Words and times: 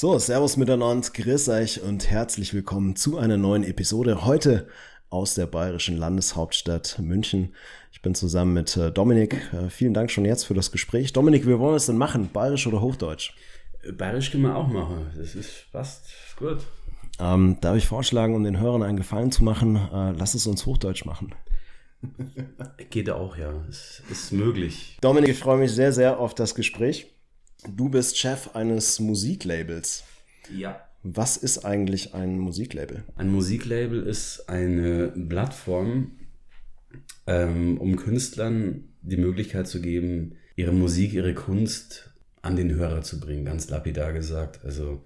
So, 0.00 0.18
Servus 0.18 0.56
miteinander, 0.56 1.06
grüß 1.12 1.50
euch 1.50 1.82
und 1.82 2.10
herzlich 2.10 2.54
willkommen 2.54 2.96
zu 2.96 3.18
einer 3.18 3.36
neuen 3.36 3.64
Episode. 3.64 4.24
Heute 4.24 4.66
aus 5.10 5.34
der 5.34 5.44
bayerischen 5.44 5.98
Landeshauptstadt 5.98 6.98
München. 7.00 7.54
Ich 7.92 8.00
bin 8.00 8.14
zusammen 8.14 8.54
mit 8.54 8.74
äh, 8.78 8.90
Dominik. 8.90 9.34
Äh, 9.52 9.68
vielen 9.68 9.92
Dank 9.92 10.10
schon 10.10 10.24
jetzt 10.24 10.44
für 10.44 10.54
das 10.54 10.72
Gespräch. 10.72 11.12
Dominik, 11.12 11.44
wie 11.44 11.58
wollen 11.58 11.72
wir 11.72 11.76
es 11.76 11.84
denn 11.84 11.98
machen? 11.98 12.30
Bayerisch 12.32 12.66
oder 12.66 12.80
Hochdeutsch? 12.80 13.34
Bayerisch 13.92 14.30
können 14.30 14.44
wir 14.44 14.56
auch 14.56 14.68
machen. 14.68 15.10
Das 15.18 15.34
ist 15.34 15.70
passt 15.70 16.06
gut. 16.38 16.60
Ähm, 17.18 17.58
darf 17.60 17.76
ich 17.76 17.86
vorschlagen, 17.86 18.34
um 18.34 18.42
den 18.42 18.58
Hörern 18.58 18.82
einen 18.82 18.96
Gefallen 18.96 19.30
zu 19.30 19.44
machen, 19.44 19.76
äh, 19.76 20.12
lass 20.12 20.32
es 20.32 20.46
uns 20.46 20.64
Hochdeutsch 20.64 21.04
machen. 21.04 21.34
Geht 22.88 23.10
auch, 23.10 23.36
ja. 23.36 23.52
Es 23.68 24.02
ist 24.10 24.32
möglich. 24.32 24.96
Dominik, 25.02 25.28
ich 25.28 25.38
freue 25.38 25.58
mich 25.58 25.72
sehr, 25.72 25.92
sehr 25.92 26.18
auf 26.18 26.34
das 26.34 26.54
Gespräch. 26.54 27.12
Du 27.68 27.88
bist 27.88 28.16
Chef 28.16 28.54
eines 28.54 29.00
Musiklabels. 29.00 30.04
Ja. 30.54 30.80
Was 31.02 31.36
ist 31.36 31.64
eigentlich 31.64 32.14
ein 32.14 32.38
Musiklabel? 32.38 33.04
Ein 33.16 33.30
Musiklabel 33.30 34.02
ist 34.02 34.48
eine 34.48 35.08
Plattform, 35.08 36.12
ähm, 37.26 37.78
um 37.78 37.96
Künstlern 37.96 38.84
die 39.02 39.16
Möglichkeit 39.16 39.66
zu 39.66 39.80
geben, 39.80 40.36
ihre 40.56 40.72
Musik, 40.72 41.14
ihre 41.14 41.34
Kunst 41.34 42.10
an 42.42 42.56
den 42.56 42.70
Hörer 42.74 43.02
zu 43.02 43.20
bringen, 43.20 43.44
ganz 43.44 43.70
lapidar 43.70 44.12
gesagt. 44.12 44.64
Also 44.64 45.02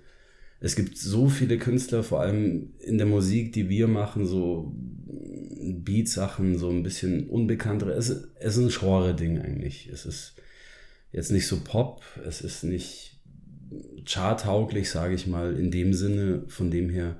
es 0.61 0.77
gibt 0.77 0.97
so 0.99 1.29
viele 1.29 1.59
Künstler, 1.59 2.03
vor 2.03 2.21
allem 2.21 2.73
in 2.81 2.99
der 2.99 3.07
Musik, 3.07 3.53
die 3.53 3.69
wir 3.69 3.87
machen, 3.87 4.27
so 4.27 4.75
Beat-Sachen, 4.77 6.59
so 6.59 6.71
ein 6.71 6.83
bisschen 6.83 7.29
unbekanntere. 7.29 7.93
Es, 7.93 8.09
es 8.09 8.57
ist 8.57 8.59
ein 8.59 8.69
Genre-Ding 8.69 9.41
eigentlich. 9.41 9.89
Es 9.93 10.07
ist 10.07 10.34
jetzt 11.15 11.31
nicht 11.31 11.47
so 11.47 11.61
Pop, 11.61 12.03
es 12.27 12.41
ist 12.41 12.65
nicht 12.65 13.21
charttauglich, 14.05 14.91
sage 14.91 15.15
ich 15.15 15.27
mal, 15.27 15.55
in 15.55 15.71
dem 15.71 15.95
Sinne, 15.95 16.43
von 16.49 16.71
dem 16.71 16.91
her 16.91 17.17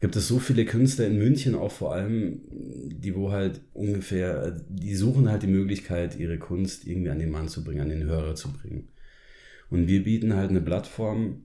gibt 0.00 0.14
es 0.14 0.28
so 0.28 0.38
viele 0.38 0.64
Künstler 0.64 1.06
in 1.06 1.18
München 1.18 1.54
auch 1.54 1.72
vor 1.72 1.92
allem, 1.92 2.42
die 2.50 3.16
wo 3.16 3.32
halt 3.32 3.60
ungefähr, 3.72 4.56
die 4.68 4.94
suchen 4.94 5.28
halt 5.28 5.42
die 5.42 5.48
Möglichkeit, 5.48 6.18
ihre 6.18 6.38
Kunst 6.38 6.86
irgendwie 6.86 7.10
an 7.10 7.18
den 7.18 7.30
Mann 7.30 7.48
zu 7.48 7.64
bringen, 7.64 7.80
an 7.80 7.88
den 7.88 8.04
Hörer 8.04 8.36
zu 8.36 8.52
bringen. 8.52 8.88
Und 9.70 9.88
wir 9.88 10.04
bieten 10.04 10.36
halt 10.36 10.50
eine 10.50 10.60
Plattform, 10.60 11.42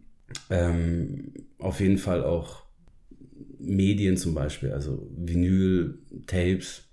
ähm, 0.49 1.33
auf 1.57 1.79
jeden 1.79 1.97
Fall 1.97 2.23
auch 2.23 2.63
Medien 3.57 4.17
zum 4.17 4.35
Beispiel, 4.35 4.71
also 4.71 5.09
Vinyl, 5.17 5.97
Tapes, 6.27 6.90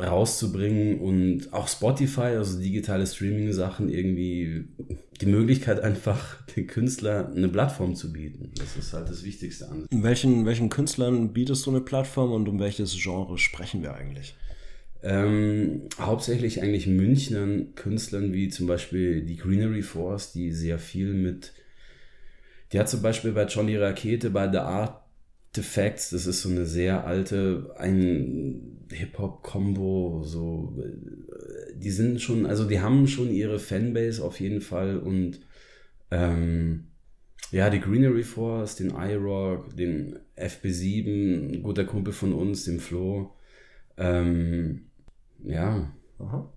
rauszubringen 0.00 1.00
und 1.00 1.52
auch 1.52 1.66
Spotify, 1.66 2.36
also 2.36 2.60
digitale 2.60 3.06
Streaming-Sachen, 3.06 3.88
irgendwie 3.88 4.68
die 5.20 5.26
Möglichkeit 5.26 5.80
einfach 5.80 6.42
den 6.56 6.66
Künstler 6.66 7.32
eine 7.34 7.48
Plattform 7.48 7.94
zu 7.96 8.12
bieten. 8.12 8.52
Das 8.56 8.76
ist 8.76 8.92
halt 8.92 9.08
das 9.08 9.24
Wichtigste 9.24 9.68
an. 9.68 9.86
Welchen, 9.90 10.46
welchen 10.46 10.68
Künstlern 10.68 11.32
bietest 11.32 11.66
du 11.66 11.70
eine 11.70 11.80
Plattform 11.80 12.32
und 12.32 12.48
um 12.48 12.60
welches 12.60 12.96
Genre 12.96 13.38
sprechen 13.38 13.82
wir 13.82 13.94
eigentlich? 13.94 14.36
Ähm, 15.02 15.88
hauptsächlich 16.00 16.60
eigentlich 16.60 16.86
Münchnern 16.88 17.74
Künstlern 17.76 18.32
wie 18.32 18.48
zum 18.48 18.66
Beispiel 18.66 19.22
die 19.22 19.36
Greenery 19.36 19.82
Force, 19.82 20.32
die 20.32 20.50
sehr 20.52 20.78
viel 20.78 21.14
mit, 21.14 21.52
die 22.72 22.80
hat 22.80 22.88
zum 22.88 23.02
Beispiel 23.02 23.32
bei 23.32 23.44
Johnny 23.44 23.76
Rakete 23.76 24.30
bei 24.30 24.50
The 24.50 24.58
Artifacts, 25.48 26.10
das 26.10 26.26
ist 26.26 26.42
so 26.42 26.50
eine 26.50 26.66
sehr 26.66 27.06
alte, 27.06 27.74
ein 27.78 28.86
Hip-Hop-Combo, 28.92 30.22
so, 30.22 30.76
die 31.74 31.90
sind 31.90 32.20
schon, 32.20 32.46
also 32.46 32.64
die 32.64 32.80
haben 32.80 33.08
schon 33.08 33.30
ihre 33.30 33.58
Fanbase 33.58 34.22
auf 34.22 34.40
jeden 34.40 34.60
Fall 34.60 34.98
und 34.98 35.40
ähm, 36.10 36.88
ja, 37.50 37.70
die 37.70 37.80
Greenery 37.80 38.24
Force, 38.24 38.76
den 38.76 38.90
iRock, 38.90 39.74
den 39.74 40.18
FB7, 40.36 41.56
ein 41.56 41.62
guter 41.62 41.84
Kumpel 41.84 42.12
von 42.12 42.34
uns, 42.34 42.64
dem 42.64 42.78
Flo, 42.78 43.34
ähm, 43.96 44.90
ja. 45.44 45.90
Aha. 46.18 46.52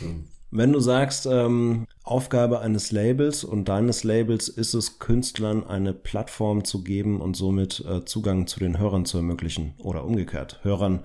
So. 0.00 0.06
Wenn 0.50 0.72
du 0.72 0.80
sagst, 0.80 1.26
ähm, 1.26 1.86
Aufgabe 2.04 2.60
eines 2.60 2.92
Labels 2.92 3.44
und 3.44 3.70
deines 3.70 4.04
Labels 4.04 4.50
ist 4.50 4.74
es, 4.74 4.98
Künstlern 4.98 5.64
eine 5.66 5.94
Plattform 5.94 6.62
zu 6.62 6.84
geben 6.84 7.22
und 7.22 7.34
somit 7.34 7.82
äh, 7.88 8.04
Zugang 8.04 8.46
zu 8.46 8.60
den 8.60 8.78
Hörern 8.78 9.06
zu 9.06 9.16
ermöglichen 9.16 9.72
oder 9.78 10.04
umgekehrt, 10.04 10.60
Hörern 10.62 11.02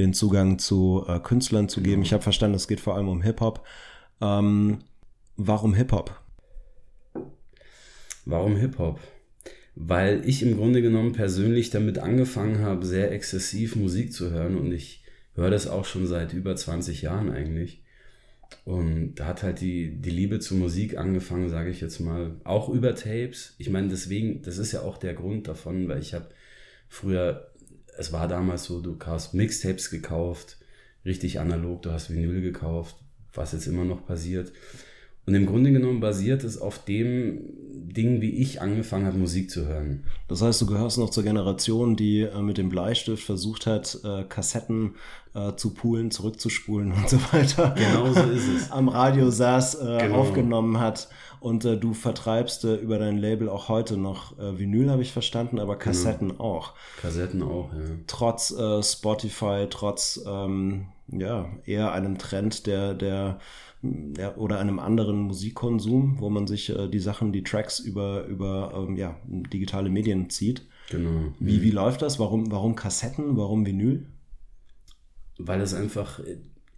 den 0.00 0.12
Zugang 0.12 0.58
zu 0.58 1.04
äh, 1.06 1.20
Künstlern 1.20 1.68
zu 1.68 1.82
geben. 1.82 2.02
Ich 2.02 2.12
habe 2.12 2.24
verstanden, 2.24 2.56
es 2.56 2.66
geht 2.66 2.80
vor 2.80 2.96
allem 2.96 3.08
um 3.08 3.22
Hip-Hop. 3.22 3.64
Ähm, 4.20 4.80
warum 5.36 5.72
Hip-Hop? 5.72 6.20
Warum 8.24 8.56
Hip-Hop? 8.56 8.98
Weil 9.76 10.28
ich 10.28 10.42
im 10.42 10.56
Grunde 10.56 10.82
genommen 10.82 11.12
persönlich 11.12 11.70
damit 11.70 12.00
angefangen 12.00 12.58
habe, 12.58 12.84
sehr 12.84 13.12
exzessiv 13.12 13.76
Musik 13.76 14.12
zu 14.12 14.32
hören 14.32 14.56
und 14.56 14.72
ich 14.72 15.04
höre 15.34 15.50
das 15.50 15.68
auch 15.68 15.84
schon 15.84 16.08
seit 16.08 16.32
über 16.32 16.56
20 16.56 17.02
Jahren 17.02 17.30
eigentlich. 17.30 17.79
Und 18.64 19.16
da 19.16 19.26
hat 19.26 19.42
halt 19.42 19.60
die, 19.60 20.00
die 20.00 20.10
Liebe 20.10 20.40
zur 20.40 20.58
Musik 20.58 20.96
angefangen, 20.96 21.48
sage 21.48 21.70
ich 21.70 21.80
jetzt 21.80 22.00
mal, 22.00 22.36
auch 22.44 22.68
über 22.68 22.94
Tapes. 22.94 23.54
Ich 23.58 23.70
meine, 23.70 23.88
deswegen, 23.88 24.42
das 24.42 24.58
ist 24.58 24.72
ja 24.72 24.82
auch 24.82 24.98
der 24.98 25.14
Grund 25.14 25.48
davon, 25.48 25.88
weil 25.88 26.00
ich 26.00 26.14
habe 26.14 26.28
früher, 26.88 27.52
es 27.96 28.12
war 28.12 28.28
damals 28.28 28.64
so, 28.64 28.80
du 28.80 28.96
hast 29.04 29.34
Mixtapes 29.34 29.90
gekauft, 29.90 30.58
richtig 31.04 31.40
analog, 31.40 31.82
du 31.82 31.90
hast 31.90 32.10
Vinyl 32.10 32.42
gekauft, 32.42 32.96
was 33.32 33.52
jetzt 33.52 33.66
immer 33.66 33.84
noch 33.84 34.06
passiert. 34.06 34.52
Und 35.26 35.34
im 35.34 35.46
Grunde 35.46 35.72
genommen 35.72 36.00
basiert 36.00 36.44
es 36.44 36.58
auf 36.58 36.84
dem 36.84 37.40
Ding, 37.92 38.20
wie 38.20 38.30
ich 38.30 38.60
angefangen 38.60 39.06
habe, 39.06 39.18
Musik 39.18 39.50
zu 39.50 39.66
hören. 39.66 40.04
Das 40.28 40.42
heißt, 40.42 40.60
du 40.60 40.66
gehörst 40.66 40.98
noch 40.98 41.10
zur 41.10 41.24
Generation, 41.24 41.96
die 41.96 42.22
äh, 42.22 42.40
mit 42.40 42.58
dem 42.58 42.68
Bleistift 42.68 43.24
versucht 43.24 43.66
hat, 43.66 43.98
äh, 44.04 44.24
Kassetten 44.24 44.94
äh, 45.34 45.54
zu 45.56 45.74
poolen, 45.74 46.10
zurückzuspulen 46.10 46.92
und 46.92 47.08
so 47.08 47.18
weiter. 47.32 47.74
Genau 47.76 48.12
so 48.12 48.22
ist 48.30 48.48
es. 48.48 48.70
Am 48.70 48.88
Radio 48.88 49.30
saß, 49.30 49.74
äh, 49.76 49.98
genau. 50.02 50.16
aufgenommen 50.16 50.78
hat. 50.78 51.08
Und 51.40 51.64
äh, 51.64 51.76
du 51.76 51.94
vertreibst 51.94 52.64
äh, 52.64 52.76
über 52.76 52.98
dein 52.98 53.18
Label 53.18 53.48
auch 53.48 53.68
heute 53.68 53.96
noch 53.96 54.34
Vinyl, 54.38 54.90
habe 54.90 55.02
ich 55.02 55.12
verstanden, 55.12 55.58
aber 55.58 55.74
genau. 55.74 55.84
Kassetten 55.84 56.28
genau. 56.28 56.44
auch. 56.44 56.74
Kassetten 57.00 57.42
auch, 57.42 57.72
ja. 57.72 57.80
Trotz 58.06 58.54
Spotify, 58.82 59.66
trotz 59.68 60.20
ähm, 60.26 60.86
ja, 61.08 61.46
eher 61.64 61.92
einem 61.92 62.18
Trend, 62.18 62.66
der, 62.66 62.94
der 62.94 63.38
ja, 63.82 64.36
oder 64.36 64.58
einem 64.58 64.78
anderen 64.78 65.20
Musikkonsum, 65.20 66.20
wo 66.20 66.28
man 66.28 66.46
sich 66.46 66.68
äh, 66.68 66.88
die 66.88 66.98
Sachen, 66.98 67.32
die 67.32 67.42
Tracks 67.42 67.78
über, 67.78 68.26
über 68.26 68.74
ähm, 68.76 68.96
ja, 68.96 69.18
digitale 69.26 69.88
Medien 69.88 70.28
zieht. 70.28 70.66
Genau. 70.90 71.32
Wie, 71.38 71.58
mhm. 71.58 71.62
wie 71.62 71.70
läuft 71.70 72.02
das? 72.02 72.18
Warum, 72.18 72.50
warum 72.50 72.74
Kassetten? 72.74 73.36
Warum 73.36 73.64
Vinyl? 73.64 74.06
Weil 75.38 75.62
es 75.62 75.72
einfach, 75.72 76.20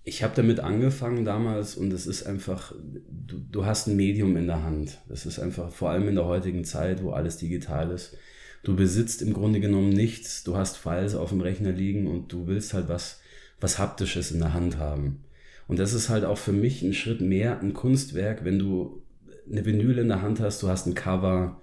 ich 0.05 0.23
habe 0.23 0.35
damit 0.37 0.61
angefangen 0.61 1.25
damals 1.25 1.77
und 1.77 1.93
es 1.93 2.07
ist 2.07 2.25
einfach, 2.25 2.73
du, 3.11 3.39
du 3.51 3.67
hast 3.67 3.89
ein 3.89 3.97
Medium 3.97 4.37
in 4.37 4.47
der 4.47 4.63
Hand. 4.63 5.01
Das 5.09 5.27
ist 5.27 5.41
einfach, 5.41 5.73
vor 5.73 5.91
allem 5.91 6.07
in 6.07 6.15
der 6.15 6.27
heutigen 6.27 6.65
Zeit, 6.65 7.03
wo 7.03 7.11
alles 7.11 7.37
digital 7.37 7.91
ist. 7.91 8.17
Du 8.63 8.77
besitzt 8.77 9.23
im 9.23 9.33
Grunde 9.33 9.59
genommen 9.59 9.89
nichts, 9.89 10.45
du 10.45 10.57
hast 10.57 10.77
Files 10.77 11.17
auf 11.17 11.31
dem 11.31 11.41
Rechner 11.41 11.73
liegen 11.73 12.07
und 12.07 12.33
du 12.33 12.47
willst 12.47 12.75
halt 12.75 12.89
was, 12.89 13.21
was 13.61 13.81
Haptisches 13.81 14.31
in 14.31 14.39
der 14.39 14.55
Hand 14.55 14.79
haben. 14.79 15.25
Und 15.69 15.79
das 15.79 15.93
ist 15.93 16.09
halt 16.09 16.25
auch 16.25 16.39
für 16.39 16.53
mich 16.53 16.83
ein 16.83 16.95
Schritt 16.95 17.21
mehr 17.21 17.61
ein 17.61 17.73
Kunstwerk, 17.73 18.45
wenn 18.45 18.59
du 18.59 19.03
eine 19.51 19.65
Vinyl 19.65 19.99
in 19.99 20.09
der 20.09 20.23
Hand 20.23 20.41
hast, 20.41 20.63
du 20.63 20.69
hast 20.69 20.87
ein 20.87 20.95
Cover, 20.95 21.61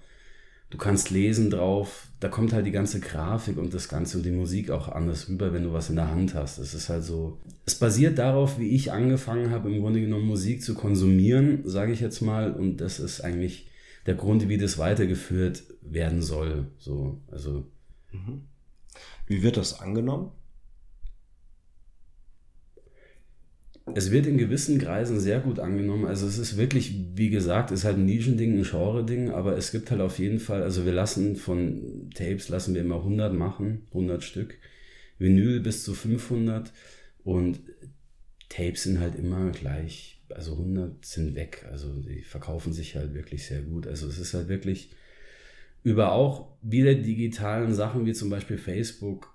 du 0.70 0.78
kannst 0.78 1.10
lesen 1.10 1.50
drauf, 1.50 2.08
da 2.20 2.28
kommt 2.28 2.52
halt 2.52 2.66
die 2.66 2.70
ganze 2.70 3.00
Grafik 3.00 3.56
und 3.58 3.74
das 3.74 3.88
Ganze 3.88 4.18
und 4.18 4.24
die 4.24 4.30
Musik 4.30 4.70
auch 4.70 4.88
anders 4.88 5.28
rüber, 5.28 5.52
wenn 5.52 5.64
du 5.64 5.72
was 5.72 5.90
in 5.90 5.96
der 5.96 6.10
Hand 6.10 6.34
hast. 6.34 6.58
Es 6.58 6.74
ist 6.74 6.88
halt 6.88 7.04
so, 7.04 7.38
es 7.66 7.74
basiert 7.74 8.18
darauf, 8.18 8.58
wie 8.58 8.70
ich 8.70 8.92
angefangen 8.92 9.50
habe, 9.50 9.70
im 9.70 9.80
Grunde 9.80 10.00
genommen 10.00 10.26
Musik 10.26 10.62
zu 10.62 10.74
konsumieren, 10.74 11.62
sage 11.64 11.92
ich 11.92 12.00
jetzt 12.00 12.20
mal, 12.20 12.52
und 12.52 12.78
das 12.78 13.00
ist 13.00 13.20
eigentlich 13.22 13.68
der 14.06 14.14
Grund, 14.14 14.48
wie 14.48 14.58
das 14.58 14.78
weitergeführt 14.78 15.64
werden 15.82 16.22
soll. 16.22 16.66
So, 16.78 17.20
also. 17.30 17.66
Mhm. 18.12 18.42
Wie 19.26 19.42
wird 19.42 19.56
das 19.56 19.80
angenommen? 19.80 20.32
Es 23.94 24.10
wird 24.10 24.26
in 24.26 24.38
gewissen 24.38 24.78
Kreisen 24.78 25.20
sehr 25.20 25.40
gut 25.40 25.58
angenommen. 25.58 26.06
Also 26.06 26.26
es 26.26 26.38
ist 26.38 26.56
wirklich, 26.56 26.94
wie 27.14 27.30
gesagt, 27.30 27.70
ist 27.70 27.84
halt 27.84 27.96
ein 27.96 28.06
Nischending, 28.06 28.58
ein 28.58 28.64
Genre-Ding, 28.64 29.30
aber 29.30 29.56
es 29.56 29.72
gibt 29.72 29.90
halt 29.90 30.00
auf 30.00 30.18
jeden 30.18 30.38
Fall, 30.38 30.62
also 30.62 30.84
wir 30.84 30.92
lassen 30.92 31.36
von 31.36 32.10
Tapes, 32.14 32.48
lassen 32.48 32.74
wir 32.74 32.80
immer 32.80 32.96
100 32.96 33.34
machen, 33.34 33.82
100 33.88 34.22
Stück, 34.22 34.58
Vinyl 35.18 35.60
bis 35.60 35.84
zu 35.84 35.94
500 35.94 36.72
und 37.24 37.60
Tapes 38.48 38.82
sind 38.82 39.00
halt 39.00 39.14
immer 39.14 39.50
gleich, 39.50 40.20
also 40.30 40.52
100 40.52 41.04
sind 41.04 41.34
weg, 41.34 41.66
also 41.70 41.92
die 41.92 42.22
verkaufen 42.22 42.72
sich 42.72 42.96
halt 42.96 43.14
wirklich 43.14 43.46
sehr 43.46 43.62
gut. 43.62 43.86
Also 43.86 44.08
es 44.08 44.18
ist 44.18 44.34
halt 44.34 44.48
wirklich 44.48 44.90
über 45.82 46.12
auch 46.12 46.48
wieder 46.62 46.94
digitalen 46.94 47.72
Sachen 47.72 48.04
wie 48.06 48.12
zum 48.12 48.28
Beispiel 48.28 48.58
Facebook, 48.58 49.34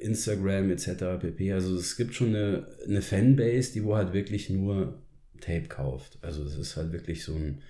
Instagram 0.00 0.70
etc. 0.70 1.20
pp. 1.20 1.52
Also 1.52 1.76
es 1.76 1.96
gibt 1.96 2.14
schon 2.14 2.28
eine, 2.28 2.66
eine 2.86 3.02
Fanbase, 3.02 3.72
die 3.72 3.84
wo 3.84 3.96
halt 3.96 4.12
wirklich 4.12 4.50
nur 4.50 5.02
Tape 5.40 5.68
kauft. 5.68 6.18
Also 6.22 6.44
es 6.44 6.56
ist 6.56 6.76
halt 6.76 6.92
wirklich 6.92 7.24
so 7.24 7.34
ein 7.34 7.62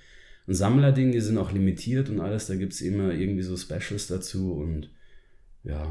ein 0.49 0.55
Sammlerding, 0.55 1.13
die 1.13 1.21
sind 1.21 1.39
auch 1.39 1.51
limitiert 1.51 2.09
und 2.09 2.21
alles, 2.21 2.47
da 2.47 2.55
gibt 2.55 2.73
es 2.73 2.81
immer 2.81 3.13
irgendwie 3.13 3.43
so 3.43 3.57
Specials 3.57 4.07
dazu 4.07 4.55
und 4.55 4.91
ja, 5.65 5.89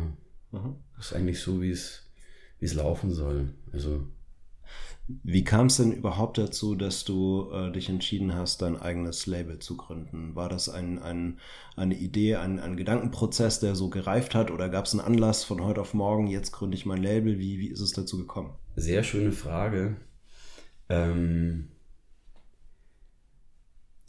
mhm. 0.52 0.76
ist 0.98 1.14
eigentlich 1.14 1.40
so, 1.40 1.62
wie 1.62 1.72
es 1.72 2.04
wie 2.60 2.66
es 2.66 2.74
laufen 2.74 3.12
soll. 3.12 3.50
Also 3.74 4.08
wie 5.08 5.44
kam 5.44 5.68
es 5.68 5.78
denn 5.78 5.92
überhaupt 5.92 6.40
dazu, 6.40 6.74
dass 6.74 7.06
du 7.06 7.52
äh, 7.52 7.72
dich 7.72 7.90
entschieden 7.90 8.34
hast, 8.34 8.64
dein 8.64 8.76
eigenes 8.76 9.28
Label 9.28 9.60
zu 9.60 9.78
gründen? 9.78 10.36
War 10.36 10.50
das 10.50 10.68
ein, 10.68 10.98
ein, 10.98 11.40
eine 11.76 11.96
Idee, 11.96 12.38
ein, 12.38 12.60
ein 12.60 12.76
Gedankenprozess, 12.76 13.60
der 13.60 13.76
so 13.76 13.90
gereift 13.90 14.34
hat 14.34 14.50
oder 14.50 14.68
gab 14.68 14.86
es 14.86 14.94
einen 14.94 15.06
Anlass 15.06 15.44
von 15.44 15.64
heute 15.64 15.82
auf 15.82 15.94
morgen, 15.94 16.26
jetzt 16.26 16.52
gründe 16.52 16.76
ich 16.76 16.88
mein 16.88 17.04
Label? 17.04 17.38
Wie, 17.38 17.60
wie 17.60 17.68
ist 17.68 17.82
es 17.82 17.92
dazu 17.92 18.18
gekommen? 18.18 18.56
Sehr 18.76 19.04
schöne 19.04 19.32
Frage. 19.32 19.98
Ähm, 20.90 21.68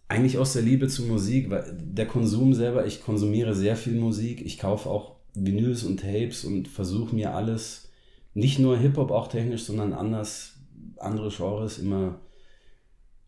eigentlich 0.09 0.39
aus 0.39 0.55
der 0.55 0.63
Liebe 0.63 0.89
zur 0.89 1.07
Musik, 1.07 1.51
weil 1.51 1.77
der 1.79 2.07
Konsum 2.07 2.55
selber, 2.55 2.87
ich 2.87 3.03
konsumiere 3.03 3.55
sehr 3.55 3.77
viel 3.77 3.99
Musik, 3.99 4.41
ich 4.41 4.59
kaufe 4.59 4.89
auch 4.89 5.17
Vinyls 5.35 5.85
und 5.85 6.01
Tapes 6.01 6.45
und 6.47 6.69
versuche 6.69 7.15
mir 7.15 7.35
alles, 7.35 7.91
nicht 8.33 8.59
nur 8.59 8.79
Hip-Hop 8.79 9.11
auch 9.11 9.29
technisch, 9.29 9.65
sondern 9.65 9.93
anders 9.93 10.56
andere 10.99 11.31
Genres 11.31 11.79
immer 11.79 12.21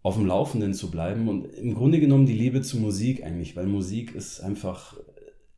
auf 0.02 0.14
dem 0.14 0.26
Laufenden 0.26 0.74
zu 0.74 0.90
bleiben 0.90 1.28
und 1.28 1.44
im 1.44 1.74
Grunde 1.74 2.00
genommen 2.00 2.26
die 2.26 2.32
Liebe 2.32 2.62
zu 2.62 2.78
Musik 2.78 3.24
eigentlich, 3.24 3.56
weil 3.56 3.66
Musik 3.66 4.14
ist 4.14 4.40
einfach, 4.40 4.96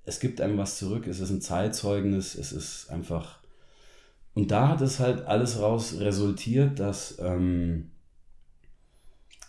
es 0.04 0.18
gibt 0.18 0.40
einem 0.40 0.58
was 0.58 0.78
zurück, 0.78 1.06
es 1.06 1.20
ist 1.20 1.30
ein 1.30 1.40
Zeitzeugnis, 1.40 2.34
es 2.34 2.52
ist 2.52 2.90
einfach 2.90 3.40
und 4.34 4.50
da 4.50 4.68
hat 4.68 4.80
es 4.80 5.00
halt 5.00 5.26
alles 5.26 5.60
raus 5.60 5.96
resultiert, 5.98 6.78
dass 6.78 7.18
ähm, 7.20 7.90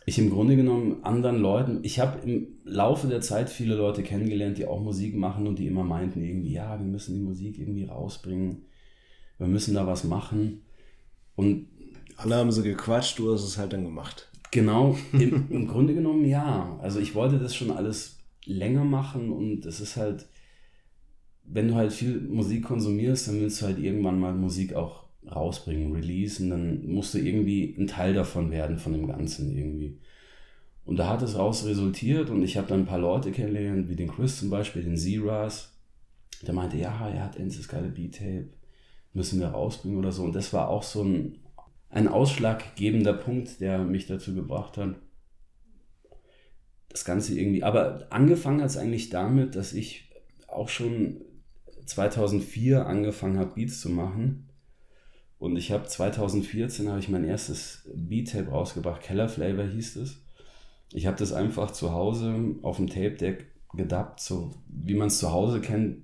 ich 0.06 0.18
im 0.18 0.31
Grunde 0.31 0.56
genommen 0.56 1.03
anderen 1.03 1.38
Leuten, 1.38 1.80
ich 1.83 2.00
habe 2.00 2.27
im 2.27 2.48
Laufe 2.63 3.07
der 3.07 3.21
Zeit 3.21 3.50
viele 3.50 3.75
Leute 3.75 4.01
kennengelernt, 4.01 4.57
die 4.57 4.65
auch 4.65 4.81
Musik 4.81 5.15
machen 5.15 5.48
und 5.48 5.59
die 5.59 5.68
immer 5.68 5.83
meinten 5.83 6.21
irgendwie, 6.21 6.53
ja, 6.53 6.80
wir 6.80 6.86
müssen 6.86 7.13
die 7.13 7.21
Musik 7.21 7.59
irgendwie 7.59 7.86
rausbringen, 7.86 8.65
wir 9.38 9.48
müssen 9.48 9.75
da 9.75 9.86
was 9.86 10.03
machen. 10.03 10.63
Und 11.36 11.68
alle 12.24 12.36
haben 12.36 12.52
sie 12.52 12.64
gequatscht, 12.64 13.20
du 13.20 13.34
hast 13.34 13.44
es 13.44 13.58
halt 13.58 13.74
dann 13.74 13.84
gemacht. 13.84 14.30
Genau, 14.52 14.98
im, 15.14 15.48
im 15.50 15.68
Grunde 15.68 15.94
genommen 15.94 16.26
ja. 16.26 16.78
Also 16.82 17.00
ich 17.00 17.16
wollte 17.16 17.40
das 17.40 17.56
schon 17.56 17.72
alles 17.72 18.20
länger 18.46 18.84
machen 18.84 19.32
und 19.32 19.66
es 19.66 19.80
ist 19.80 19.98
halt, 19.98 20.26
wenn 21.44 21.70
du 21.70 21.76
halt 21.76 21.94
viel 21.94 22.20
Musik 22.20 22.64
konsumierst, 22.64 23.28
dann 23.28 23.40
willst 23.40 23.62
du 23.62 23.66
halt 23.66 23.80
irgendwann 23.80 24.20
mal 24.20 24.34
Musik 24.34 24.74
auch 24.74 25.06
rausbringen, 25.30 25.94
releasen, 25.94 26.50
dann 26.50 26.86
musst 26.88 27.14
du 27.14 27.20
irgendwie 27.20 27.76
ein 27.78 27.88
Teil 27.88 28.14
davon 28.14 28.52
werden, 28.52 28.78
von 28.78 28.94
dem 28.94 29.08
Ganzen 29.08 29.56
irgendwie. 29.56 30.00
Und 30.84 30.98
da 30.98 31.08
hat 31.08 31.22
es 31.22 31.38
raus 31.38 31.66
resultiert 31.66 32.30
und 32.30 32.44
ich 32.44 32.58
habe 32.58 32.68
dann 32.68 32.82
ein 32.82 32.86
paar 32.86 33.00
Leute 33.00 33.32
kennengelernt, 33.32 33.88
wie 33.88 33.96
den 33.96 34.12
Chris 34.12 34.40
zum 34.40 34.50
Beispiel, 34.50 34.84
den 34.84 34.98
Zeras. 34.98 35.74
Der 36.42 36.54
meinte, 36.54 36.78
ja, 36.78 37.08
er 37.08 37.24
hat 37.24 37.36
endlich 37.36 37.58
das 37.58 37.68
geile 37.68 37.90
Beat-Tape, 37.90 38.50
müssen 39.14 39.40
wir 39.40 39.50
rausbringen 39.50 40.00
oder 40.00 40.12
so. 40.12 40.24
Und 40.24 40.34
das 40.34 40.54
war 40.54 40.70
auch 40.70 40.82
so 40.82 41.04
ein 41.04 41.38
ein 41.92 42.08
ausschlaggebender 42.08 43.14
Punkt, 43.14 43.60
der 43.60 43.80
mich 43.80 44.08
dazu 44.08 44.34
gebracht 44.34 44.78
hat, 44.78 44.96
das 46.90 47.06
Ganze 47.06 47.38
irgendwie. 47.38 47.64
Aber 47.64 48.08
angefangen 48.10 48.62
hat 48.62 48.70
es 48.70 48.78
eigentlich 48.78 49.10
damit, 49.10 49.56
dass 49.56 49.74
ich 49.74 50.10
auch 50.48 50.70
schon 50.70 51.22
2004 51.86 52.86
angefangen 52.86 53.38
habe, 53.38 53.56
Beats 53.56 53.80
zu 53.82 53.90
machen. 53.90 54.50
Und 55.38 55.58
ich 55.58 55.72
habe 55.72 55.88
2014 55.88 56.90
habe 56.90 57.00
ich 57.00 57.10
mein 57.10 57.26
erstes 57.26 57.90
Beat-Tape 57.94 58.50
rausgebracht. 58.50 59.02
Keller 59.02 59.28
Flavor 59.28 59.66
hieß 59.66 59.98
es. 59.98 60.22
Ich 60.94 61.08
habe 61.08 61.18
das 61.18 61.34
einfach 61.34 61.72
zu 61.72 61.94
Hause 61.94 62.56
auf 62.62 62.78
dem 62.78 62.88
Tape-Deck 62.88 63.48
gedubbt, 63.74 64.20
so 64.20 64.54
wie 64.68 64.94
man 64.94 65.08
es 65.08 65.20
zu 65.20 65.32
Hause 65.32 65.62
kennt, 65.62 66.04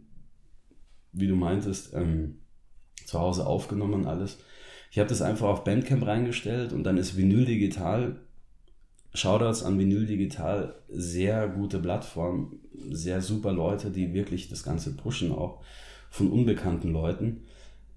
wie 1.11 1.27
du 1.27 1.35
meintest, 1.35 1.93
ähm, 1.93 2.39
zu 3.05 3.19
Hause 3.19 3.45
aufgenommen 3.45 3.93
und 3.93 4.05
alles. 4.05 4.39
Ich 4.91 4.99
habe 4.99 5.09
das 5.09 5.21
einfach 5.21 5.47
auf 5.47 5.63
Bandcamp 5.63 6.05
reingestellt 6.05 6.73
und 6.73 6.83
dann 6.83 6.97
ist 6.97 7.17
Vinyl 7.17 7.45
Digital, 7.45 8.17
Shoutouts 9.13 9.63
an 9.63 9.79
Vinyl 9.79 10.05
Digital, 10.05 10.75
sehr 10.89 11.47
gute 11.47 11.79
Plattform, 11.79 12.59
sehr 12.91 13.21
super 13.21 13.51
Leute, 13.51 13.91
die 13.91 14.13
wirklich 14.13 14.49
das 14.49 14.63
Ganze 14.63 14.95
pushen, 14.95 15.31
auch 15.31 15.61
von 16.09 16.31
unbekannten 16.31 16.91
Leuten. 16.91 17.41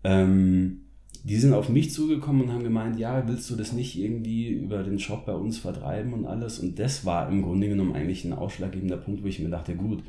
Ähm, 0.03 0.83
die 1.23 1.37
sind 1.37 1.53
auf 1.53 1.69
mich 1.69 1.93
zugekommen 1.93 2.43
und 2.43 2.53
haben 2.53 2.65
gemeint, 2.65 2.99
ja, 2.99 3.29
willst 3.29 3.51
du 3.51 3.57
das 3.57 3.73
nicht 3.73 3.99
irgendwie 3.99 4.49
über 4.49 4.83
den 4.83 4.99
Shop 4.99 5.27
bei 5.27 5.35
uns 5.35 5.59
vertreiben 5.59 6.15
und 6.15 6.25
alles? 6.25 6.59
Und 6.59 6.79
das 6.79 7.05
war 7.05 7.29
im 7.29 7.43
Grunde 7.43 7.69
genommen 7.69 7.95
eigentlich 7.95 8.25
ein 8.25 8.33
ausschlaggebender 8.33 8.97
Punkt, 8.97 9.23
wo 9.23 9.27
ich 9.27 9.39
mir 9.39 9.51
dachte, 9.51 9.77
gut, 9.77 10.03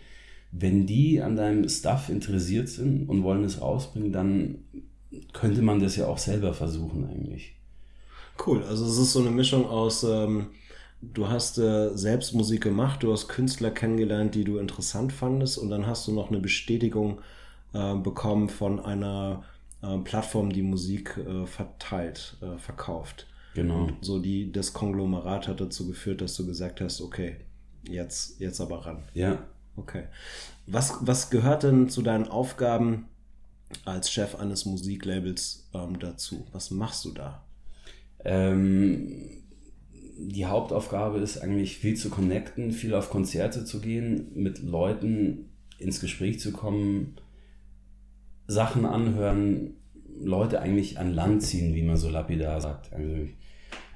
wenn 0.51 0.85
die 0.85 1.21
an 1.21 1.35
deinem 1.35 1.67
Stuff 1.67 2.09
interessiert 2.09 2.69
sind 2.69 3.09
und 3.09 3.23
wollen 3.23 3.43
es 3.43 3.61
rausbringen, 3.61 4.11
dann 4.11 4.59
könnte 5.33 5.61
man 5.61 5.79
das 5.79 5.95
ja 5.95 6.07
auch 6.07 6.17
selber 6.17 6.53
versuchen 6.53 7.09
eigentlich. 7.09 7.55
Cool, 8.45 8.63
also 8.63 8.85
es 8.85 8.97
ist 8.97 9.13
so 9.13 9.19
eine 9.19 9.31
Mischung 9.31 9.67
aus, 9.67 10.03
ähm, 10.03 10.47
du 11.01 11.27
hast 11.27 11.57
äh, 11.57 11.95
selbst 11.95 12.33
Musik 12.33 12.61
gemacht, 12.63 13.03
du 13.03 13.11
hast 13.11 13.27
Künstler 13.27 13.71
kennengelernt, 13.71 14.35
die 14.35 14.43
du 14.43 14.57
interessant 14.57 15.11
fandest 15.11 15.57
und 15.57 15.69
dann 15.69 15.85
hast 15.85 16.07
du 16.07 16.13
noch 16.13 16.29
eine 16.29 16.39
Bestätigung 16.39 17.21
äh, 17.73 17.95
bekommen 17.95 18.49
von 18.49 18.79
einer 18.79 19.43
äh, 19.81 19.97
Plattform, 19.99 20.51
die 20.51 20.61
Musik 20.61 21.17
äh, 21.17 21.45
verteilt, 21.45 22.37
äh, 22.41 22.57
verkauft. 22.57 23.27
Genau. 23.53 23.85
Und 23.85 24.05
so 24.05 24.19
die, 24.19 24.51
das 24.51 24.73
Konglomerat 24.73 25.47
hat 25.47 25.59
dazu 25.59 25.87
geführt, 25.87 26.21
dass 26.21 26.35
du 26.35 26.45
gesagt 26.45 26.79
hast, 26.81 27.01
okay, 27.01 27.37
jetzt, 27.83 28.39
jetzt 28.39 28.61
aber 28.61 28.85
ran. 28.85 29.03
Ja. 29.13 29.39
Okay. 29.75 30.05
Was, 30.67 30.97
was 31.01 31.29
gehört 31.29 31.63
denn 31.63 31.89
zu 31.89 32.01
deinen 32.01 32.27
Aufgaben 32.27 33.07
als 33.85 34.11
Chef 34.11 34.35
eines 34.35 34.65
Musiklabels 34.65 35.69
ähm, 35.73 35.99
dazu? 35.99 36.47
Was 36.51 36.71
machst 36.71 37.05
du 37.05 37.11
da? 37.11 37.43
Ähm, 38.23 39.41
die 40.17 40.45
Hauptaufgabe 40.45 41.19
ist 41.19 41.39
eigentlich 41.39 41.77
viel 41.77 41.95
zu 41.95 42.09
connecten, 42.09 42.71
viel 42.71 42.93
auf 42.93 43.09
Konzerte 43.09 43.65
zu 43.65 43.81
gehen, 43.81 44.27
mit 44.35 44.61
Leuten 44.61 45.49
ins 45.79 45.99
Gespräch 45.99 46.39
zu 46.39 46.51
kommen, 46.51 47.15
Sachen 48.47 48.85
anhören, 48.85 49.75
Leute 50.19 50.61
eigentlich 50.61 50.99
an 50.99 51.13
Land 51.13 51.41
ziehen, 51.41 51.73
wie 51.73 51.81
man 51.81 51.97
so 51.97 52.09
lapidar 52.09 52.61
sagt. 52.61 52.93
Also 52.93 53.27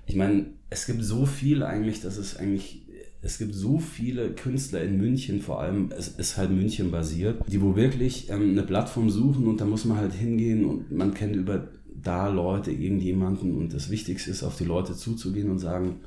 ich 0.07 0.15
meine, 0.15 0.47
es 0.69 0.85
gibt 0.85 1.03
so 1.03 1.25
viel 1.25 1.63
eigentlich, 1.63 2.01
dass 2.01 2.17
es 2.17 2.37
eigentlich 2.37 2.84
es 3.25 3.39
gibt 3.39 3.55
so 3.55 3.79
viele 3.79 4.33
Künstler 4.35 4.83
in 4.83 4.97
München, 4.97 5.41
vor 5.41 5.59
allem, 5.59 5.91
es 5.97 6.09
ist 6.09 6.37
halt 6.37 6.51
München 6.51 6.91
basiert, 6.91 7.41
die 7.47 7.59
wo 7.59 7.75
wirklich 7.75 8.29
ähm, 8.29 8.51
eine 8.51 8.61
Plattform 8.61 9.09
suchen 9.09 9.47
und 9.47 9.59
da 9.59 9.65
muss 9.65 9.83
man 9.83 9.97
halt 9.97 10.13
hingehen 10.13 10.63
und 10.63 10.91
man 10.91 11.15
kennt 11.15 11.35
über 11.35 11.69
da 11.89 12.27
Leute, 12.27 12.71
irgendjemanden 12.71 13.55
und 13.55 13.73
das 13.73 13.89
Wichtigste 13.89 14.29
ist, 14.29 14.43
auf 14.43 14.57
die 14.57 14.63
Leute 14.63 14.93
zuzugehen 14.93 15.49
und 15.49 15.57
sagen, 15.57 16.01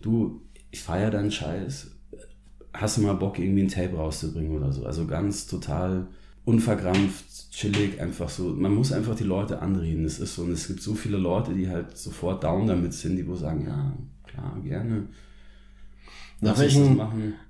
du, 0.00 0.42
ich 0.70 0.80
feiere 0.80 1.10
deinen 1.10 1.32
Scheiß, 1.32 1.90
hast 2.72 2.98
du 2.98 3.00
mal 3.00 3.14
Bock, 3.14 3.40
irgendwie 3.40 3.62
ein 3.62 3.68
Tape 3.68 3.96
rauszubringen 3.96 4.56
oder 4.56 4.70
so. 4.72 4.84
Also 4.84 5.08
ganz 5.08 5.48
total 5.48 6.06
unverkrampft, 6.44 7.50
chillig, 7.50 8.00
einfach 8.00 8.28
so. 8.28 8.44
Man 8.50 8.74
muss 8.74 8.92
einfach 8.92 9.16
die 9.16 9.24
Leute 9.24 9.60
anreden. 9.60 10.04
Es 10.04 10.20
ist 10.20 10.36
so, 10.36 10.42
und 10.42 10.52
es 10.52 10.68
gibt 10.68 10.82
so 10.82 10.94
viele 10.94 11.16
Leute, 11.16 11.52
die 11.52 11.68
halt 11.68 11.96
sofort 11.98 12.44
down 12.44 12.68
damit 12.68 12.92
sind, 12.92 13.16
die 13.16 13.26
wo 13.26 13.34
sagen, 13.34 13.64
ja, 13.66 13.92
klar, 14.24 14.60
gerne. 14.62 15.08
Nach 16.40 16.58
welchen, 16.58 16.96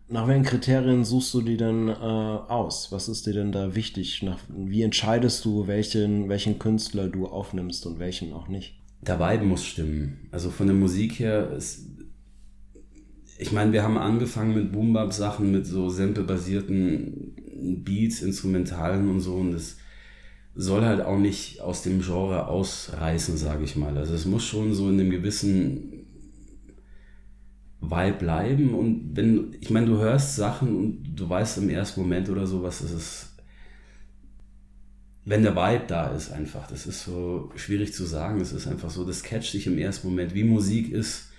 nach 0.09 0.29
welchen 0.29 0.45
Kriterien 0.45 1.05
suchst 1.05 1.33
du 1.35 1.41
die 1.41 1.57
denn 1.57 1.88
äh, 1.88 1.93
aus? 1.93 2.93
Was 2.93 3.09
ist 3.09 3.26
dir 3.26 3.33
denn 3.33 3.53
da 3.53 3.75
wichtig? 3.75 4.23
Nach, 4.23 4.38
wie 4.49 4.83
entscheidest 4.83 5.45
du, 5.45 5.67
welchen, 5.67 6.29
welchen 6.29 6.59
Künstler 6.59 7.09
du 7.09 7.26
aufnimmst 7.26 7.87
und 7.87 7.99
welchen 7.99 8.33
auch 8.33 8.49
nicht? 8.49 8.81
Der 9.00 9.19
Vibe 9.19 9.45
muss 9.45 9.64
stimmen. 9.64 10.29
Also 10.31 10.50
von 10.50 10.67
der 10.67 10.76
Musik 10.76 11.19
her 11.19 11.50
ist. 11.50 11.87
Ich 13.38 13.50
meine, 13.50 13.73
wir 13.73 13.83
haben 13.83 13.99
angefangen 13.99 14.55
mit 14.55 14.73
Boom-Bap-Sachen, 14.73 15.50
mit 15.50 15.67
so 15.67 15.88
sample-basierten 15.88 17.83
Beats, 17.85 18.23
Instrumentalen 18.23 19.09
und 19.11 19.21
so. 19.21 19.35
Und 19.35 19.53
das 19.53 19.76
soll 20.55 20.85
halt 20.85 21.00
auch 21.00 21.19
nicht 21.19 21.61
aus 21.61 21.83
dem 21.83 22.00
Genre 22.00 22.47
ausreißen, 22.47 23.37
sage 23.37 23.64
ich 23.64 23.75
mal. 23.75 23.99
Also 23.99 24.14
es 24.14 24.25
muss 24.25 24.45
schon 24.45 24.73
so 24.73 24.88
in 24.88 25.00
einem 25.00 25.11
gewissen 25.11 26.04
Vibe 27.91 28.19
bleiben 28.19 28.75
und 28.75 29.11
wenn, 29.14 29.57
ich 29.61 29.71
meine, 29.71 29.87
du 29.87 29.99
hörst 29.99 30.37
Sachen 30.37 30.76
und 30.76 31.14
du 31.14 31.29
weißt 31.29 31.59
im 31.59 31.69
ersten 31.69 32.00
Moment 32.00 32.29
oder 32.29 32.47
so, 32.47 32.62
was 32.62 32.81
ist 32.81 32.93
es, 32.93 33.35
wenn 35.25 35.43
der 35.43 35.57
Vibe 35.57 35.85
da 35.87 36.09
ist 36.09 36.33
einfach, 36.33 36.67
das 36.67 36.87
ist 36.87 37.05
so 37.05 37.50
schwierig 37.57 37.95
zu 37.95 38.05
sagen, 38.05 38.41
es 38.41 38.53
ist 38.53 38.67
einfach 38.67 38.91
so, 38.91 39.05
das 39.05 39.23
catcht 39.23 39.55
dich 39.55 39.67
im 39.67 39.79
ersten 39.79 40.09
Moment, 40.09 40.35
wie 40.35 40.45
Musik 40.45 40.93
ist, 40.93 41.31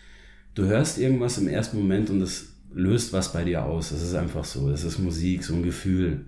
du 0.56 0.64
hörst 0.64 0.98
irgendwas 0.98 1.38
im 1.38 1.48
ersten 1.48 1.78
Moment 1.78 2.10
und 2.10 2.20
das 2.20 2.48
löst 2.74 3.14
was 3.14 3.32
bei 3.32 3.44
dir 3.44 3.64
aus, 3.66 3.90
das 3.90 4.02
ist 4.02 4.16
einfach 4.16 4.44
so, 4.44 4.70
das 4.70 4.84
ist 4.84 5.00
Musik, 5.00 5.44
so 5.44 5.54
ein 5.54 5.64
Gefühl, 5.64 6.26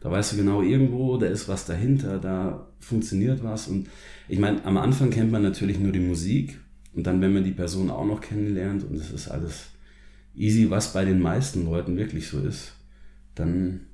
da 0.00 0.10
weißt 0.10 0.32
du 0.32 0.36
genau 0.36 0.62
irgendwo, 0.62 1.16
da 1.18 1.26
ist 1.26 1.48
was 1.48 1.66
dahinter, 1.66 2.18
da 2.18 2.66
funktioniert 2.78 3.42
was 3.42 3.68
und 3.68 3.88
ich 4.28 4.38
meine, 4.38 4.64
am 4.64 4.76
Anfang 4.76 5.10
kennt 5.10 5.32
man 5.32 5.42
natürlich 5.42 5.78
nur 5.78 5.92
die 5.92 6.00
Musik 6.00 6.58
und 6.94 7.06
dann, 7.06 7.20
wenn 7.20 7.32
man 7.32 7.44
die 7.44 7.52
Person 7.52 7.90
auch 7.90 8.04
noch 8.04 8.20
kennenlernt 8.20 8.84
und 8.84 8.96
es 8.96 9.10
ist 9.10 9.28
alles 9.28 9.68
easy, 10.34 10.70
was 10.70 10.92
bei 10.92 11.04
den 11.04 11.20
meisten 11.20 11.64
Leuten 11.64 11.96
wirklich 11.96 12.28
so 12.28 12.40
ist, 12.40 12.72
dann 13.34 13.86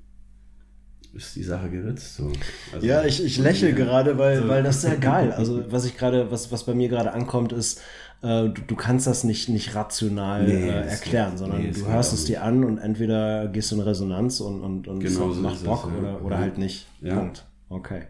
ist 1.15 1.37
die 1.37 1.43
Sache 1.43 1.71
geritzt. 1.71 2.17
So. 2.17 2.31
Also, 2.73 2.87
ja, 2.87 3.05
ich, 3.05 3.25
ich 3.25 3.38
lächle 3.38 3.71
ja. 3.71 3.75
gerade, 3.75 4.19
weil, 4.19 4.43
so. 4.43 4.49
weil 4.49 4.62
das 4.62 4.76
ist 4.76 4.83
sehr 4.83 4.97
geil. 4.97 5.33
Also 5.37 5.65
was 5.71 5.85
ich 5.85 5.97
gerade, 5.97 6.31
was, 6.31 6.53
was 6.53 6.65
bei 6.65 6.75
mir 6.75 6.88
gerade 6.88 7.12
ankommt, 7.12 7.53
ist, 7.53 7.81
äh, 8.23 8.49
du, 8.49 8.62
du, 8.67 8.76
kannst 8.76 9.07
das 9.07 9.25
nicht, 9.25 9.49
nicht 9.49 9.75
rational 9.75 10.45
nee, 10.45 10.69
äh, 10.69 10.87
erklären, 10.87 11.33
nee, 11.33 11.38
sondern 11.38 11.62
nee, 11.62 11.71
du 11.71 11.87
hörst 11.87 12.12
es 12.12 12.25
dir 12.25 12.43
an 12.43 12.65
und 12.65 12.79
entweder 12.79 13.49
gehst 13.49 13.71
du 13.71 13.76
in 13.76 13.83
Resonanz 13.83 14.41
und, 14.41 14.62
und, 14.62 14.88
und 14.88 15.00
genau 15.00 15.33
so 15.33 15.41
macht 15.41 15.65
Bock 15.65 15.87
es, 15.87 15.93
ja. 15.93 15.99
oder, 15.99 16.25
oder 16.25 16.38
halt 16.38 16.59
nicht. 16.59 16.87
Ja. 17.00 17.17
Punkt. 17.17 17.45
Okay. 17.69 18.03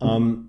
Ähm, 0.00 0.48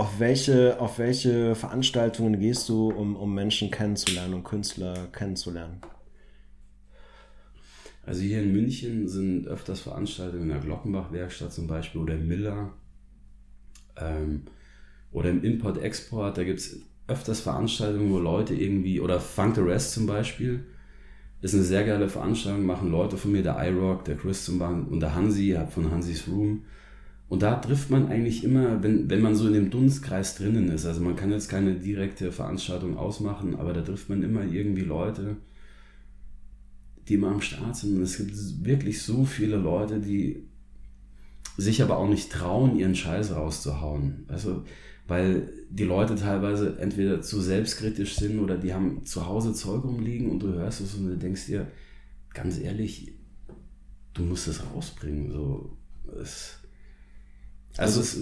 auf 0.00 0.18
welche, 0.18 0.80
auf 0.80 0.98
welche 0.98 1.54
Veranstaltungen 1.54 2.40
gehst 2.40 2.70
du, 2.70 2.88
um, 2.88 3.16
um 3.16 3.34
Menschen 3.34 3.70
kennenzulernen, 3.70 4.32
um 4.32 4.42
Künstler 4.42 5.08
kennenzulernen? 5.12 5.82
Also 8.06 8.22
hier 8.22 8.42
in 8.42 8.50
München 8.50 9.08
sind 9.08 9.46
öfters 9.46 9.80
Veranstaltungen 9.80 10.44
in 10.44 10.48
der 10.48 10.60
Glockenbach-Werkstatt 10.60 11.52
zum 11.52 11.66
Beispiel 11.66 12.00
oder 12.00 12.16
Miller 12.16 12.72
ähm, 13.98 14.44
oder 15.12 15.28
im 15.28 15.44
Import-Export. 15.44 16.38
Da 16.38 16.44
gibt 16.44 16.60
es 16.60 16.80
öfters 17.06 17.40
Veranstaltungen, 17.40 18.10
wo 18.10 18.18
Leute 18.18 18.54
irgendwie, 18.54 19.00
oder 19.00 19.20
Funk 19.20 19.56
the 19.56 19.60
Rest 19.60 19.92
zum 19.92 20.06
Beispiel, 20.06 20.64
ist 21.42 21.52
eine 21.52 21.62
sehr 21.62 21.84
geile 21.84 22.08
Veranstaltung, 22.08 22.64
machen 22.64 22.90
Leute 22.90 23.18
von 23.18 23.32
mir, 23.32 23.42
der 23.42 23.58
iRock, 23.68 24.06
der 24.06 24.16
Chris 24.16 24.46
zum 24.46 24.58
Beispiel 24.58 24.84
und 24.90 25.00
der 25.00 25.14
Hansi, 25.14 25.58
von 25.68 25.90
Hansis 25.90 26.26
Room. 26.26 26.64
Und 27.30 27.42
da 27.42 27.54
trifft 27.54 27.90
man 27.90 28.08
eigentlich 28.08 28.42
immer, 28.42 28.82
wenn, 28.82 29.08
wenn 29.08 29.20
man 29.20 29.36
so 29.36 29.46
in 29.46 29.52
dem 29.52 29.70
Dunstkreis 29.70 30.34
drinnen 30.34 30.68
ist, 30.68 30.84
also 30.84 31.00
man 31.00 31.14
kann 31.14 31.30
jetzt 31.30 31.48
keine 31.48 31.76
direkte 31.76 32.32
Veranstaltung 32.32 32.96
ausmachen, 32.96 33.54
aber 33.54 33.72
da 33.72 33.82
trifft 33.82 34.08
man 34.08 34.24
immer 34.24 34.42
irgendwie 34.42 34.82
Leute, 34.82 35.36
die 37.06 37.14
immer 37.14 37.28
am 37.28 37.40
Start 37.40 37.76
sind. 37.76 37.96
Und 37.96 38.02
es 38.02 38.16
gibt 38.16 38.32
wirklich 38.64 39.00
so 39.02 39.24
viele 39.24 39.56
Leute, 39.58 40.00
die 40.00 40.42
sich 41.56 41.84
aber 41.84 41.98
auch 41.98 42.08
nicht 42.08 42.32
trauen, 42.32 42.76
ihren 42.76 42.96
Scheiß 42.96 43.36
rauszuhauen. 43.36 44.24
Also, 44.26 44.64
weil 45.06 45.52
die 45.70 45.84
Leute 45.84 46.16
teilweise 46.16 46.80
entweder 46.80 47.22
zu 47.22 47.40
selbstkritisch 47.40 48.16
sind 48.16 48.40
oder 48.40 48.56
die 48.56 48.74
haben 48.74 49.04
zu 49.04 49.28
Hause 49.28 49.54
Zeug 49.54 49.84
rumliegen 49.84 50.32
und 50.32 50.40
du 50.42 50.48
hörst 50.48 50.80
es 50.80 50.94
und 50.96 51.06
du 51.06 51.16
denkst 51.16 51.46
dir, 51.46 51.68
ganz 52.34 52.58
ehrlich, 52.58 53.12
du 54.14 54.24
musst 54.24 54.48
es 54.48 54.64
rausbringen. 54.74 55.30
So, 55.30 55.76
es, 56.20 56.59
also, 57.76 58.00
also 58.00 58.00
es, 58.00 58.18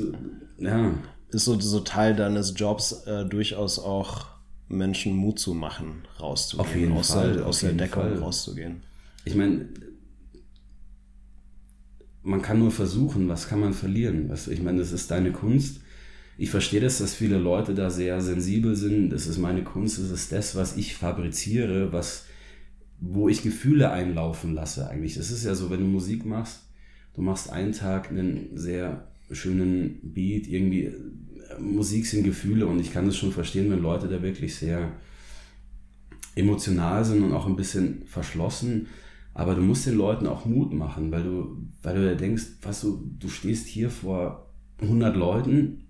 ja. 0.59 0.95
Ist 1.31 1.45
so, 1.45 1.61
so 1.61 1.81
Teil 1.81 2.17
deines 2.17 2.55
Jobs 2.57 2.93
äh, 3.07 3.25
durchaus 3.27 3.79
auch 3.79 4.27
Menschen 4.69 5.15
Mut 5.15 5.39
zu 5.39 5.55
machen, 5.55 6.07
rauszugehen. 6.21 6.67
Auf 6.67 6.77
jeden 6.77 6.93
aus 6.93 7.11
Fall. 7.13 7.35
Der, 7.35 7.47
aus 7.47 7.61
der 7.61 7.73
Deckung 7.73 8.03
Fall. 8.03 8.19
rauszugehen. 8.19 8.83
Ich 9.25 9.35
meine, 9.35 9.69
man 12.23 12.43
kann 12.43 12.59
nur 12.59 12.71
versuchen, 12.71 13.29
was 13.29 13.49
kann 13.49 13.61
man 13.61 13.73
verlieren? 13.73 14.29
Du? 14.29 14.51
Ich 14.51 14.63
meine, 14.63 14.79
das 14.79 14.93
ist 14.93 15.11
deine 15.11 15.33
Kunst. 15.33 15.81
Ich 16.37 16.51
verstehe 16.51 16.81
das, 16.81 16.99
dass 16.99 17.15
viele 17.15 17.39
Leute 17.39 17.75
da 17.75 17.91
sehr 17.91 18.21
sensibel 18.21 18.77
sind. 18.77 19.11
Das 19.11 19.27
ist 19.27 19.39
meine 19.39 19.65
Kunst, 19.65 19.99
das 19.99 20.11
ist 20.11 20.31
das, 20.31 20.55
was 20.55 20.77
ich 20.77 20.95
fabriziere, 20.95 21.93
was, 21.93 22.27
wo 23.01 23.29
ich 23.29 23.43
Gefühle 23.43 23.91
einlaufen 23.91 24.55
lasse 24.55 24.89
eigentlich. 24.89 25.15
Das 25.17 25.31
ist 25.31 25.45
ja 25.45 25.55
so, 25.55 25.69
wenn 25.71 25.81
du 25.81 25.87
Musik 25.87 26.25
machst, 26.25 26.61
du 27.15 27.23
machst 27.23 27.51
einen 27.51 27.73
Tag 27.73 28.11
einen 28.11 28.57
sehr 28.57 29.09
schönen 29.31 30.01
Beat, 30.03 30.47
irgendwie 30.47 30.93
Musik 31.59 32.07
sind 32.07 32.25
Gefühle 32.25 32.67
und 32.67 32.81
ich 32.81 32.93
kann 32.93 33.07
das 33.07 33.17
schon 33.17 33.33
verstehen, 33.33 33.71
wenn 33.71 33.81
Leute 33.81 34.09
da 34.09 34.23
wirklich 34.23 34.55
sehr 34.55 34.93
emotional 36.35 37.05
sind 37.05 37.23
und 37.23 37.33
auch 37.33 37.47
ein 37.47 37.57
bisschen 37.57 38.03
verschlossen. 38.07 38.87
Aber 39.35 39.55
du 39.55 39.63
musst 39.63 39.87
den 39.87 39.97
Leuten 39.97 40.27
auch 40.27 40.45
Mut 40.45 40.73
machen, 40.73 41.11
weil 41.11 41.23
du, 41.23 41.69
weil 41.83 41.95
du 41.95 42.17
denkst, 42.17 42.45
was 42.63 42.81
du, 42.81 43.03
du 43.19 43.29
stehst 43.29 43.67
hier 43.67 43.91
vor 43.91 44.53
100 44.81 45.17
Leuten, 45.17 45.85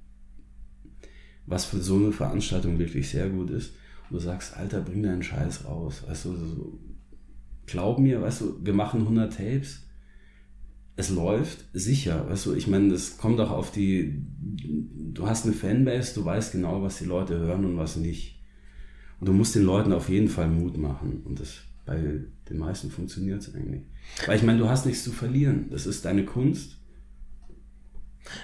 was 1.47 1.65
für 1.65 1.79
so 1.79 1.97
eine 1.97 2.13
Veranstaltung 2.13 2.79
wirklich 2.79 3.09
sehr 3.09 3.29
gut 3.29 3.51
ist. 3.51 3.73
Und 4.09 4.17
du 4.17 4.19
sagst, 4.21 4.57
Alter, 4.57 4.81
bring 4.81 5.03
deinen 5.03 5.23
Scheiß 5.23 5.65
raus. 5.65 6.05
Weißt 6.07 6.27
du, 6.27 6.37
so, 6.37 6.79
glaub 7.67 7.99
mir, 7.99 8.21
weißt 8.21 8.41
du, 8.43 8.59
wir 8.63 8.75
machen 8.75 9.01
100 9.01 9.35
Tapes 9.35 9.88
es 10.99 11.11
läuft 11.11 11.65
sicher. 11.73 12.29
Weißt 12.29 12.47
du, 12.47 12.55
ich 12.55 12.67
meine, 12.67 12.89
das 12.89 13.19
kommt 13.19 13.39
auch 13.41 13.53
auf 13.53 13.71
die, 13.71 14.21
du 15.15 15.29
hast 15.29 15.47
eine 15.47 15.55
Fanbase, 15.55 16.13
du 16.15 16.25
weißt 16.25 16.53
genau, 16.53 16.83
was 16.83 16.99
die 16.99 17.05
Leute 17.05 17.39
hören 17.39 17.65
und 17.65 17.77
was 17.77 17.95
nicht. 17.95 18.43
Und 19.21 19.29
du 19.29 19.33
musst 19.33 19.55
den 19.55 19.63
Leuten 19.63 19.93
auf 19.93 20.09
jeden 20.09 20.29
Fall 20.29 20.49
Mut 20.49 20.77
machen. 20.77 21.23
Und 21.25 21.39
das 21.39 21.59
bei 21.87 21.97
den 22.51 22.59
meisten 22.59 22.91
funktioniert 22.91 23.43
es 23.43 23.55
eigentlich. 23.55 23.83
Weil 24.27 24.37
ich 24.39 24.43
meine, 24.43 24.59
du 24.59 24.69
hast 24.69 24.87
nichts 24.87 25.05
zu 25.05 25.13
verlieren. 25.13 25.67
Das 25.71 25.87
ist 25.87 26.05
deine 26.05 26.25
Kunst. 26.25 26.78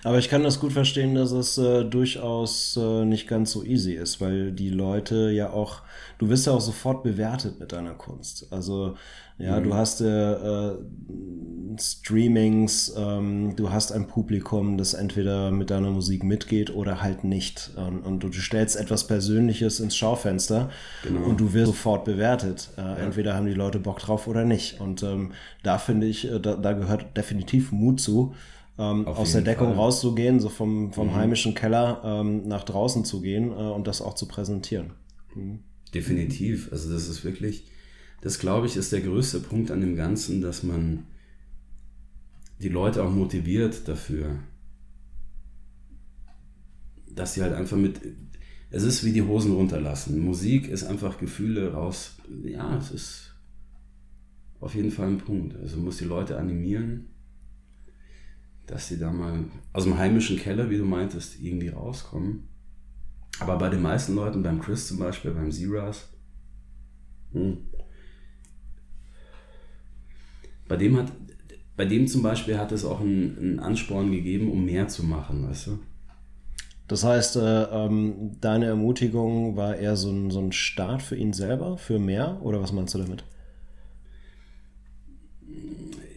Aber 0.03 0.19
ich 0.19 0.29
kann 0.29 0.43
das 0.43 0.61
gut 0.61 0.73
verstehen, 0.73 1.15
dass 1.15 1.33
es 1.33 1.59
äh, 1.59 1.85
durchaus 1.85 2.77
äh, 2.77 3.05
nicht 3.05 3.29
ganz 3.29 3.53
so 3.53 3.65
easy 3.65 3.93
ist, 3.93 4.21
weil 4.21 4.53
die 4.53 4.71
Leute 4.71 5.31
ja 5.31 5.51
auch, 5.51 5.83
du 6.19 6.29
wirst 6.29 6.47
ja 6.47 6.53
auch 6.53 6.61
sofort 6.61 7.03
bewertet 7.03 7.59
mit 7.61 7.73
deiner 7.73 7.95
Kunst. 7.95 8.47
Also 8.51 8.97
ja, 9.37 9.59
mhm. 9.59 9.65
du 9.65 9.75
hast 9.75 10.01
äh, 10.01 10.33
äh, 10.33 10.79
Streamings, 11.77 12.95
ähm, 12.97 13.57
du 13.57 13.71
hast 13.71 13.91
ein 13.91 14.07
Publikum, 14.07 14.79
das 14.79 14.95
entweder 14.95 15.51
mit 15.51 15.71
deiner 15.71 15.91
Musik 15.91 16.23
mitgeht 16.23 16.73
oder 16.73 17.03
halt 17.03 17.25
nicht. 17.25 17.73
Und, 17.77 18.03
und 18.03 18.23
du 18.23 18.33
stellst 18.33 18.77
etwas 18.77 19.09
Persönliches 19.09 19.81
ins 19.81 19.97
Schaufenster 19.97 20.71
genau. 21.03 21.27
und 21.27 21.41
du 21.41 21.53
wirst 21.53 21.67
sofort 21.67 22.05
bewertet. 22.05 22.71
Äh, 22.77 22.83
ja. 22.83 22.95
Entweder 22.97 23.35
haben 23.35 23.47
die 23.47 23.55
Leute 23.55 23.81
Bock 23.81 23.99
drauf 23.99 24.29
oder 24.29 24.45
nicht. 24.45 24.81
Und 24.81 25.03
ähm, 25.03 25.33
da 25.65 25.79
finde 25.79 26.07
ich, 26.07 26.31
äh, 26.31 26.39
da, 26.39 26.55
da 26.55 26.73
gehört 26.73 27.17
definitiv 27.17 27.73
Mut 27.73 28.01
zu 28.01 28.35
ähm, 28.79 29.07
aus 29.07 29.33
der 29.33 29.43
Deckung 29.43 29.69
Fall. 29.69 29.77
rauszugehen, 29.77 30.41
so 30.41 30.49
vom, 30.49 30.93
vom 30.93 31.09
mhm. 31.09 31.15
heimischen 31.15 31.55
Keller 31.55 32.03
ähm, 32.05 32.47
nach 32.49 32.65
draußen 32.65 33.05
zu 33.05 33.21
gehen 33.21 33.51
äh, 33.51 33.55
und 33.55 33.87
das 33.87 34.03
auch 34.03 34.15
zu 34.15 34.27
präsentieren. 34.27 34.93
Mhm. 35.35 35.61
Definitiv. 35.95 36.73
Also 36.73 36.93
das 36.93 37.09
ist 37.09 37.25
wirklich, 37.25 37.69
das 38.21 38.39
glaube 38.39 38.67
ich, 38.67 38.77
ist 38.77 38.93
der 38.93 39.01
größte 39.01 39.41
Punkt 39.41 39.71
an 39.71 39.81
dem 39.81 39.95
Ganzen, 39.95 40.41
dass 40.41 40.65
man 40.65 41.07
die 42.59 42.69
Leute 42.69 43.05
auch 43.05 43.11
motiviert 43.11 43.87
dafür, 43.87 44.39
dass 47.09 47.35
sie 47.35 47.43
halt 47.43 47.53
einfach 47.53 47.77
mit, 47.77 48.01
es 48.71 48.83
ist 48.83 49.05
wie 49.05 49.13
die 49.13 49.23
Hosen 49.23 49.53
runterlassen. 49.53 50.19
Musik 50.19 50.67
ist 50.67 50.83
einfach 50.83 51.19
Gefühle 51.19 51.75
raus. 51.75 52.17
Ja, 52.43 52.77
es 52.77 52.91
ist 52.91 53.35
auf 54.59 54.75
jeden 54.75 54.91
Fall 54.91 55.09
ein 55.09 55.19
Punkt. 55.19 55.55
Also 55.57 55.77
muss 55.77 55.99
die 55.99 56.05
Leute 56.05 56.39
animieren 56.39 57.14
dass 58.67 58.89
sie 58.89 58.99
da 58.99 59.13
mal 59.13 59.45
aus 59.73 59.85
dem 59.85 59.99
heimischen 59.99 60.39
Keller, 60.39 60.71
wie 60.71 60.79
du 60.79 60.85
meintest, 60.85 61.41
irgendwie 61.41 61.69
rauskommen. 61.69 62.49
Aber 63.41 63.59
bei 63.59 63.69
den 63.69 63.83
meisten 63.83 64.15
Leuten, 64.15 64.43
beim 64.43 64.61
Chris 64.61 64.89
zum 64.89 64.99
Beispiel, 64.99 65.33
beim 65.33 65.51
Zeras, 65.51 66.09
hm, 67.33 67.59
bei 70.69 70.77
dem 70.77 70.97
hat, 70.97 71.13
bei 71.77 71.85
dem 71.85 72.07
zum 72.07 72.23
Beispiel 72.23 72.59
hat 72.59 72.73
es 72.73 72.85
auch 72.85 73.01
einen, 73.01 73.37
einen 73.39 73.59
Ansporn 73.61 74.11
gegeben, 74.13 74.51
um 74.51 74.65
mehr 74.65 74.89
zu 74.89 75.05
machen, 75.05 75.49
weißt 75.49 75.67
du? 75.69 75.79
Das 76.87 77.03
heißt, 77.03 77.37
äh, 77.37 77.63
ähm, 77.65 78.33
deine 78.41 78.67
Ermutigung 78.67 79.57
war 79.57 79.77
eher 79.77 79.97
so 79.97 80.11
ein, 80.11 80.31
so 80.31 80.41
ein 80.41 80.53
Start 80.53 81.03
für 81.03 81.17
ihn 81.17 81.33
selber, 81.33 81.79
für 81.79 81.99
mehr? 81.99 82.41
Oder 82.43 82.61
was 82.61 82.73
meinst 82.73 82.95
du 82.95 82.99
damit? 82.99 83.25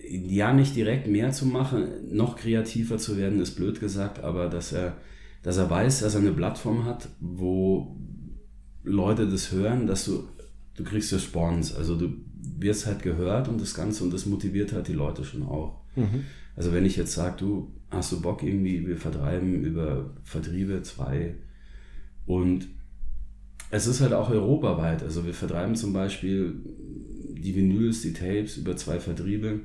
Ja, 0.10 0.54
nicht 0.54 0.76
direkt 0.76 1.08
mehr 1.08 1.32
zu 1.32 1.46
machen, 1.46 1.88
noch 2.12 2.38
kreativer 2.38 2.98
zu 2.98 3.18
werden, 3.18 3.40
ist 3.40 3.56
blöd 3.56 3.80
gesagt, 3.80 4.24
aber 4.24 4.48
dass 4.48 4.72
er, 4.72 4.98
dass 5.44 5.58
er 5.58 5.70
weiß, 5.70 6.02
dass 6.02 6.16
er 6.16 6.22
eine 6.22 6.32
Plattform 6.32 6.86
hat, 6.86 7.10
wo 7.20 7.98
Leute 8.84 9.28
das 9.28 9.52
hören, 9.52 9.88
dass 9.88 10.06
du, 10.06 10.28
du 10.76 10.84
kriegst 10.84 11.14
Response, 11.14 11.76
also 11.78 11.96
du 11.96 12.14
wirst 12.60 12.86
halt 12.86 13.04
gehört 13.04 13.48
und 13.48 13.60
das 13.62 13.74
Ganze 13.74 14.04
und 14.04 14.14
das 14.14 14.26
motiviert 14.26 14.74
halt 14.74 14.88
die 14.88 14.94
Leute 14.94 15.24
schon 15.24 15.44
auch. 15.44 15.82
Mhm. 15.96 16.24
Also 16.56 16.74
wenn 16.74 16.86
ich 16.86 16.96
jetzt 16.96 17.14
sage, 17.14 17.36
du 17.38 17.72
hast 17.90 18.12
du 18.12 18.22
Bock 18.22 18.44
irgendwie, 18.44 18.88
wir 18.88 18.98
vertreiben 18.98 19.64
über 19.64 20.16
Vertriebe 20.24 20.82
zwei 20.82 21.36
und 22.26 22.68
es 23.70 23.86
ist 23.86 24.02
halt 24.02 24.14
auch 24.14 24.30
europaweit, 24.30 25.04
also 25.04 25.26
wir 25.26 25.34
vertreiben 25.34 25.76
zum 25.76 25.94
Beispiel 25.94 26.56
die 27.38 27.56
Vinyls, 27.56 28.02
die 28.02 28.14
Tapes 28.14 28.58
über 28.58 28.76
zwei 28.78 29.00
Vertriebe 29.00 29.62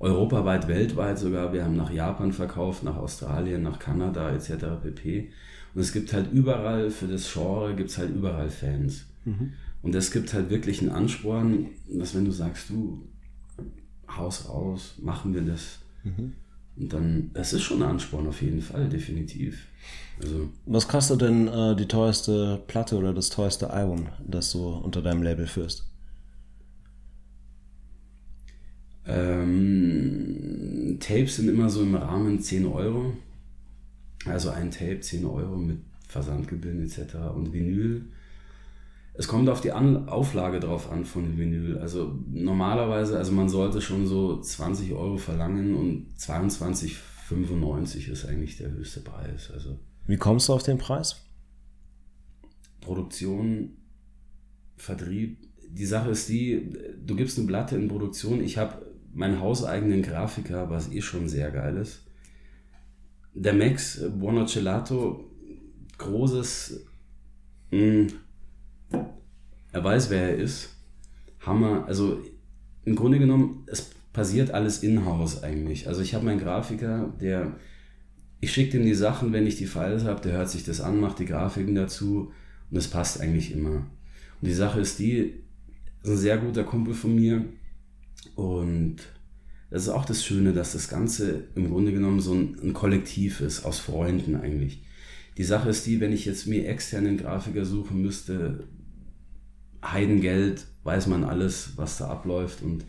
europaweit, 0.00 0.68
weltweit 0.68 1.18
sogar. 1.18 1.52
Wir 1.52 1.64
haben 1.64 1.76
nach 1.76 1.92
Japan 1.92 2.32
verkauft, 2.32 2.84
nach 2.84 2.96
Australien, 2.96 3.62
nach 3.62 3.78
Kanada 3.78 4.30
etc. 4.30 4.80
pp. 4.82 5.30
Und 5.74 5.80
es 5.80 5.92
gibt 5.92 6.12
halt 6.12 6.32
überall, 6.32 6.90
für 6.90 7.06
das 7.06 7.32
Genre 7.32 7.74
gibt 7.74 7.90
es 7.90 7.98
halt 7.98 8.14
überall 8.14 8.50
Fans. 8.50 9.06
Mhm. 9.24 9.52
Und 9.82 9.94
es 9.94 10.10
gibt 10.10 10.32
halt 10.34 10.50
wirklich 10.50 10.80
einen 10.80 10.90
Ansporn, 10.90 11.68
dass 11.88 12.14
wenn 12.14 12.24
du 12.24 12.30
sagst, 12.30 12.70
du, 12.70 13.06
Haus 14.08 14.48
raus, 14.48 14.94
machen 15.02 15.34
wir 15.34 15.42
das. 15.42 15.78
Mhm. 16.04 16.32
Und 16.76 16.92
dann, 16.92 17.30
das 17.34 17.52
ist 17.52 17.62
schon 17.62 17.82
ein 17.82 17.90
Ansporn 17.90 18.26
auf 18.28 18.40
jeden 18.40 18.62
Fall, 18.62 18.88
definitiv. 18.88 19.66
Also, 20.22 20.48
Was 20.66 20.88
kostet 20.88 21.20
denn 21.22 21.48
äh, 21.48 21.76
die 21.76 21.86
teuerste 21.86 22.62
Platte 22.66 22.96
oder 22.96 23.12
das 23.12 23.30
teuerste 23.30 23.70
Album, 23.70 24.08
das 24.26 24.52
du 24.52 24.68
unter 24.68 25.02
deinem 25.02 25.22
Label 25.22 25.46
führst? 25.46 25.84
Ähm, 29.08 30.98
Tapes 31.00 31.36
sind 31.36 31.48
immer 31.48 31.70
so 31.70 31.82
im 31.82 31.94
Rahmen 31.94 32.40
10 32.40 32.66
Euro. 32.66 33.14
Also 34.26 34.50
ein 34.50 34.70
Tape 34.70 35.00
10 35.00 35.24
Euro 35.24 35.56
mit 35.56 35.78
Versandgebühren 36.08 36.84
etc. 36.84 37.14
Und 37.34 37.52
Vinyl. 37.52 38.04
Es 39.14 39.26
kommt 39.26 39.48
auf 39.48 39.60
die 39.60 39.72
an 39.72 40.08
Auflage 40.08 40.60
drauf 40.60 40.92
an 40.92 41.04
von 41.04 41.38
Vinyl. 41.38 41.78
Also 41.78 42.18
normalerweise, 42.30 43.18
also 43.18 43.32
man 43.32 43.48
sollte 43.48 43.80
schon 43.80 44.06
so 44.06 44.40
20 44.40 44.92
Euro 44.92 45.16
verlangen 45.16 45.74
und 45.74 46.06
22,95 46.18 48.10
ist 48.10 48.26
eigentlich 48.26 48.58
der 48.58 48.70
höchste 48.70 49.00
Preis. 49.00 49.50
Also 49.52 49.78
Wie 50.06 50.18
kommst 50.18 50.48
du 50.48 50.52
auf 50.52 50.62
den 50.62 50.78
Preis? 50.78 51.16
Produktion, 52.80 53.76
Vertrieb. 54.76 55.38
Die 55.70 55.86
Sache 55.86 56.10
ist 56.10 56.28
die, 56.28 56.70
du 57.04 57.16
gibst 57.16 57.38
eine 57.38 57.46
Platte 57.46 57.76
in 57.76 57.88
Produktion. 57.88 58.42
Ich 58.42 58.56
habe 58.56 58.87
meinen 59.14 59.40
hauseigenen 59.40 60.02
Grafiker, 60.02 60.70
was 60.70 60.92
eh 60.92 61.00
schon 61.00 61.28
sehr 61.28 61.50
geil 61.50 61.76
ist. 61.76 62.04
Der 63.34 63.52
Max 63.52 64.00
Buono 64.18 64.46
Gelato, 64.46 65.30
großes, 65.98 66.84
mh, 67.70 67.78
hm, 67.78 68.06
er 69.72 69.84
weiß, 69.84 70.10
wer 70.10 70.30
er 70.30 70.36
ist. 70.36 70.76
Hammer, 71.40 71.84
also 71.86 72.22
im 72.84 72.96
Grunde 72.96 73.18
genommen, 73.18 73.64
es 73.66 73.90
passiert 74.12 74.50
alles 74.50 74.82
in-house 74.82 75.42
eigentlich. 75.42 75.86
Also 75.86 76.00
ich 76.00 76.14
habe 76.14 76.24
meinen 76.24 76.40
Grafiker, 76.40 77.12
der, 77.20 77.52
ich 78.40 78.52
schicke 78.52 78.78
ihm 78.78 78.84
die 78.84 78.94
Sachen, 78.94 79.32
wenn 79.32 79.46
ich 79.46 79.56
die 79.56 79.66
Files 79.66 80.04
habe, 80.04 80.20
der 80.20 80.32
hört 80.32 80.50
sich 80.50 80.64
das 80.64 80.80
an, 80.80 81.00
macht 81.00 81.18
die 81.18 81.26
Grafiken 81.26 81.74
dazu 81.74 82.32
und 82.70 82.76
es 82.76 82.88
passt 82.88 83.20
eigentlich 83.20 83.52
immer. 83.52 83.86
Und 84.40 84.48
die 84.48 84.52
Sache 84.52 84.80
ist 84.80 84.98
die, 84.98 85.34
ist 86.02 86.10
ein 86.10 86.16
sehr 86.16 86.38
guter 86.38 86.64
Kumpel 86.64 86.94
von 86.94 87.14
mir, 87.14 87.44
und 88.34 88.96
das 89.70 89.82
ist 89.82 89.88
auch 89.90 90.04
das 90.04 90.24
Schöne, 90.24 90.52
dass 90.52 90.72
das 90.72 90.88
Ganze 90.88 91.44
im 91.54 91.70
Grunde 91.70 91.92
genommen 91.92 92.20
so 92.20 92.32
ein, 92.32 92.56
ein 92.62 92.72
Kollektiv 92.72 93.40
ist, 93.40 93.64
aus 93.64 93.78
Freunden 93.78 94.36
eigentlich. 94.36 94.82
Die 95.36 95.44
Sache 95.44 95.68
ist 95.68 95.86
die, 95.86 96.00
wenn 96.00 96.12
ich 96.12 96.24
jetzt 96.24 96.46
mir 96.46 96.66
externen 96.66 97.16
Grafiker 97.16 97.64
suchen 97.64 98.00
müsste, 98.02 98.64
Heidengeld, 99.84 100.66
weiß 100.84 101.06
man 101.06 101.22
alles, 101.22 101.74
was 101.76 101.98
da 101.98 102.08
abläuft. 102.08 102.62
Und 102.62 102.84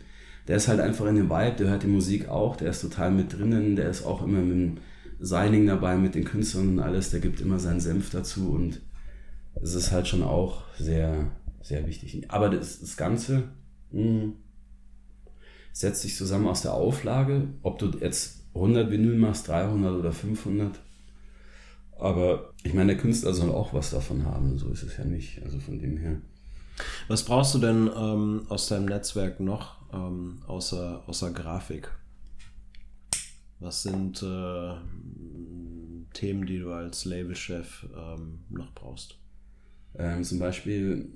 der 0.48 0.56
ist 0.56 0.68
halt 0.68 0.80
einfach 0.80 1.06
in 1.06 1.16
dem 1.16 1.30
Vibe, 1.30 1.56
der 1.58 1.68
hört 1.68 1.82
die 1.82 1.88
Musik 1.88 2.28
auch, 2.28 2.56
der 2.56 2.70
ist 2.70 2.80
total 2.80 3.12
mit 3.12 3.32
drinnen, 3.32 3.76
der 3.76 3.90
ist 3.90 4.04
auch 4.04 4.22
immer 4.22 4.40
mit 4.40 4.52
dem 4.52 4.76
Signing 5.20 5.66
dabei, 5.66 5.96
mit 5.96 6.14
den 6.14 6.24
Künstlern 6.24 6.70
und 6.70 6.80
alles, 6.80 7.10
der 7.10 7.20
gibt 7.20 7.40
immer 7.40 7.58
seinen 7.58 7.80
Senf 7.80 8.10
dazu 8.10 8.52
und 8.52 8.80
es 9.62 9.74
ist 9.74 9.92
halt 9.92 10.08
schon 10.08 10.22
auch 10.22 10.62
sehr, 10.78 11.30
sehr 11.62 11.86
wichtig. 11.86 12.30
Aber 12.30 12.48
das, 12.48 12.80
das 12.80 12.96
Ganze, 12.96 13.44
mh, 13.92 14.02
hm, 14.02 14.32
setzt 15.72 16.02
sich 16.02 16.16
zusammen 16.16 16.46
aus 16.46 16.62
der 16.62 16.74
Auflage, 16.74 17.48
ob 17.62 17.78
du 17.78 17.90
jetzt 18.00 18.44
100 18.54 18.90
Vinyl 18.90 19.16
machst, 19.16 19.48
300 19.48 19.94
oder 19.94 20.12
500. 20.12 20.80
Aber 21.98 22.52
ich 22.62 22.74
meine, 22.74 22.94
der 22.94 23.00
Künstler 23.00 23.34
soll 23.34 23.50
auch 23.50 23.74
was 23.74 23.90
davon 23.90 24.24
haben, 24.24 24.58
so 24.58 24.70
ist 24.70 24.82
es 24.82 24.96
ja 24.96 25.04
nicht. 25.04 25.42
Also 25.42 25.58
von 25.60 25.78
dem 25.78 25.98
her. 25.98 26.20
Was 27.08 27.24
brauchst 27.24 27.54
du 27.54 27.58
denn 27.58 27.90
ähm, 27.94 28.46
aus 28.48 28.68
deinem 28.68 28.86
Netzwerk 28.86 29.38
noch, 29.40 29.76
ähm, 29.92 30.42
außer, 30.46 31.02
außer 31.06 31.30
Grafik? 31.30 31.90
Was 33.58 33.82
sind 33.82 34.22
äh, 34.22 34.74
Themen, 36.14 36.46
die 36.46 36.58
du 36.58 36.72
als 36.72 37.04
Labelchef 37.04 37.86
ähm, 37.94 38.40
noch 38.48 38.72
brauchst? 38.74 39.18
Ähm, 39.94 40.24
zum 40.24 40.38
Beispiel 40.38 41.10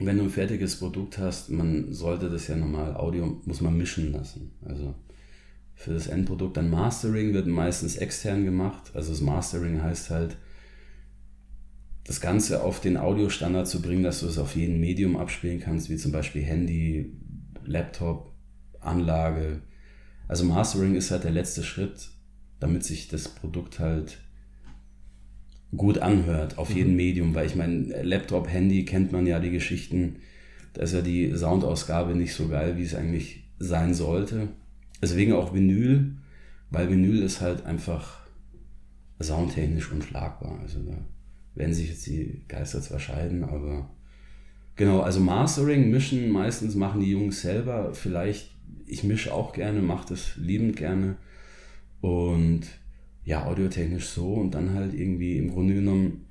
wenn 0.00 0.18
du 0.18 0.24
ein 0.24 0.30
fertiges 0.30 0.76
Produkt 0.76 1.18
hast, 1.18 1.50
man 1.50 1.92
sollte 1.92 2.28
das 2.28 2.48
ja 2.48 2.56
normal, 2.56 2.96
Audio 2.96 3.40
muss 3.44 3.60
man 3.60 3.76
mischen 3.76 4.12
lassen. 4.12 4.52
Also 4.64 4.94
für 5.74 5.92
das 5.92 6.06
Endprodukt. 6.06 6.56
Dann 6.56 6.70
Mastering 6.70 7.32
wird 7.34 7.46
meistens 7.46 7.96
extern 7.96 8.44
gemacht. 8.44 8.92
Also 8.94 9.10
das 9.10 9.20
Mastering 9.20 9.82
heißt 9.82 10.10
halt, 10.10 10.36
das 12.04 12.20
Ganze 12.20 12.62
auf 12.62 12.80
den 12.80 12.96
Audiostandard 12.96 13.66
zu 13.66 13.80
bringen, 13.80 14.02
dass 14.02 14.20
du 14.20 14.26
es 14.26 14.38
auf 14.38 14.54
jedem 14.56 14.78
Medium 14.80 15.16
abspielen 15.16 15.60
kannst, 15.60 15.88
wie 15.88 15.96
zum 15.96 16.12
Beispiel 16.12 16.42
Handy, 16.42 17.16
Laptop, 17.64 18.32
Anlage. 18.80 19.62
Also 20.28 20.44
Mastering 20.44 20.96
ist 20.96 21.10
halt 21.10 21.24
der 21.24 21.30
letzte 21.30 21.62
Schritt, 21.62 22.10
damit 22.60 22.84
sich 22.84 23.08
das 23.08 23.28
Produkt 23.28 23.78
halt 23.78 24.18
gut 25.76 25.98
anhört 25.98 26.58
auf 26.58 26.70
mhm. 26.70 26.76
jedem 26.76 26.96
Medium, 26.96 27.34
weil 27.34 27.46
ich 27.46 27.56
meine, 27.56 28.02
Laptop, 28.02 28.48
Handy 28.48 28.84
kennt 28.84 29.12
man 29.12 29.26
ja 29.26 29.40
die 29.40 29.50
Geschichten, 29.50 30.16
da 30.72 30.82
ist 30.82 30.94
ja 30.94 31.00
die 31.00 31.32
Soundausgabe 31.34 32.14
nicht 32.14 32.34
so 32.34 32.48
geil, 32.48 32.76
wie 32.76 32.82
es 32.82 32.94
eigentlich 32.94 33.44
sein 33.58 33.94
sollte. 33.94 34.48
Deswegen 35.00 35.32
auch 35.32 35.54
Vinyl, 35.54 36.16
weil 36.70 36.90
Vinyl 36.90 37.22
ist 37.22 37.40
halt 37.40 37.64
einfach 37.64 38.24
soundtechnisch 39.20 39.92
unschlagbar. 39.92 40.58
Also 40.60 40.80
da 40.80 40.96
werden 41.54 41.74
sich 41.74 41.88
jetzt 41.90 42.06
die 42.06 42.42
Geister 42.48 42.80
zwar 42.80 42.98
scheiden, 42.98 43.44
aber 43.44 43.90
genau, 44.76 45.00
also 45.00 45.20
Mastering, 45.20 45.90
Mischen, 45.90 46.30
meistens 46.30 46.74
machen 46.74 47.00
die 47.00 47.12
Jungs 47.12 47.40
selber. 47.40 47.94
Vielleicht, 47.94 48.50
ich 48.86 49.04
mische 49.04 49.32
auch 49.32 49.52
gerne, 49.52 49.80
mache 49.80 50.08
das 50.08 50.36
liebend 50.36 50.76
gerne. 50.76 51.16
Und 52.00 52.62
ja, 53.24 53.46
audiotechnisch 53.46 54.06
so 54.08 54.34
und 54.34 54.52
dann 54.52 54.74
halt 54.74 54.94
irgendwie 54.94 55.38
im 55.38 55.50
Grunde 55.50 55.74
genommen, 55.74 56.26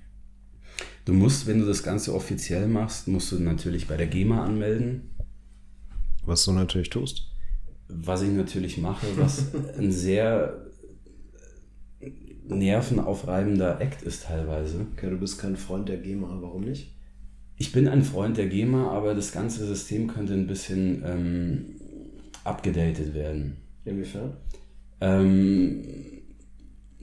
du 1.05 1.13
musst, 1.13 1.47
wenn 1.47 1.59
du 1.59 1.65
das 1.65 1.83
Ganze 1.83 2.13
offiziell 2.13 2.67
machst, 2.67 3.07
musst 3.07 3.31
du 3.31 3.39
natürlich 3.39 3.87
bei 3.87 3.97
der 3.97 4.07
GEMA 4.07 4.43
anmelden. 4.43 5.09
Was 6.25 6.45
du 6.45 6.51
natürlich 6.51 6.89
tust. 6.89 7.29
Was 7.87 8.21
ich 8.21 8.31
natürlich 8.31 8.77
mache, 8.77 9.07
was 9.17 9.53
ein 9.77 9.91
sehr 9.91 10.67
nervenaufreibender 12.47 13.79
Act 13.81 14.03
ist 14.03 14.23
teilweise. 14.23 14.85
Okay, 14.93 15.09
du 15.09 15.17
bist 15.17 15.39
kein 15.39 15.55
Freund 15.55 15.89
der 15.89 15.97
GEMA, 15.97 16.37
warum 16.41 16.65
nicht? 16.65 16.93
Ich 17.57 17.71
bin 17.71 17.87
ein 17.87 18.03
Freund 18.03 18.37
der 18.37 18.47
GEMA, 18.47 18.91
aber 18.91 19.15
das 19.15 19.31
ganze 19.31 19.65
System 19.65 20.07
könnte 20.07 20.33
ein 20.33 20.47
bisschen 20.47 21.03
ähm, 21.05 21.65
abgedatet 22.43 23.13
werden. 23.13 23.57
Inwiefern? 23.85 24.33
Ähm, 25.01 25.83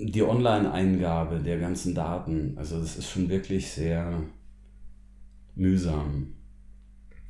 die 0.02 0.22
Online-Eingabe 0.22 1.40
der 1.40 1.58
ganzen 1.58 1.94
Daten, 1.94 2.54
also 2.56 2.80
das 2.80 2.96
ist 2.96 3.10
schon 3.10 3.28
wirklich 3.28 3.70
sehr 3.70 4.22
mühsam. 5.54 6.34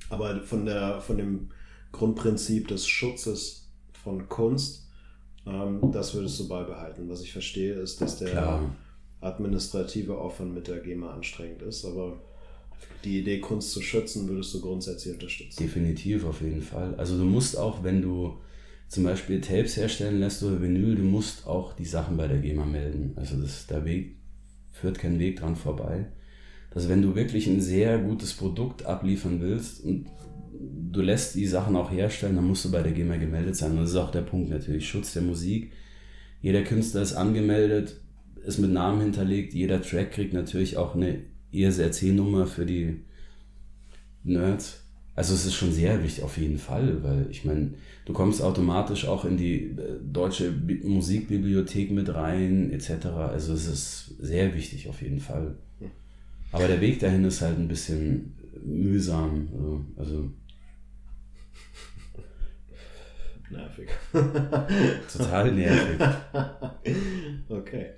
Aber 0.08 0.40
von, 0.42 0.64
der, 0.66 1.00
von 1.00 1.18
dem 1.18 1.48
Grundprinzip 1.92 2.68
des 2.68 2.86
Schutzes 2.86 3.70
von 3.92 4.28
Kunst, 4.28 4.88
ähm, 5.46 5.90
das 5.92 6.14
würdest 6.14 6.38
du 6.38 6.48
beibehalten. 6.48 7.08
Was 7.08 7.22
ich 7.22 7.32
verstehe, 7.32 7.74
ist, 7.74 8.00
dass 8.00 8.18
der 8.18 8.30
Klar. 8.30 8.76
administrative 9.20 10.16
Aufwand 10.16 10.54
mit 10.54 10.68
der 10.68 10.78
GEMA 10.78 11.12
anstrengend 11.12 11.62
ist, 11.62 11.84
aber 11.84 12.20
die 13.04 13.18
Idee, 13.20 13.40
Kunst 13.40 13.72
zu 13.72 13.82
schützen, 13.82 14.28
würdest 14.28 14.54
du 14.54 14.60
grundsätzlich 14.60 15.14
unterstützen. 15.14 15.62
Definitiv, 15.62 16.24
auf 16.24 16.40
jeden 16.40 16.62
Fall. 16.62 16.94
Also 16.96 17.18
du 17.18 17.24
musst 17.24 17.58
auch, 17.58 17.82
wenn 17.82 18.00
du 18.00 18.38
zum 18.90 19.04
Beispiel 19.04 19.40
Tapes 19.40 19.76
herstellen 19.76 20.18
lässt 20.18 20.42
oder 20.42 20.60
Vinyl, 20.60 20.96
du 20.96 21.04
musst 21.04 21.46
auch 21.46 21.74
die 21.74 21.84
Sachen 21.84 22.16
bei 22.16 22.26
der 22.26 22.38
GEMA 22.38 22.66
melden. 22.66 23.12
Also 23.14 23.40
das, 23.40 23.68
der 23.68 23.84
Weg 23.84 24.16
führt 24.72 24.98
kein 24.98 25.20
Weg 25.20 25.38
dran 25.38 25.54
vorbei. 25.54 26.06
Dass 26.72 26.88
wenn 26.88 27.00
du 27.00 27.14
wirklich 27.14 27.46
ein 27.46 27.60
sehr 27.60 27.98
gutes 27.98 28.34
Produkt 28.34 28.84
abliefern 28.84 29.40
willst 29.40 29.84
und 29.84 30.06
du 30.90 31.02
lässt 31.02 31.36
die 31.36 31.46
Sachen 31.46 31.76
auch 31.76 31.92
herstellen, 31.92 32.34
dann 32.34 32.48
musst 32.48 32.64
du 32.64 32.72
bei 32.72 32.82
der 32.82 32.90
GEMA 32.90 33.16
gemeldet 33.16 33.54
sein. 33.54 33.72
Und 33.72 33.82
das 33.82 33.90
ist 33.90 33.96
auch 33.96 34.10
der 34.10 34.22
Punkt 34.22 34.50
natürlich. 34.50 34.88
Schutz 34.88 35.12
der 35.12 35.22
Musik. 35.22 35.70
Jeder 36.42 36.62
Künstler 36.62 37.02
ist 37.02 37.14
angemeldet, 37.14 38.00
ist 38.44 38.58
mit 38.58 38.72
Namen 38.72 39.02
hinterlegt. 39.02 39.54
Jeder 39.54 39.82
Track 39.82 40.10
kriegt 40.10 40.32
natürlich 40.32 40.78
auch 40.78 40.96
eine 40.96 41.20
ISRC-Nummer 41.52 42.48
für 42.48 42.66
die 42.66 43.04
Nerds. 44.24 44.79
Also 45.16 45.34
es 45.34 45.44
ist 45.44 45.54
schon 45.54 45.72
sehr 45.72 46.02
wichtig 46.02 46.24
auf 46.24 46.38
jeden 46.38 46.58
Fall, 46.58 47.02
weil 47.02 47.26
ich 47.30 47.44
meine, 47.44 47.74
du 48.06 48.12
kommst 48.12 48.40
automatisch 48.42 49.06
auch 49.06 49.24
in 49.24 49.36
die 49.36 49.64
äh, 49.64 49.98
deutsche 50.02 50.52
Musikbibliothek 50.84 51.90
mit 51.90 52.14
rein, 52.14 52.70
etc. 52.72 53.06
Also 53.06 53.52
es 53.52 53.66
ist 53.66 54.14
sehr 54.18 54.54
wichtig 54.54 54.88
auf 54.88 55.02
jeden 55.02 55.20
Fall. 55.20 55.56
Aber 56.52 56.66
der 56.66 56.80
Weg 56.80 56.98
dahin 56.98 57.24
ist 57.24 57.42
halt 57.42 57.58
ein 57.58 57.68
bisschen 57.68 58.34
mühsam. 58.64 59.86
Also 59.96 60.30
nervig. 63.50 63.88
Total 65.12 65.52
nervig. 65.52 66.00
Okay. 67.48 67.90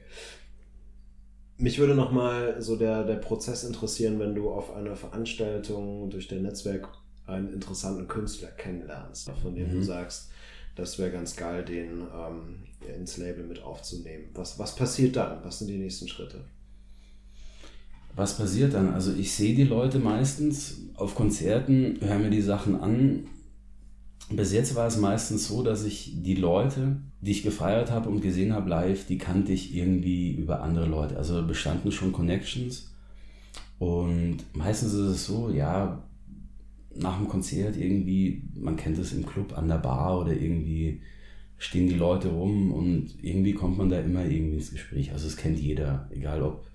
Mich 1.59 1.79
würde 1.79 1.95
nochmal 1.95 2.61
so 2.61 2.77
der, 2.77 3.05
der 3.05 3.17
Prozess 3.17 3.63
interessieren, 3.63 4.19
wenn 4.19 4.35
du 4.35 4.51
auf 4.51 4.75
einer 4.75 4.97
Veranstaltung 4.97 6.11
durch 6.11 6.27
dein 6.27 6.43
Netzwerk 6.43 6.89
einen 7.33 7.53
interessanten 7.53 8.09
Künstler 8.09 8.49
kennenlernst, 8.49 9.31
von 9.43 9.55
dem 9.55 9.69
mhm. 9.69 9.79
du 9.79 9.83
sagst, 9.83 10.31
das 10.75 10.99
wäre 10.99 11.11
ganz 11.11 11.37
geil, 11.37 11.65
den 11.65 12.01
ähm, 12.01 12.63
ins 12.95 13.19
Label 13.19 13.45
mit 13.45 13.63
aufzunehmen. 13.63 14.25
Was, 14.35 14.59
was 14.59 14.75
passiert 14.75 15.17
dann? 15.17 15.45
Was 15.45 15.59
sind 15.59 15.69
die 15.69 15.79
nächsten 15.79 16.09
Schritte? 16.09 16.45
Was 18.15 18.37
passiert 18.37 18.75
dann? 18.75 18.93
Also 18.93 19.13
ich 19.13 19.33
sehe 19.33 19.55
die 19.55 19.65
Leute 19.65 19.99
meistens 19.99 20.81
auf 20.95 21.15
Konzerten, 21.15 21.99
höre 22.01 22.19
mir 22.19 22.31
die 22.31 22.43
Sachen 22.43 22.81
an. 22.81 23.27
Bis 24.31 24.53
jetzt 24.53 24.75
war 24.75 24.87
es 24.87 24.97
meistens 24.97 25.49
so, 25.49 25.63
dass 25.63 25.85
ich 25.85 26.23
die 26.23 26.35
Leute, 26.35 26.97
die 27.21 27.33
ich 27.33 27.43
gefeiert 27.43 27.91
habe 27.91 28.09
und 28.09 28.21
gesehen 28.21 28.55
habe 28.55 28.69
live, 28.69 29.07
die 29.07 29.19
kannte 29.19 29.53
ich 29.53 29.75
irgendwie 29.75 30.33
über 30.33 30.63
andere 30.63 30.87
Leute. 30.87 31.17
Also 31.17 31.47
bestanden 31.47 31.93
schon 31.93 32.13
Connections. 32.13 32.91
Und 33.79 34.39
meistens 34.55 34.93
ist 34.93 35.01
es 35.01 35.27
so, 35.27 35.51
ja, 35.51 36.03
nach 36.97 37.19
dem 37.19 37.29
Konzert 37.29 37.77
irgendwie, 37.77 38.43
man 38.55 38.77
kennt 38.77 38.99
es 38.99 39.13
im 39.13 39.27
Club 39.27 39.57
an 39.57 39.69
der 39.69 39.79
Bar 39.79 40.21
oder 40.21 40.33
irgendwie 40.33 41.01
stehen 41.59 41.89
die 41.89 41.95
Leute 41.95 42.29
rum 42.29 42.73
und 42.73 43.15
irgendwie 43.23 43.55
kommt 43.55 43.79
man 43.79 43.89
da 43.89 44.01
immer 44.01 44.25
irgendwie 44.25 44.57
ins 44.57 44.73
Gespräch. 44.73 45.13
Also 45.13 45.29
es 45.29 45.37
kennt 45.37 45.59
jeder, 45.59 46.09
egal 46.11 46.43
ob 46.43 46.67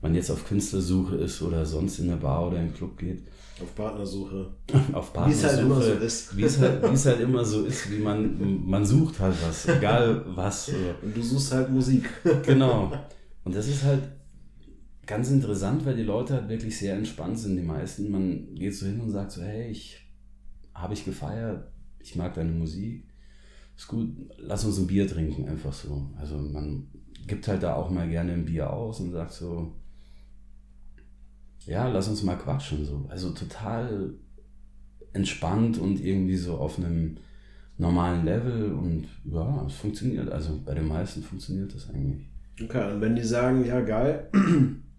man 0.00 0.14
jetzt 0.14 0.30
auf 0.30 0.46
Künstlersuche 0.46 1.16
ist 1.16 1.42
oder 1.42 1.64
sonst 1.66 1.98
in 1.98 2.08
der 2.08 2.16
Bar 2.16 2.48
oder 2.48 2.60
im 2.60 2.74
Club 2.74 2.98
geht. 2.98 3.22
Auf 3.62 3.74
Partnersuche. 3.74 4.50
auf 4.92 5.12
Partnersuche. 5.12 5.26
Wie 5.26 5.46
es 5.46 5.52
halt 5.52 5.60
immer 5.60 5.82
so 5.82 5.92
ist. 5.92 6.36
Wie 6.36 6.42
es 6.42 6.58
halt, 6.58 6.82
wie 6.82 6.94
es 6.94 7.06
halt 7.06 7.20
immer 7.20 7.44
so 7.44 7.64
ist, 7.64 7.92
wie 7.92 7.98
man, 7.98 8.66
man 8.66 8.84
sucht 8.84 9.20
halt 9.20 9.36
was, 9.46 9.68
egal 9.68 10.24
was. 10.34 10.70
Und 11.02 11.16
du 11.16 11.22
suchst 11.22 11.52
halt 11.52 11.70
Musik. 11.70 12.08
genau. 12.44 12.90
Und 13.44 13.54
das 13.54 13.68
ist 13.68 13.84
halt 13.84 14.02
ganz 15.12 15.30
interessant, 15.30 15.84
weil 15.84 15.94
die 15.94 16.04
Leute 16.04 16.32
halt 16.32 16.48
wirklich 16.48 16.78
sehr 16.78 16.94
entspannt 16.94 17.38
sind, 17.38 17.56
die 17.56 17.62
meisten. 17.62 18.10
Man 18.10 18.54
geht 18.54 18.74
so 18.74 18.86
hin 18.86 18.98
und 18.98 19.10
sagt 19.10 19.32
so, 19.32 19.42
hey, 19.42 19.70
ich 19.70 19.98
habe 20.74 20.94
ich 20.94 21.04
gefeiert, 21.04 21.70
ich 22.00 22.16
mag 22.16 22.32
deine 22.32 22.52
Musik. 22.52 23.04
Ist 23.76 23.88
gut, 23.88 24.08
lass 24.38 24.64
uns 24.64 24.78
ein 24.78 24.86
Bier 24.86 25.06
trinken, 25.06 25.46
einfach 25.50 25.74
so. 25.74 26.10
Also 26.16 26.38
man 26.38 26.88
gibt 27.26 27.46
halt 27.46 27.62
da 27.62 27.74
auch 27.74 27.90
mal 27.90 28.08
gerne 28.08 28.32
ein 28.32 28.46
Bier 28.46 28.72
aus 28.72 29.00
und 29.00 29.12
sagt 29.12 29.32
so, 29.32 29.74
ja, 31.66 31.88
lass 31.88 32.08
uns 32.08 32.22
mal 32.22 32.38
quatschen. 32.38 32.86
So. 32.86 33.04
Also 33.10 33.32
total 33.32 34.14
entspannt 35.12 35.76
und 35.76 36.00
irgendwie 36.00 36.38
so 36.38 36.56
auf 36.56 36.78
einem 36.78 37.18
normalen 37.76 38.24
Level 38.24 38.72
und 38.72 39.08
ja, 39.26 39.62
es 39.66 39.74
funktioniert. 39.74 40.30
Also 40.30 40.58
bei 40.64 40.72
den 40.72 40.88
meisten 40.88 41.22
funktioniert 41.22 41.74
das 41.74 41.90
eigentlich. 41.90 42.30
Okay, 42.62 42.94
und 42.94 43.02
wenn 43.02 43.14
die 43.14 43.24
sagen, 43.24 43.62
ja 43.66 43.82
geil, 43.82 44.30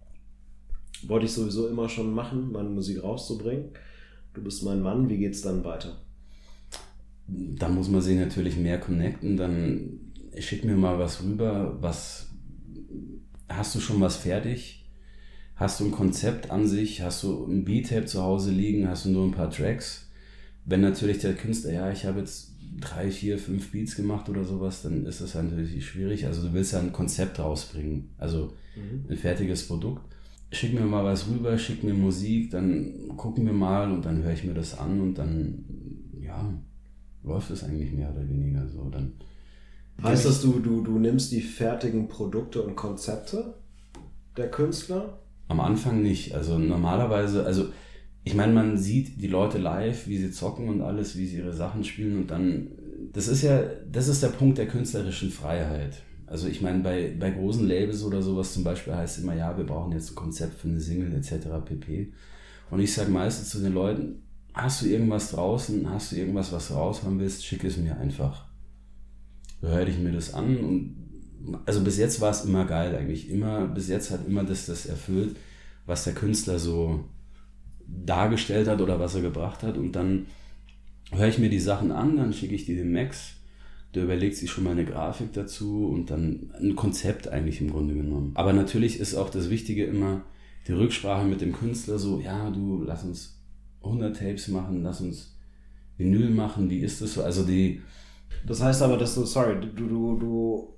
wollte 1.09 1.25
ich 1.25 1.33
sowieso 1.33 1.67
immer 1.67 1.89
schon 1.89 2.13
machen, 2.13 2.51
meine 2.51 2.69
Musik 2.69 3.03
rauszubringen, 3.03 3.69
du 4.33 4.43
bist 4.43 4.63
mein 4.63 4.81
Mann, 4.81 5.09
wie 5.09 5.17
geht's 5.17 5.41
dann 5.41 5.63
weiter? 5.63 5.97
Da 7.27 7.69
muss 7.69 7.89
man 7.89 8.01
sich 8.01 8.17
natürlich 8.17 8.57
mehr 8.57 8.79
connecten, 8.79 9.37
dann 9.37 9.99
schick 10.39 10.65
mir 10.65 10.75
mal 10.75 10.99
was 10.99 11.23
rüber, 11.23 11.77
was 11.81 12.27
hast 13.49 13.75
du 13.75 13.79
schon 13.79 14.01
was 14.01 14.17
fertig? 14.17 14.83
Hast 15.55 15.79
du 15.79 15.85
ein 15.85 15.91
Konzept 15.91 16.49
an 16.49 16.67
sich? 16.67 17.01
Hast 17.01 17.23
du 17.23 17.45
ein 17.45 17.63
Beat-Tape 17.63 18.05
zu 18.05 18.23
Hause 18.23 18.51
liegen? 18.51 18.87
Hast 18.87 19.05
du 19.05 19.09
nur 19.09 19.25
ein 19.25 19.31
paar 19.31 19.51
Tracks? 19.51 20.09
Wenn 20.65 20.81
natürlich 20.81 21.19
der 21.19 21.35
Künstler, 21.35 21.73
ja, 21.73 21.91
ich 21.91 22.05
habe 22.05 22.19
jetzt 22.19 22.53
drei, 22.79 23.11
vier, 23.11 23.37
fünf 23.37 23.71
Beats 23.71 23.95
gemacht 23.95 24.29
oder 24.29 24.43
sowas, 24.43 24.81
dann 24.81 25.05
ist 25.05 25.21
das 25.21 25.35
natürlich 25.35 25.85
schwierig. 25.85 26.25
Also 26.25 26.47
du 26.47 26.53
willst 26.53 26.73
ja 26.73 26.79
ein 26.79 26.91
Konzept 26.91 27.39
rausbringen, 27.39 28.09
also 28.17 28.53
mhm. 28.75 29.05
ein 29.09 29.17
fertiges 29.17 29.67
Produkt. 29.67 30.12
Schick 30.53 30.73
mir 30.73 30.85
mal 30.85 31.03
was 31.03 31.27
rüber, 31.27 31.57
schick 31.57 31.83
mir 31.83 31.95
Musik, 31.95 32.51
dann 32.51 33.17
gucken 33.17 33.45
wir 33.45 33.53
mal 33.53 33.91
und 33.91 34.05
dann 34.05 34.21
höre 34.21 34.33
ich 34.33 34.43
mir 34.43 34.53
das 34.53 34.77
an 34.77 35.01
und 35.01 35.15
dann, 35.15 35.65
ja, 36.21 36.53
läuft 37.23 37.49
es 37.49 37.63
eigentlich 37.63 37.91
mehr 37.91 38.11
oder 38.11 38.27
weniger 38.29 38.67
so. 38.67 38.87
Dann 38.89 39.13
heißt 40.03 40.25
das, 40.25 40.41
du, 40.41 40.59
du, 40.59 40.83
du 40.83 40.99
nimmst 40.99 41.31
die 41.31 41.41
fertigen 41.41 42.07
Produkte 42.07 42.61
und 42.61 42.75
Konzepte 42.75 43.55
der 44.37 44.51
Künstler 44.51 45.19
am 45.47 45.59
Anfang 45.59 46.01
nicht. 46.01 46.35
Also 46.35 46.59
normalerweise, 46.59 47.45
also 47.45 47.69
ich 48.23 48.35
meine, 48.35 48.53
man 48.53 48.77
sieht 48.77 49.21
die 49.21 49.27
Leute 49.27 49.57
live, 49.57 50.07
wie 50.07 50.17
sie 50.17 50.31
zocken 50.31 50.69
und 50.69 50.81
alles, 50.81 51.17
wie 51.17 51.25
sie 51.25 51.37
ihre 51.37 51.53
Sachen 51.53 51.83
spielen 51.83 52.17
und 52.17 52.31
dann, 52.31 52.67
das 53.11 53.27
ist 53.27 53.41
ja, 53.41 53.63
das 53.91 54.07
ist 54.07 54.23
der 54.23 54.29
Punkt 54.29 54.57
der 54.57 54.67
künstlerischen 54.67 55.29
Freiheit. 55.29 56.03
Also 56.33 56.47
ich 56.47 56.61
meine, 56.61 56.79
bei, 56.79 57.13
bei 57.19 57.29
großen 57.29 57.67
Labels 57.67 58.03
oder 58.03 58.23
sowas 58.23 58.53
zum 58.53 58.63
Beispiel 58.63 58.95
heißt 58.95 59.19
es 59.19 59.23
immer, 59.23 59.35
ja, 59.35 59.55
wir 59.55 59.65
brauchen 59.67 59.91
jetzt 59.91 60.09
ein 60.09 60.15
Konzept 60.15 60.55
für 60.55 60.67
eine 60.67 60.79
Single 60.79 61.13
etc. 61.13 61.45
pp. 61.63 62.11
Und 62.71 62.79
ich 62.79 62.91
sage 62.91 63.11
meistens 63.11 63.51
zu 63.51 63.59
den 63.59 63.71
Leuten, 63.71 64.23
hast 64.51 64.81
du 64.81 64.87
irgendwas 64.87 65.29
draußen, 65.29 65.87
hast 65.87 66.11
du 66.11 66.15
irgendwas, 66.15 66.51
was 66.51 66.69
du 66.69 66.73
raushauen 66.73 67.19
willst, 67.19 67.45
schick 67.45 67.63
es 67.63 67.77
mir 67.77 67.95
einfach. 67.97 68.47
Hör 69.61 69.87
ich 69.87 69.99
mir 69.99 70.11
das 70.11 70.33
an 70.33 70.57
und 70.57 70.95
also 71.67 71.81
bis 71.81 71.99
jetzt 71.99 72.19
war 72.19 72.31
es 72.31 72.45
immer 72.45 72.65
geil 72.65 72.95
eigentlich. 72.95 73.29
Immer, 73.29 73.67
bis 73.67 73.87
jetzt 73.87 74.09
hat 74.09 74.25
immer 74.25 74.43
das, 74.43 74.65
das 74.65 74.87
erfüllt, 74.87 75.35
was 75.85 76.03
der 76.03 76.13
Künstler 76.13 76.57
so 76.57 77.03
dargestellt 77.85 78.67
hat 78.67 78.81
oder 78.81 78.99
was 78.99 79.13
er 79.13 79.21
gebracht 79.21 79.61
hat. 79.61 79.77
Und 79.77 79.91
dann 79.91 80.25
höre 81.11 81.27
ich 81.27 81.37
mir 81.37 81.51
die 81.51 81.59
Sachen 81.59 81.91
an, 81.91 82.17
dann 82.17 82.33
schicke 82.33 82.55
ich 82.55 82.65
die 82.65 82.75
dem 82.75 82.91
Max. 82.91 83.35
Der 83.95 84.03
überlegt 84.03 84.35
sich 84.35 84.49
schon 84.49 84.63
mal 84.63 84.71
eine 84.71 84.85
Grafik 84.85 85.33
dazu 85.33 85.87
und 85.87 86.09
dann 86.09 86.51
ein 86.59 86.75
Konzept 86.75 87.27
eigentlich 87.27 87.61
im 87.61 87.71
Grunde 87.71 87.93
genommen. 87.93 88.31
Aber 88.35 88.53
natürlich 88.53 88.99
ist 88.99 89.15
auch 89.15 89.29
das 89.29 89.49
Wichtige 89.49 89.85
immer 89.85 90.23
die 90.67 90.73
Rücksprache 90.73 91.25
mit 91.25 91.41
dem 91.41 91.53
Künstler 91.53 91.99
so, 91.99 92.19
ja, 92.19 92.49
du, 92.49 92.83
lass 92.83 93.03
uns 93.03 93.39
100 93.83 94.17
Tapes 94.17 94.47
machen, 94.47 94.81
lass 94.81 95.01
uns 95.01 95.35
Vinyl 95.97 96.29
machen, 96.29 96.69
wie 96.69 96.79
ist 96.79 97.01
das 97.01 97.13
so? 97.13 97.23
Also 97.23 97.43
die... 97.43 97.81
Das 98.45 98.61
heißt 98.61 98.81
aber, 98.81 98.97
dass 98.97 99.15
du, 99.15 99.25
sorry, 99.25 99.59
du, 99.59 99.87
du, 99.87 100.17
du 100.17 100.73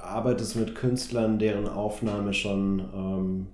arbeitest 0.00 0.56
mit 0.56 0.74
Künstlern, 0.74 1.38
deren 1.38 1.66
Aufnahme 1.66 2.32
schon 2.32 2.80
ähm, 2.94 3.46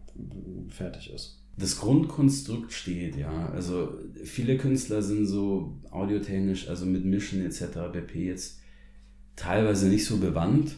fertig 0.68 1.12
ist. 1.12 1.38
Das 1.56 1.78
Grundkonstrukt 1.78 2.72
steht, 2.72 3.16
ja. 3.16 3.50
Also 3.50 3.94
viele 4.24 4.56
Künstler 4.56 5.02
sind 5.02 5.26
so 5.26 5.76
audiotechnisch, 5.90 6.68
also 6.68 6.86
mit 6.86 7.04
Mischen 7.04 7.44
etc. 7.44 7.92
pp. 7.92 8.26
jetzt 8.26 8.61
teilweise 9.36 9.88
nicht 9.88 10.04
so 10.04 10.18
bewandt. 10.18 10.76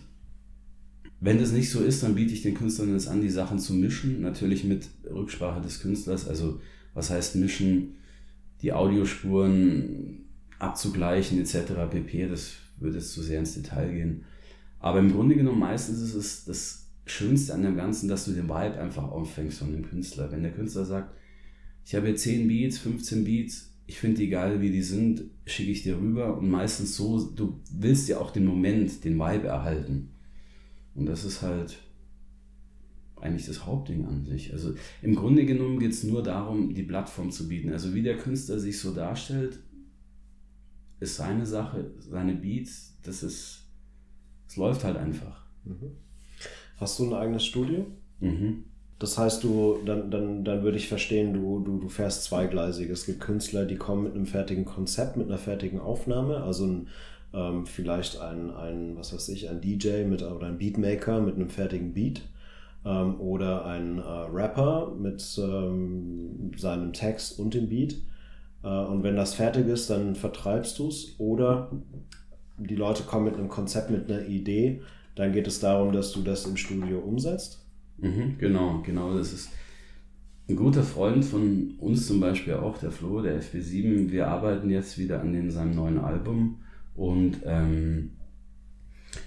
Wenn 1.21 1.39
das 1.39 1.53
nicht 1.53 1.71
so 1.71 1.81
ist, 1.81 2.03
dann 2.03 2.15
biete 2.15 2.35
ich 2.35 2.43
den 2.43 2.55
Künstlern 2.55 2.95
es 2.95 3.09
an, 3.09 3.23
die 3.23 3.31
Sachen 3.31 3.59
zu 3.59 3.73
mischen. 3.73 4.21
Natürlich 4.21 4.65
mit 4.65 4.89
Rücksprache 5.11 5.61
des 5.61 5.81
Künstlers. 5.81 6.29
Also 6.29 6.61
was 6.93 7.11
heißt 7.11 7.37
mischen? 7.37 7.97
Die 8.63 8.73
Audiospuren 8.73 10.25
abzugleichen 10.59 11.41
etc. 11.41 11.73
pp. 11.91 12.29
Das 12.29 12.53
würde 12.79 12.99
jetzt 12.99 13.13
zu 13.13 13.23
sehr 13.23 13.39
ins 13.39 13.55
Detail 13.55 13.93
gehen. 13.93 14.25
Aber 14.81 14.99
im 14.99 15.13
Grunde 15.13 15.35
genommen 15.35 15.61
meistens 15.61 16.01
ist 16.01 16.15
es 16.15 16.45
das 16.45 16.87
Schönste 17.07 17.55
an 17.55 17.63
dem 17.63 17.77
Ganzen, 17.77 18.09
dass 18.09 18.25
du 18.25 18.33
den 18.33 18.49
Vibe 18.49 18.79
einfach 18.79 19.05
auffängst 19.05 19.59
von 19.59 19.73
dem 19.73 19.89
Künstler. 19.89 20.31
Wenn 20.31 20.43
der 20.43 20.53
Künstler 20.53 20.85
sagt, 20.85 21.15
ich 21.85 21.95
habe 21.95 22.07
hier 22.07 22.17
10 22.17 22.49
Beats, 22.49 22.79
15 22.79 23.25
Beats, 23.25 23.74
ich 23.87 23.99
finde 23.99 24.19
die 24.19 24.29
geil, 24.29 24.61
wie 24.61 24.71
die 24.71 24.83
sind, 24.83 25.25
schicke 25.47 25.71
ich 25.71 25.83
dir 25.83 25.99
rüber 25.99 26.39
und 26.39 26.49
meistens 26.49 26.97
so, 26.97 27.25
du 27.27 27.61
willst 27.71 28.09
ja 28.09 28.19
auch 28.19 28.31
den 28.31 28.47
Moment, 28.47 29.05
den 29.05 29.19
Vibe 29.19 29.49
erhalten. 29.49 30.11
Und 30.95 31.07
das 31.07 31.25
ist 31.25 31.43
halt 31.43 31.79
eigentlich 33.17 33.47
das 33.47 33.67
Hauptding 33.67 34.07
an 34.07 34.25
sich. 34.25 34.53
Also 34.53 34.75
im 35.03 35.15
Grunde 35.15 35.45
genommen 35.45 35.79
geht 35.79 35.93
es 35.93 36.05
nur 36.05 36.23
darum, 36.23 36.75
die 36.75 36.83
Plattform 36.83 37.31
zu 37.31 37.49
bieten. 37.49 37.73
Also 37.73 37.95
wie 37.95 38.03
der 38.03 38.19
Künstler 38.19 38.59
sich 38.59 38.79
so 38.79 38.95
darstellt, 38.95 39.59
ist 41.01 41.17
seine 41.17 41.45
Sache, 41.45 41.91
seine 41.99 42.35
Beats, 42.35 42.97
das 43.03 43.23
ist 43.23 43.65
es 44.55 44.57
läuft 44.57 44.85
halt 44.85 44.97
einfach. 44.97 45.45
Mhm. 45.65 45.97
Hast 46.77 46.99
du 46.99 47.07
ein 47.07 47.15
eigenes 47.15 47.45
Studio? 47.45 47.87
Mhm. 48.21 48.65
Das 48.99 49.19
heißt, 49.19 49.43
du, 49.43 49.79
dann, 49.85 50.11
dann, 50.11 50.45
dann 50.45 50.63
würde 50.63 50.79
ich 50.79 50.89
verstehen, 50.89 51.35
du, 51.35 51.61
du, 51.61 51.79
du 51.79 51.89
fährst 51.89 52.25
zweigleisig. 52.25 52.89
Es 52.91 53.07
gibt 53.07 53.21
Künstler, 53.21 53.65
die 53.67 53.77
kommen 53.77 54.05
mit 54.05 54.15
einem 54.15 54.27
fertigen 54.27 54.65
Konzept, 54.65 55.17
mit 55.17 55.27
einer 55.27 55.39
fertigen 55.39 55.81
Aufnahme, 55.81 56.43
also 56.43 56.67
ein, 56.67 56.89
ähm, 57.35 57.67
vielleicht 57.67 58.21
ein, 58.21 58.55
ein, 58.55 58.97
was 58.97 59.13
weiß 59.13 59.29
ich, 59.31 59.51
ein 59.51 59.61
DJ 59.61 60.05
mit, 60.05 60.23
oder 60.23 60.47
ein 60.47 60.59
Beatmaker 60.59 61.21
mit 61.21 61.35
einem 61.35 61.51
fertigen 61.51 61.93
Beat 61.93 62.23
ähm, 62.85 63.21
oder 63.21 63.65
ein 63.65 63.99
äh, 63.99 64.03
Rapper 64.03 64.93
mit 64.97 65.39
ähm, 65.39 66.53
seinem 66.57 66.93
Text 66.93 67.39
und 67.39 67.55
dem 67.55 67.69
Beat. 67.69 67.97
Äh, 68.63 68.69
und 68.69 69.03
wenn 69.03 69.17
das 69.17 69.35
fertig 69.35 69.67
ist, 69.67 69.91
dann 69.91 70.15
vertreibst 70.15 70.79
du 70.79 70.89
es 70.89 71.17
oder 71.19 71.71
die 72.59 72.77
Leute 72.77 73.03
kommen 73.03 73.25
mit 73.25 73.35
einem 73.35 73.49
Konzept, 73.49 73.91
mit 73.91 74.11
einer 74.11 74.27
Idee, 74.27 74.83
dann 75.17 75.33
geht 75.33 75.47
es 75.47 75.61
darum, 75.61 75.93
dass 75.93 76.13
du 76.13 76.23
das 76.23 76.47
im 76.47 76.57
Studio 76.57 76.99
umsetzt. 76.99 77.64
Mhm, 77.99 78.37
genau, 78.39 78.83
genau. 78.85 79.17
Das 79.17 79.33
ist 79.33 79.51
ein 80.49 80.57
guter 80.57 80.83
Freund 80.83 81.25
von 81.25 81.75
uns 81.79 82.07
zum 82.07 82.21
Beispiel 82.21 82.55
auch, 82.55 82.79
der 82.79 82.91
Flo, 82.91 83.23
der 83.23 83.41
FB7. 83.41 84.11
Wir 84.11 84.29
arbeiten 84.29 84.71
jetzt 84.71 84.99
wieder 84.99 85.21
an 85.21 85.33
dem, 85.33 85.51
seinem 85.51 85.75
neuen 85.75 85.99
Album 85.99 86.59
und 86.95 87.39
ähm, 87.45 88.11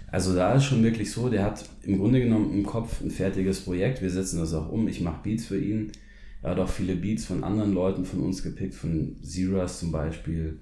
also 0.10 0.36
da 0.36 0.53
ist 0.53 0.65
schon 0.65 0.84
wirklich 0.84 1.12
so, 1.12 1.30
der 1.30 1.43
hat 1.43 1.67
im 1.84 1.97
Grunde 1.97 2.21
genommen 2.21 2.53
im 2.53 2.65
Kopf 2.65 3.01
ein 3.01 3.12
fertiges 3.12 3.62
Projekt. 3.62 4.01
Wir 4.01 4.10
setzen 4.10 4.39
das 4.39 4.53
auch 4.53 4.69
um. 4.69 4.88
Ich 4.88 5.01
mache 5.01 5.23
Beats 5.23 5.45
für 5.45 5.60
ihn. 5.60 5.91
Er 6.41 6.51
hat 6.51 6.60
auch 6.60 6.69
viele 6.69 6.95
Beats 6.95 7.25
von 7.25 7.43
anderen 7.43 7.73
Leuten 7.73 8.06
von 8.06 8.19
uns 8.19 8.43
gepickt, 8.43 8.75
von 8.75 9.17
Zeras 9.21 9.80
zum 9.80 9.91
Beispiel, 9.91 10.60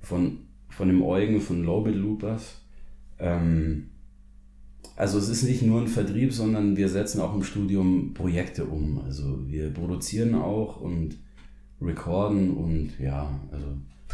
von 0.00 0.38
von 0.76 0.88
dem 0.88 1.02
Eugen 1.02 1.40
von 1.40 1.62
Lowbit 1.62 1.94
Loopers. 1.94 2.60
Ähm, 3.18 3.90
also 4.96 5.18
es 5.18 5.28
ist 5.28 5.42
nicht 5.42 5.62
nur 5.62 5.80
ein 5.80 5.88
Vertrieb, 5.88 6.32
sondern 6.32 6.76
wir 6.76 6.88
setzen 6.88 7.20
auch 7.20 7.34
im 7.34 7.42
Studium 7.42 8.14
Projekte 8.14 8.64
um. 8.64 9.00
Also 9.04 9.38
wir 9.46 9.70
produzieren 9.72 10.34
auch 10.34 10.80
und 10.80 11.16
recorden 11.80 12.56
und 12.56 12.92
ja, 12.98 13.28
also 13.50 13.66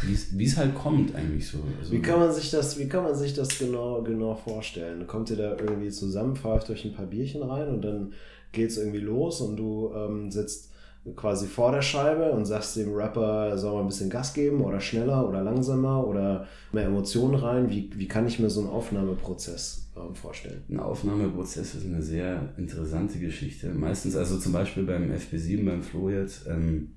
wie 0.03 0.45
es 0.45 0.57
halt 0.57 0.73
kommt 0.73 1.15
eigentlich 1.15 1.47
so. 1.47 1.59
Also 1.79 1.91
wie 1.91 2.01
kann 2.01 2.19
man 2.19 2.31
sich 2.31 2.49
das, 2.49 2.79
wie 2.79 2.87
kann 2.87 3.03
man 3.03 3.15
sich 3.15 3.33
das 3.33 3.59
genau, 3.59 4.01
genau 4.01 4.35
vorstellen? 4.35 5.05
Kommt 5.05 5.29
ihr 5.29 5.37
da 5.37 5.57
irgendwie 5.57 5.89
zusammen, 5.89 6.35
pfeift 6.35 6.69
euch 6.71 6.85
ein 6.85 6.93
paar 6.93 7.05
Bierchen 7.05 7.43
rein 7.43 7.67
und 7.67 7.81
dann 7.83 8.13
geht 8.51 8.71
es 8.71 8.77
irgendwie 8.77 8.99
los 8.99 9.41
und 9.41 9.57
du 9.57 9.91
ähm, 9.95 10.31
sitzt 10.31 10.70
quasi 11.15 11.47
vor 11.47 11.71
der 11.71 11.81
Scheibe 11.81 12.31
und 12.31 12.45
sagst 12.45 12.75
dem 12.75 12.93
Rapper, 12.93 13.47
er 13.47 13.57
soll 13.57 13.73
mal 13.73 13.81
ein 13.81 13.87
bisschen 13.87 14.09
Gas 14.09 14.33
geben 14.33 14.61
oder 14.61 14.79
schneller 14.79 15.27
oder 15.27 15.41
langsamer 15.41 16.05
oder 16.05 16.47
mehr 16.71 16.85
Emotionen 16.85 17.35
rein. 17.35 17.69
Wie, 17.69 17.89
wie 17.95 18.07
kann 18.07 18.27
ich 18.27 18.39
mir 18.39 18.49
so 18.49 18.61
einen 18.61 18.69
Aufnahmeprozess 18.69 19.89
ähm, 19.97 20.13
vorstellen? 20.13 20.63
Ein 20.69 20.79
Aufnahmeprozess 20.79 21.73
ist 21.73 21.85
eine 21.85 22.03
sehr 22.03 22.53
interessante 22.57 23.17
Geschichte. 23.17 23.69
Meistens, 23.69 24.15
also 24.15 24.37
zum 24.37 24.53
Beispiel 24.53 24.83
beim 24.83 25.11
FB7, 25.11 25.65
beim 25.65 25.81
Flo 25.81 26.09
jetzt, 26.09 26.45
ähm, 26.47 26.91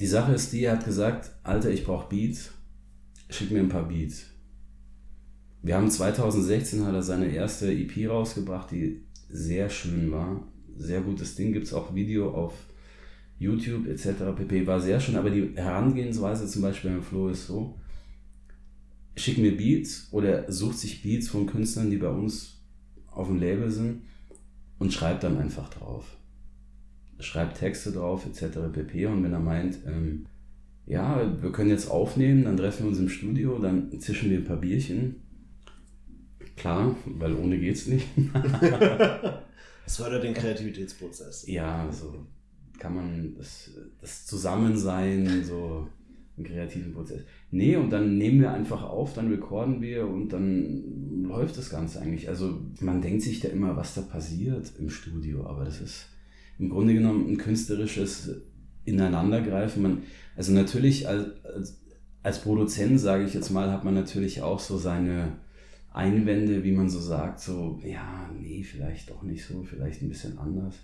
die 0.00 0.06
Sache 0.06 0.32
ist 0.32 0.52
die, 0.52 0.64
er 0.64 0.72
hat 0.72 0.86
gesagt, 0.86 1.30
Alter, 1.42 1.70
ich 1.70 1.84
brauche 1.84 2.08
Beats, 2.08 2.52
schick 3.28 3.50
mir 3.50 3.60
ein 3.60 3.68
paar 3.68 3.86
Beats. 3.86 4.24
Wir 5.62 5.76
haben 5.76 5.90
2016 5.90 6.84
hat 6.86 6.94
er 6.94 7.02
seine 7.02 7.26
erste 7.26 7.70
EP 7.70 8.08
rausgebracht, 8.08 8.70
die 8.70 9.04
sehr 9.28 9.68
schön 9.68 10.10
war. 10.10 10.42
Sehr 10.76 11.02
gutes 11.02 11.36
Ding, 11.36 11.52
gibt 11.52 11.66
es 11.66 11.74
auch 11.74 11.94
Video 11.94 12.32
auf 12.34 12.54
YouTube 13.42 13.86
etc. 13.88 14.34
pp. 14.36 14.66
War 14.66 14.80
sehr 14.80 15.00
schön, 15.00 15.16
aber 15.16 15.30
die 15.30 15.52
Herangehensweise 15.54 16.46
zum 16.46 16.62
Beispiel 16.62 16.90
beim 16.90 17.02
Flo 17.02 17.28
ist 17.28 17.46
so, 17.46 17.78
schick 19.16 19.38
mir 19.38 19.56
Beats 19.56 20.08
oder 20.12 20.50
sucht 20.50 20.78
sich 20.78 21.02
Beats 21.02 21.28
von 21.28 21.46
Künstlern, 21.46 21.90
die 21.90 21.98
bei 21.98 22.08
uns 22.08 22.62
auf 23.10 23.26
dem 23.26 23.38
Label 23.38 23.70
sind 23.70 24.02
und 24.78 24.92
schreibt 24.92 25.22
dann 25.24 25.38
einfach 25.38 25.68
drauf 25.68 26.16
schreibt 27.22 27.58
Texte 27.58 27.92
drauf 27.92 28.26
etc. 28.26 28.58
pp. 28.72 29.06
Und 29.06 29.22
wenn 29.24 29.32
er 29.32 29.40
meint, 29.40 29.78
ähm, 29.86 30.26
ja, 30.86 31.40
wir 31.40 31.52
können 31.52 31.70
jetzt 31.70 31.90
aufnehmen, 31.90 32.44
dann 32.44 32.56
treffen 32.56 32.84
wir 32.84 32.88
uns 32.88 32.98
im 32.98 33.08
Studio, 33.08 33.58
dann 33.58 33.98
zischen 34.00 34.30
wir 34.30 34.38
ein 34.38 34.44
paar 34.44 34.56
Bierchen. 34.56 35.22
Klar, 36.56 36.96
weil 37.06 37.34
ohne 37.34 37.58
geht's 37.58 37.86
nicht. 37.86 38.06
das 39.84 39.96
fördert 39.96 40.24
den 40.24 40.34
Kreativitätsprozess. 40.34 41.46
Ja, 41.46 41.90
so 41.90 42.26
kann 42.78 42.94
man 42.94 43.34
das, 43.36 43.70
das 44.00 44.26
Zusammensein, 44.26 45.44
so 45.44 45.88
einen 46.36 46.46
kreativen 46.46 46.92
Prozess. 46.92 47.22
Nee, 47.50 47.76
und 47.76 47.90
dann 47.90 48.16
nehmen 48.16 48.40
wir 48.40 48.52
einfach 48.52 48.82
auf, 48.82 49.14
dann 49.14 49.28
recorden 49.30 49.82
wir 49.82 50.06
und 50.06 50.30
dann 50.30 51.22
läuft 51.24 51.58
das 51.58 51.70
Ganze 51.70 52.00
eigentlich. 52.00 52.28
Also 52.28 52.60
man 52.80 53.02
denkt 53.02 53.22
sich 53.22 53.40
da 53.40 53.48
immer, 53.48 53.76
was 53.76 53.94
da 53.94 54.00
passiert 54.00 54.72
im 54.78 54.88
Studio, 54.88 55.46
aber 55.46 55.64
das 55.64 55.80
ist 55.80 56.08
im 56.58 56.70
Grunde 56.70 56.94
genommen 56.94 57.28
ein 57.28 57.38
künstlerisches 57.38 58.30
Ineinandergreifen. 58.84 59.82
Man, 59.82 60.02
also 60.36 60.52
natürlich 60.52 61.08
als, 61.08 61.44
als, 61.44 61.80
als 62.22 62.40
Produzent, 62.40 62.98
sage 62.98 63.24
ich 63.24 63.34
jetzt 63.34 63.50
mal, 63.50 63.70
hat 63.70 63.84
man 63.84 63.94
natürlich 63.94 64.42
auch 64.42 64.58
so 64.58 64.78
seine 64.78 65.36
Einwände, 65.92 66.64
wie 66.64 66.72
man 66.72 66.88
so 66.88 67.00
sagt, 67.00 67.40
so, 67.40 67.78
ja, 67.84 68.30
nee, 68.40 68.62
vielleicht 68.62 69.10
doch 69.10 69.22
nicht 69.22 69.44
so, 69.44 69.62
vielleicht 69.62 70.02
ein 70.02 70.08
bisschen 70.08 70.38
anders. 70.38 70.76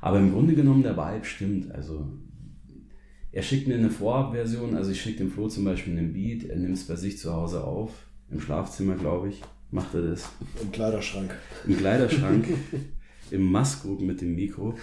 Aber 0.00 0.18
im 0.18 0.32
Grunde 0.32 0.54
genommen 0.54 0.82
der 0.82 0.96
Vibe 0.96 1.24
stimmt. 1.24 1.72
Also 1.72 2.08
er 3.32 3.42
schickt 3.42 3.68
mir 3.68 3.74
eine 3.74 3.90
Vorabversion, 3.90 4.76
also 4.76 4.90
ich 4.90 5.00
schicke 5.00 5.18
dem 5.18 5.30
Flo 5.30 5.48
zum 5.48 5.64
Beispiel 5.64 5.96
einen 5.96 6.12
Beat, 6.12 6.44
er 6.44 6.56
nimmt 6.56 6.76
es 6.76 6.86
bei 6.86 6.96
sich 6.96 7.18
zu 7.18 7.32
Hause 7.32 7.64
auf, 7.64 7.92
im 8.30 8.40
Schlafzimmer, 8.40 8.96
glaube 8.96 9.28
ich, 9.28 9.42
macht 9.70 9.94
er 9.94 10.02
das. 10.02 10.28
Im 10.60 10.72
Kleiderschrank. 10.72 11.34
Im 11.66 11.76
Kleiderschrank. 11.76 12.46
im 13.30 13.50
Maskgroup 13.50 14.00
mit 14.00 14.20
dem 14.20 14.34
Mikro 14.34 14.74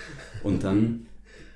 und 0.43 0.63
dann 0.63 1.07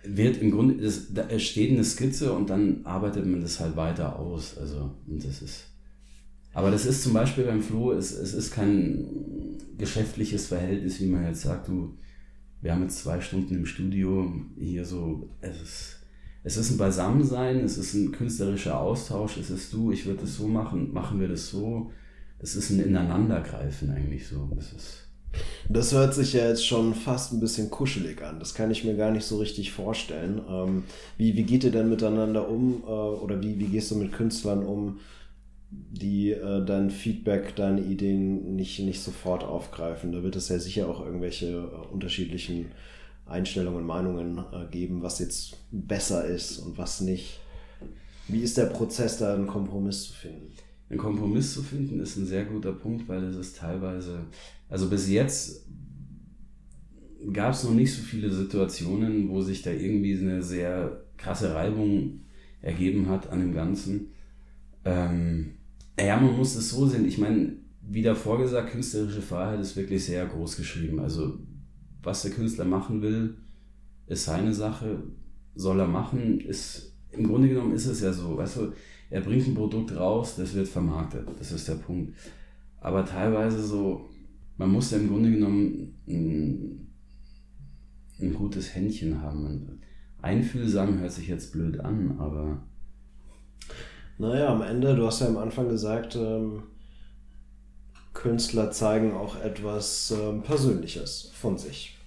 wird 0.03 0.41
im 0.41 0.51
Grunde, 0.51 0.83
es, 0.83 1.13
da 1.13 1.37
steht 1.39 1.71
eine 1.71 1.83
Skizze 1.83 2.33
und 2.33 2.49
dann 2.49 2.85
arbeitet 2.85 3.25
man 3.25 3.41
das 3.41 3.59
halt 3.59 3.75
weiter 3.75 4.17
aus. 4.17 4.57
Also, 4.57 4.95
und 5.07 5.23
das 5.23 5.41
ist. 5.41 5.67
Aber 6.53 6.71
das 6.71 6.85
ist 6.85 7.03
zum 7.03 7.13
Beispiel 7.13 7.45
beim 7.45 7.61
Flo, 7.61 7.93
es, 7.93 8.11
es 8.11 8.33
ist 8.33 8.51
kein 8.51 9.05
geschäftliches 9.77 10.47
Verhältnis, 10.47 10.99
wie 10.99 11.05
man 11.05 11.25
jetzt 11.25 11.41
sagt, 11.41 11.67
du, 11.69 11.95
wir 12.61 12.71
haben 12.71 12.83
jetzt 12.83 12.99
zwei 12.99 13.19
Stunden 13.21 13.55
im 13.55 13.65
Studio, 13.65 14.31
hier 14.59 14.85
so, 14.85 15.29
es 15.41 15.61
ist, 15.61 15.95
es 16.43 16.57
ist 16.57 16.71
ein 16.71 16.77
Beisammensein, 16.77 17.59
es 17.59 17.77
ist 17.77 17.93
ein 17.93 18.11
künstlerischer 18.11 18.79
Austausch, 18.79 19.37
es 19.37 19.49
ist 19.49 19.73
du, 19.73 19.91
ich 19.91 20.05
würde 20.05 20.21
das 20.21 20.35
so 20.35 20.47
machen, 20.47 20.93
machen 20.93 21.19
wir 21.19 21.27
das 21.27 21.49
so. 21.49 21.91
Es 22.39 22.55
ist 22.55 22.71
ein 22.71 22.79
Ineinandergreifen 22.79 23.91
eigentlich 23.91 24.27
so. 24.27 24.49
Das 24.55 24.73
ist, 24.73 25.07
das 25.69 25.93
hört 25.93 26.15
sich 26.15 26.33
ja 26.33 26.47
jetzt 26.47 26.65
schon 26.65 26.95
fast 26.95 27.33
ein 27.33 27.39
bisschen 27.39 27.69
kuschelig 27.69 28.23
an. 28.23 28.39
Das 28.39 28.55
kann 28.55 28.71
ich 28.71 28.83
mir 28.83 28.95
gar 28.95 29.11
nicht 29.11 29.25
so 29.25 29.37
richtig 29.37 29.71
vorstellen. 29.71 30.41
Ähm, 30.49 30.83
wie, 31.17 31.35
wie 31.35 31.43
geht 31.43 31.63
ihr 31.63 31.71
denn 31.71 31.89
miteinander 31.89 32.49
um 32.49 32.83
äh, 32.83 32.89
oder 32.89 33.41
wie, 33.43 33.59
wie 33.59 33.67
gehst 33.67 33.91
du 33.91 33.95
mit 33.95 34.11
Künstlern 34.11 34.65
um, 34.65 34.99
die 35.71 36.31
äh, 36.31 36.65
dein 36.65 36.89
Feedback, 36.91 37.55
deine 37.55 37.81
Ideen 37.81 38.55
nicht, 38.55 38.79
nicht 38.79 39.01
sofort 39.01 39.43
aufgreifen? 39.43 40.11
Da 40.11 40.23
wird 40.23 40.35
es 40.35 40.49
ja 40.49 40.59
sicher 40.59 40.89
auch 40.89 41.03
irgendwelche 41.03 41.47
äh, 41.47 41.93
unterschiedlichen 41.93 42.67
Einstellungen, 43.25 43.85
Meinungen 43.85 44.37
äh, 44.37 44.69
geben, 44.69 45.01
was 45.01 45.19
jetzt 45.19 45.57
besser 45.71 46.25
ist 46.25 46.59
und 46.59 46.77
was 46.77 47.01
nicht. 47.01 47.39
Wie 48.27 48.41
ist 48.41 48.57
der 48.57 48.65
Prozess, 48.65 49.17
da 49.17 49.33
einen 49.33 49.47
Kompromiss 49.47 50.03
zu 50.03 50.13
finden? 50.13 50.51
Ein 50.89 50.97
Kompromiss 50.97 51.53
zu 51.53 51.63
finden 51.63 52.01
ist 52.01 52.17
ein 52.17 52.25
sehr 52.25 52.43
guter 52.43 52.73
Punkt, 52.73 53.07
weil 53.07 53.23
es 53.23 53.37
ist 53.37 53.57
teilweise 53.57 54.25
also 54.71 54.89
bis 54.89 55.09
jetzt 55.09 55.67
gab 57.33 57.53
es 57.53 57.65
noch 57.65 57.73
nicht 57.73 57.93
so 57.93 58.01
viele 58.01 58.31
Situationen, 58.31 59.29
wo 59.29 59.41
sich 59.41 59.61
da 59.61 59.69
irgendwie 59.69 60.17
eine 60.17 60.41
sehr 60.41 61.03
krasse 61.17 61.53
Reibung 61.53 62.21
ergeben 62.61 63.09
hat 63.09 63.29
an 63.29 63.41
dem 63.41 63.53
Ganzen. 63.53 64.13
Ähm, 64.85 65.55
ja, 66.05 66.19
man 66.19 66.37
muss 66.37 66.55
es 66.55 66.69
so 66.69 66.87
sehen. 66.87 67.05
Ich 67.05 67.17
meine, 67.17 67.53
wie 67.81 68.01
davor 68.01 68.37
gesagt, 68.37 68.71
künstlerische 68.71 69.21
Freiheit 69.21 69.59
ist 69.59 69.75
wirklich 69.75 70.05
sehr 70.05 70.25
groß 70.25 70.55
geschrieben. 70.57 70.99
Also, 70.99 71.39
was 72.03 72.21
der 72.21 72.31
Künstler 72.31 72.65
machen 72.65 73.01
will, 73.01 73.37
ist 74.07 74.25
seine 74.25 74.53
Sache. 74.53 75.03
Soll 75.55 75.79
er 75.79 75.87
machen, 75.87 76.39
ist 76.39 76.91
im 77.11 77.27
Grunde 77.27 77.49
genommen 77.49 77.73
ist 77.73 77.87
es 77.87 78.01
ja 78.01 78.13
so. 78.13 78.37
Weißt 78.37 78.57
du, 78.57 78.73
er 79.09 79.21
bringt 79.21 79.47
ein 79.47 79.55
Produkt 79.55 79.95
raus, 79.95 80.35
das 80.37 80.53
wird 80.53 80.67
vermarktet. 80.67 81.27
Das 81.37 81.51
ist 81.51 81.67
der 81.67 81.75
Punkt. 81.75 82.15
Aber 82.79 83.05
teilweise 83.05 83.61
so, 83.61 84.09
man 84.57 84.71
muss 84.71 84.91
ja 84.91 84.97
im 84.97 85.09
Grunde 85.09 85.31
genommen 85.31 85.95
ein, 86.07 86.87
ein 88.19 88.33
gutes 88.33 88.73
Händchen 88.73 89.21
haben. 89.21 89.81
Einfühlsam 90.21 90.99
hört 90.99 91.11
sich 91.11 91.27
jetzt 91.27 91.51
blöd 91.51 91.79
an, 91.79 92.17
aber. 92.19 92.63
Naja, 94.17 94.49
am 94.49 94.61
Ende, 94.61 94.95
du 94.95 95.05
hast 95.05 95.21
ja 95.21 95.27
am 95.27 95.37
Anfang 95.37 95.69
gesagt, 95.69 96.15
ähm, 96.15 96.63
Künstler 98.13 98.71
zeigen 98.71 99.13
auch 99.13 99.39
etwas 99.41 100.11
ähm, 100.11 100.41
Persönliches 100.41 101.31
von 101.33 101.57
sich. 101.57 101.97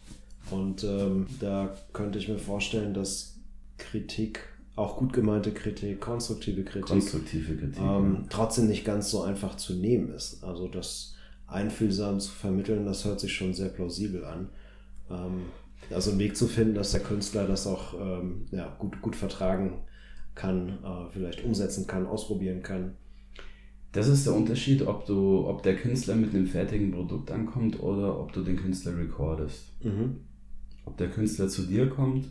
Und 0.51 0.85
ähm, 0.85 1.27
da 1.41 1.75
könnte 1.93 2.19
ich 2.19 2.29
mir 2.29 2.39
vorstellen, 2.39 2.95
dass 2.95 3.37
Kritik, 3.79 4.41
auch 4.77 4.97
gut 4.97 5.13
gemeinte 5.13 5.53
Kritik, 5.53 6.01
konstruktive 6.01 6.65
Kritik, 6.65 6.87
konstruktive 6.87 7.57
Kritik 7.57 7.81
ähm, 7.81 8.15
ja. 8.15 8.27
trotzdem 8.29 8.67
nicht 8.67 8.85
ganz 8.85 9.11
so 9.11 9.23
einfach 9.23 9.57
zu 9.57 9.75
nehmen 9.75 10.13
ist. 10.13 10.43
Also 10.45 10.69
das 10.69 11.15
einfühlsam 11.47 12.21
zu 12.21 12.31
vermitteln, 12.31 12.85
das 12.85 13.05
hört 13.05 13.21
sich 13.21 13.33
schon 13.33 13.55
sehr 13.55 13.69
plausibel 13.69 14.25
an. 14.25 14.51
Ähm, 15.11 15.43
also 15.91 16.11
einen 16.11 16.19
Weg 16.19 16.37
zu 16.37 16.47
finden, 16.49 16.75
dass 16.75 16.93
der 16.93 17.01
Künstler 17.01 17.47
das 17.47 17.67
auch 17.67 17.95
ähm, 17.95 18.47
ja, 18.51 18.75
gut, 18.79 19.01
gut 19.01 19.17
vertragen 19.17 19.85
kann, 20.35 20.79
äh, 20.85 21.11
vielleicht 21.13 21.45
umsetzen 21.45 21.87
kann, 21.87 22.07
ausprobieren 22.07 22.63
kann. 22.63 22.93
Das 23.93 24.09
ist 24.09 24.27
der 24.27 24.35
Unterschied, 24.35 24.83
ob 24.83 25.07
du, 25.07 25.47
ob 25.47 25.63
der 25.63 25.77
Künstler 25.77 26.17
mit 26.17 26.35
einem 26.35 26.47
fertigen 26.47 26.91
Produkt 26.91 27.31
ankommt 27.31 27.81
oder 27.81 28.19
ob 28.19 28.33
du 28.33 28.43
den 28.43 28.57
Künstler 28.57 28.97
recordest. 28.99 29.73
Mhm. 29.85 30.17
Ob 30.85 30.97
der 30.97 31.09
Künstler 31.09 31.49
zu 31.49 31.63
dir 31.63 31.89
kommt 31.89 32.27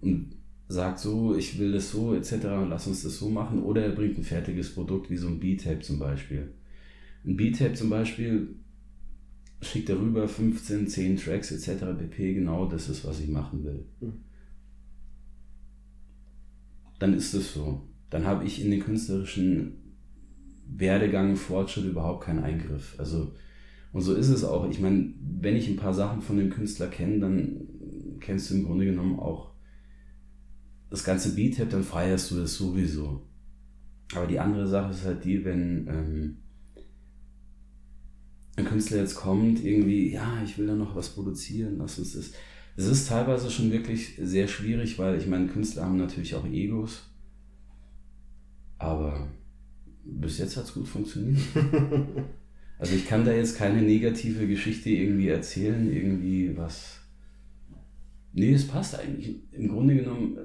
und 0.00 0.36
sagt 0.68 1.00
so, 1.00 1.36
ich 1.36 1.58
will 1.58 1.72
das 1.72 1.90
so, 1.90 2.14
etc., 2.14 2.36
lass 2.68 2.86
uns 2.86 3.02
das 3.02 3.18
so 3.18 3.28
machen, 3.28 3.62
oder 3.62 3.84
er 3.84 3.92
bringt 3.92 4.18
ein 4.18 4.24
fertiges 4.24 4.74
Produkt, 4.74 5.10
wie 5.10 5.16
so 5.16 5.28
ein 5.28 5.40
B-Tape 5.40 5.80
zum 5.80 5.98
Beispiel. 5.98 6.52
Ein 7.24 7.36
B-Tape 7.36 7.74
zum 7.74 7.90
Beispiel 7.90 8.56
schickt 9.60 9.88
darüber 9.88 10.28
15, 10.28 10.86
10 10.86 11.16
Tracks 11.16 11.50
etc. 11.50 11.84
pp. 11.98 12.34
Genau 12.34 12.66
das 12.66 12.88
ist, 12.88 13.04
was 13.04 13.20
ich 13.20 13.28
machen 13.28 13.64
will. 13.64 13.84
Mhm. 14.00 14.25
Dann 16.98 17.14
ist 17.14 17.34
es 17.34 17.52
so. 17.52 17.82
Dann 18.10 18.24
habe 18.24 18.44
ich 18.44 18.64
in 18.64 18.70
den 18.70 18.80
künstlerischen 18.80 19.94
Werdegang, 20.68 21.36
Fortschritt 21.36 21.84
überhaupt 21.84 22.24
keinen 22.24 22.42
Eingriff. 22.42 22.94
Also, 22.98 23.32
und 23.92 24.02
so 24.02 24.14
ist 24.14 24.28
es 24.28 24.44
auch. 24.44 24.68
Ich 24.68 24.80
meine, 24.80 25.12
wenn 25.20 25.56
ich 25.56 25.68
ein 25.68 25.76
paar 25.76 25.94
Sachen 25.94 26.22
von 26.22 26.36
dem 26.36 26.50
Künstler 26.50 26.88
kenne, 26.88 27.20
dann 27.20 27.60
kennst 28.20 28.50
du 28.50 28.54
im 28.54 28.64
Grunde 28.64 28.84
genommen 28.84 29.18
auch 29.18 29.52
das 30.90 31.04
ganze 31.04 31.34
Beat-Tape, 31.34 31.70
dann 31.70 31.82
feierst 31.82 32.30
du 32.30 32.36
das 32.36 32.54
sowieso. 32.54 33.22
Aber 34.14 34.26
die 34.26 34.38
andere 34.38 34.66
Sache 34.66 34.92
ist 34.92 35.04
halt 35.04 35.24
die, 35.24 35.44
wenn 35.44 35.88
ähm, 35.88 36.36
ein 38.56 38.64
Künstler 38.64 38.98
jetzt 38.98 39.16
kommt, 39.16 39.64
irgendwie, 39.64 40.12
ja, 40.12 40.42
ich 40.44 40.56
will 40.58 40.66
da 40.66 40.74
noch 40.74 40.94
was 40.94 41.10
produzieren, 41.10 41.78
lass 41.78 41.98
uns 41.98 42.12
das. 42.12 42.32
Es 42.76 42.86
ist 42.86 43.08
teilweise 43.08 43.50
schon 43.50 43.72
wirklich 43.72 44.16
sehr 44.20 44.48
schwierig, 44.48 44.98
weil 44.98 45.18
ich 45.18 45.26
meine, 45.26 45.46
Künstler 45.46 45.84
haben 45.84 45.96
natürlich 45.96 46.34
auch 46.34 46.46
Egos. 46.46 47.08
Aber 48.78 49.28
bis 50.04 50.38
jetzt 50.38 50.56
hat 50.56 50.64
es 50.64 50.74
gut 50.74 50.86
funktioniert. 50.86 51.40
also 52.78 52.94
ich 52.94 53.06
kann 53.06 53.24
da 53.24 53.32
jetzt 53.32 53.56
keine 53.56 53.80
negative 53.80 54.46
Geschichte 54.46 54.90
irgendwie 54.90 55.28
erzählen, 55.28 55.90
irgendwie 55.90 56.54
was. 56.56 57.00
Nee, 58.34 58.52
es 58.52 58.68
passt 58.68 58.98
eigentlich. 58.98 59.36
Im 59.52 59.68
Grunde 59.68 59.96
genommen, 59.96 60.36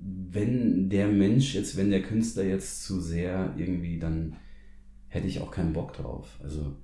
wenn 0.00 0.88
der 0.88 1.08
Mensch 1.08 1.56
jetzt, 1.56 1.76
wenn 1.76 1.90
der 1.90 2.02
Künstler 2.02 2.44
jetzt 2.44 2.84
zu 2.84 3.00
sehr 3.00 3.54
irgendwie, 3.58 3.98
dann 3.98 4.36
hätte 5.08 5.26
ich 5.26 5.40
auch 5.40 5.50
keinen 5.50 5.72
Bock 5.72 5.94
drauf. 5.94 6.38
Also, 6.40 6.76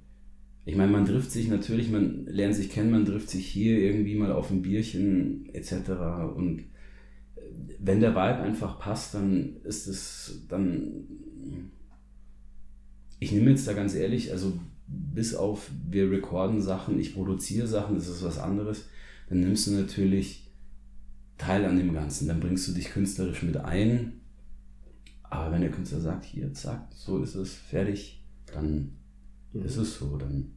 ich 0.66 0.77
meine, 0.77 0.92
man 0.92 1.05
trifft 1.05 1.31
sich 1.31 1.48
natürlich, 1.48 1.90
man 1.90 2.27
lernt 2.27 2.55
sich 2.55 2.70
kennen, 2.70 2.90
man 2.90 3.05
trifft 3.05 3.29
sich 3.29 3.46
hier 3.46 3.79
irgendwie 3.79 4.14
mal 4.14 4.33
auf 4.33 4.50
ein 4.50 4.62
Bierchen 4.62 5.48
etc. 5.53 5.90
Und 6.35 6.64
wenn 7.79 8.00
der 8.00 8.12
Vibe 8.12 8.40
einfach 8.40 8.79
passt, 8.79 9.14
dann 9.14 9.57
ist 9.64 9.87
es 9.87 10.44
dann. 10.48 11.05
Ich 13.18 13.33
nehme 13.33 13.50
jetzt 13.50 13.68
da 13.68 13.74
ganz 13.74 13.94
ehrlich, 13.94 14.33
also 14.33 14.59
bis 14.87 15.35
auf 15.35 15.70
wir 15.88 16.11
recorden 16.11 16.61
Sachen, 16.61 16.98
ich 16.98 17.14
produziere 17.14 17.66
Sachen, 17.66 17.94
das 17.94 18.09
ist 18.09 18.22
was 18.22 18.38
anderes, 18.38 18.88
dann 19.29 19.40
nimmst 19.40 19.66
du 19.66 19.72
natürlich 19.72 20.50
teil 21.37 21.64
an 21.64 21.77
dem 21.77 21.92
Ganzen. 21.92 22.27
Dann 22.29 22.40
bringst 22.40 22.66
du 22.68 22.72
dich 22.72 22.90
künstlerisch 22.90 23.42
mit 23.42 23.57
ein. 23.57 24.20
Aber 25.22 25.53
wenn 25.53 25.62
der 25.62 25.70
Künstler 25.70 26.00
sagt, 26.00 26.24
hier, 26.24 26.53
zack, 26.55 26.87
so 26.94 27.22
ist 27.22 27.35
es, 27.35 27.55
fertig, 27.55 28.22
dann 28.46 28.92
mhm. 29.60 29.66
ist 29.66 29.76
es 29.76 29.98
so. 29.98 30.16
Dann 30.16 30.52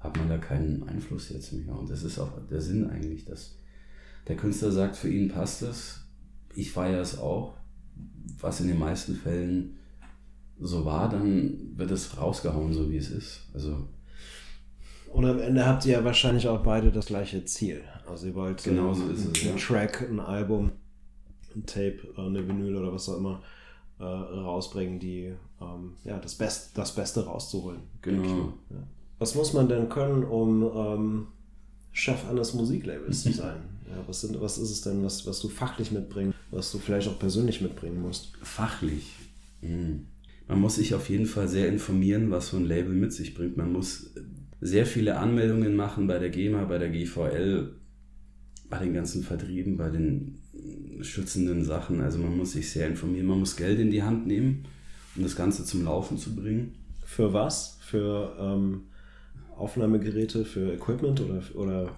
hat 0.00 0.16
man 0.16 0.28
da 0.28 0.38
keinen 0.38 0.88
Einfluss 0.88 1.28
jetzt 1.30 1.52
mehr. 1.52 1.76
Und 1.76 1.90
das 1.90 2.02
ist 2.02 2.18
auch 2.18 2.32
der 2.48 2.60
Sinn 2.60 2.88
eigentlich, 2.88 3.24
dass 3.24 3.56
der 4.28 4.36
Künstler 4.36 4.72
sagt, 4.72 4.96
für 4.96 5.08
ihn 5.08 5.28
passt 5.28 5.62
es. 5.62 6.00
Ich 6.54 6.72
feiere 6.72 7.00
es 7.00 7.18
auch. 7.18 7.54
Was 8.40 8.60
in 8.60 8.68
den 8.68 8.78
meisten 8.78 9.14
Fällen 9.14 9.76
so 10.58 10.84
war, 10.84 11.08
dann 11.08 11.76
wird 11.76 11.90
es 11.90 12.16
rausgehauen, 12.18 12.72
so 12.72 12.90
wie 12.90 12.96
es 12.96 13.10
ist. 13.10 13.48
Also 13.54 13.88
und 15.12 15.24
am 15.24 15.38
Ende 15.38 15.64
habt 15.64 15.86
ihr 15.86 15.92
ja 15.92 16.04
wahrscheinlich 16.04 16.46
auch 16.46 16.62
beide 16.62 16.92
das 16.92 17.06
gleiche 17.06 17.42
Ziel. 17.44 17.82
Also 18.06 18.26
ihr 18.26 18.34
wollt 18.34 18.62
genau 18.62 18.92
so 18.92 19.04
einen, 19.04 19.12
es, 19.14 19.46
einen 19.46 19.56
Track, 19.56 20.06
ein 20.10 20.20
Album, 20.20 20.72
ein 21.54 21.64
Tape, 21.64 22.00
eine 22.18 22.46
Vinyl 22.46 22.76
oder 22.76 22.92
was 22.92 23.08
auch 23.08 23.16
immer 23.16 23.42
äh, 23.98 24.04
rausbringen, 24.04 24.98
die 24.98 25.32
ähm, 25.60 25.94
ja, 26.04 26.18
das, 26.18 26.34
Best, 26.34 26.76
das 26.76 26.94
Beste 26.94 27.24
rauszuholen. 27.24 27.80
Genau. 28.02 28.52
Ja. 28.70 28.76
Was 29.18 29.34
muss 29.34 29.52
man 29.52 29.68
denn 29.68 29.88
können, 29.88 30.24
um 30.24 30.62
ähm, 30.62 31.26
Chef 31.92 32.28
eines 32.28 32.54
Musiklabels 32.54 33.22
zu 33.22 33.32
sein? 33.32 33.56
Ja, 33.88 34.02
was, 34.08 34.22
sind, 34.22 34.40
was 34.40 34.58
ist 34.58 34.70
es 34.72 34.80
denn, 34.80 35.04
was, 35.04 35.28
was 35.28 35.38
du 35.38 35.48
fachlich 35.48 35.92
mitbringst, 35.92 36.36
was 36.50 36.72
du 36.72 36.78
vielleicht 36.78 37.06
auch 37.06 37.20
persönlich 37.20 37.60
mitbringen 37.60 38.02
musst? 38.02 38.36
Fachlich? 38.42 39.14
Hm. 39.60 40.06
Man 40.48 40.60
muss 40.60 40.74
sich 40.74 40.92
auf 40.92 41.08
jeden 41.08 41.26
Fall 41.26 41.46
sehr 41.46 41.68
informieren, 41.68 42.32
was 42.32 42.48
so 42.48 42.56
ein 42.56 42.64
Label 42.64 42.92
mit 42.92 43.12
sich 43.12 43.34
bringt. 43.34 43.56
Man 43.56 43.72
muss 43.72 44.12
sehr 44.60 44.86
viele 44.86 45.18
Anmeldungen 45.18 45.76
machen 45.76 46.08
bei 46.08 46.18
der 46.18 46.30
GEMA, 46.30 46.64
bei 46.64 46.78
der 46.78 46.90
GVL, 46.90 47.76
bei 48.68 48.78
den 48.78 48.94
ganzen 48.94 49.22
Vertrieben, 49.22 49.76
bei 49.76 49.90
den 49.90 50.38
schützenden 51.02 51.64
Sachen. 51.64 52.00
Also 52.00 52.18
man 52.18 52.36
muss 52.36 52.52
sich 52.52 52.70
sehr 52.70 52.88
informieren, 52.88 53.26
man 53.26 53.40
muss 53.40 53.56
Geld 53.56 53.78
in 53.78 53.90
die 53.90 54.02
Hand 54.02 54.26
nehmen, 54.26 54.64
um 55.14 55.22
das 55.22 55.36
Ganze 55.36 55.64
zum 55.64 55.84
Laufen 55.84 56.18
zu 56.18 56.34
bringen. 56.34 56.74
Für 57.04 57.32
was? 57.32 57.78
Für 57.80 58.36
ähm, 58.40 58.82
Aufnahmegeräte, 59.56 60.44
für 60.44 60.74
Equipment 60.74 61.20
oder, 61.20 61.42
oder 61.54 61.96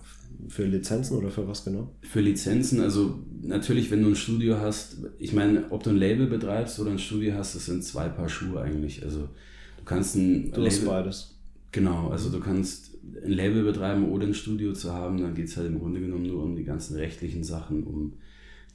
für 0.48 0.64
Lizenzen 0.64 1.16
oder 1.16 1.30
für 1.30 1.48
was 1.48 1.64
genau? 1.64 1.90
Für 2.02 2.20
Lizenzen, 2.20 2.80
also 2.80 3.18
natürlich, 3.42 3.90
wenn 3.90 4.02
du 4.02 4.10
ein 4.10 4.16
Studio 4.16 4.58
hast, 4.60 4.98
ich 5.18 5.32
meine, 5.32 5.64
ob 5.70 5.82
du 5.82 5.90
ein 5.90 5.96
Label 5.96 6.26
betreibst 6.26 6.78
oder 6.78 6.90
ein 6.90 6.98
Studio 6.98 7.34
hast, 7.34 7.56
das 7.56 7.66
sind 7.66 7.82
zwei 7.82 8.08
Paar 8.08 8.28
Schuhe 8.28 8.60
eigentlich. 8.60 9.02
Also 9.02 9.20
du 9.20 9.84
kannst 9.84 10.14
ein. 10.14 10.52
Du 10.52 10.64
hast 10.64 10.84
beides. 10.84 11.34
Genau, 11.72 12.08
also 12.08 12.30
du 12.30 12.40
kannst 12.40 12.87
ein 13.24 13.32
Label 13.32 13.64
betreiben 13.64 14.10
oder 14.10 14.26
ein 14.26 14.34
Studio 14.34 14.72
zu 14.72 14.92
haben, 14.92 15.20
dann 15.20 15.34
geht 15.34 15.48
es 15.48 15.56
halt 15.56 15.68
im 15.68 15.78
Grunde 15.78 16.00
genommen 16.00 16.26
nur 16.26 16.42
um 16.42 16.56
die 16.56 16.64
ganzen 16.64 16.96
rechtlichen 16.96 17.44
Sachen, 17.44 17.84
um 17.84 18.14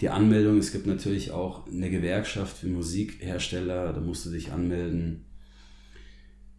die 0.02 0.10
Anmeldung. 0.10 0.58
Es 0.58 0.72
gibt 0.72 0.88
natürlich 0.88 1.32
auch 1.32 1.68
eine 1.68 1.90
Gewerkschaft 1.90 2.58
für 2.58 2.68
Musikhersteller, 2.68 3.94
da 3.94 4.02
musst 4.02 4.26
du 4.26 4.32
dich 4.32 4.52
anmelden. 4.52 5.26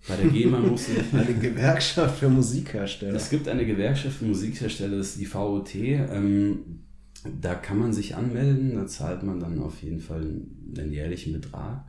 Bei 0.07 0.17
der 0.17 0.31
GEMA 0.31 0.59
musst 0.61 0.89
du 0.89 0.93
dich... 0.95 1.13
Eine 1.13 1.35
Gewerkschaft 1.35 2.19
für 2.19 2.29
Musikhersteller. 2.29 3.15
Es 3.15 3.31
gibt 3.31 3.49
eine 3.49 3.67
Gewerkschaft 3.67 4.17
für 4.19 4.27
Musikhersteller, 4.27 4.99
das 4.99 5.11
ist 5.11 5.21
die 5.21 5.27
VOT. 5.27 5.75
Ähm, 5.75 6.81
da 7.41 7.55
kann 7.55 7.79
man 7.79 7.93
sich 7.93 8.15
anmelden, 8.15 8.75
da 8.75 8.87
zahlt 8.87 9.23
man 9.23 9.41
dann 9.41 9.59
auf 9.61 9.83
jeden 9.83 10.01
Fall 10.01 10.21
einen 10.77 10.93
jährlichen 10.93 11.33
Betrag 11.33 11.85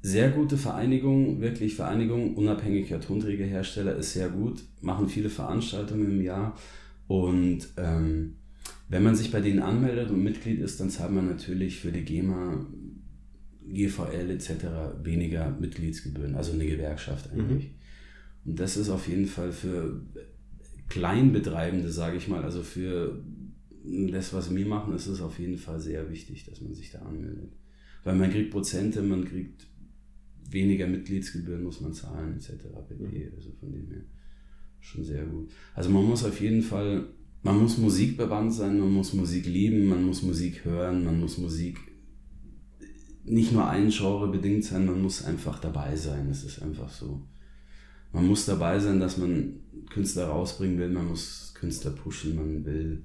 sehr 0.00 0.30
gute 0.30 0.56
Vereinigung, 0.56 1.40
wirklich 1.40 1.74
Vereinigung 1.74 2.36
unabhängiger 2.36 3.00
Tonträgerhersteller 3.00 3.96
ist 3.96 4.12
sehr 4.12 4.28
gut, 4.28 4.62
machen 4.80 5.08
viele 5.08 5.28
Veranstaltungen 5.28 6.10
im 6.10 6.22
Jahr 6.22 6.56
und 7.08 7.68
ähm, 7.76 8.36
wenn 8.88 9.02
man 9.02 9.14
sich 9.14 9.30
bei 9.30 9.40
denen 9.40 9.60
anmeldet 9.60 10.10
und 10.10 10.22
Mitglied 10.22 10.60
ist, 10.60 10.80
dann 10.80 10.90
zahlt 10.90 11.12
man 11.12 11.26
natürlich 11.26 11.78
für 11.80 11.92
die 11.92 12.04
GEMA, 12.04 12.66
GVL 13.70 14.30
etc. 14.30 14.50
weniger 15.02 15.50
Mitgliedsgebühren, 15.50 16.34
also 16.34 16.52
eine 16.52 16.66
Gewerkschaft 16.66 17.30
eigentlich. 17.30 17.64
Mhm. 17.64 18.50
Und 18.50 18.60
das 18.60 18.78
ist 18.78 18.88
auf 18.88 19.08
jeden 19.08 19.26
Fall 19.26 19.52
für 19.52 20.00
Kleinbetreibende, 20.88 21.90
sage 21.90 22.16
ich 22.16 22.28
mal, 22.28 22.44
also 22.44 22.62
für 22.62 23.22
das, 23.84 24.32
was 24.32 24.54
wir 24.54 24.66
machen, 24.66 24.94
ist 24.94 25.06
es 25.06 25.20
auf 25.20 25.38
jeden 25.38 25.58
Fall 25.58 25.80
sehr 25.80 26.10
wichtig, 26.10 26.44
dass 26.44 26.62
man 26.62 26.74
sich 26.74 26.90
da 26.90 27.00
anmeldet. 27.00 27.52
Weil 28.04 28.16
man 28.16 28.30
kriegt 28.30 28.50
Prozente, 28.50 29.02
man 29.02 29.24
kriegt 29.26 29.66
weniger 30.50 30.86
Mitgliedsgebühren 30.86 31.62
muss 31.62 31.80
man 31.80 31.92
zahlen, 31.92 32.36
etc. 32.36 32.50
pp. 32.88 33.32
Also 33.36 33.50
von 33.60 33.72
dem 33.72 33.88
her 33.88 34.02
schon 34.80 35.04
sehr 35.04 35.24
gut. 35.24 35.50
Also 35.74 35.90
man 35.90 36.04
muss 36.04 36.24
auf 36.24 36.40
jeden 36.40 36.62
Fall, 36.62 37.06
man 37.42 37.58
muss 37.58 37.78
Musik 37.78 38.16
bewandt 38.16 38.52
sein, 38.52 38.78
man 38.78 38.92
muss 38.92 39.12
Musik 39.12 39.46
lieben, 39.46 39.86
man 39.86 40.04
muss 40.04 40.22
Musik 40.22 40.64
hören, 40.64 41.04
man 41.04 41.20
muss 41.20 41.38
Musik 41.38 41.78
nicht 43.24 43.52
nur 43.52 43.68
ein 43.68 43.90
Genre 43.90 44.28
bedingt 44.28 44.64
sein, 44.64 44.86
man 44.86 45.02
muss 45.02 45.24
einfach 45.24 45.58
dabei 45.58 45.94
sein. 45.96 46.28
Es 46.30 46.44
ist 46.44 46.62
einfach 46.62 46.90
so. 46.90 47.22
Man 48.12 48.26
muss 48.26 48.46
dabei 48.46 48.78
sein, 48.78 49.00
dass 49.00 49.18
man 49.18 49.60
Künstler 49.90 50.28
rausbringen 50.28 50.78
will, 50.78 50.88
man 50.88 51.08
muss 51.08 51.52
Künstler 51.54 51.90
pushen, 51.90 52.36
man 52.36 52.64
will 52.64 53.02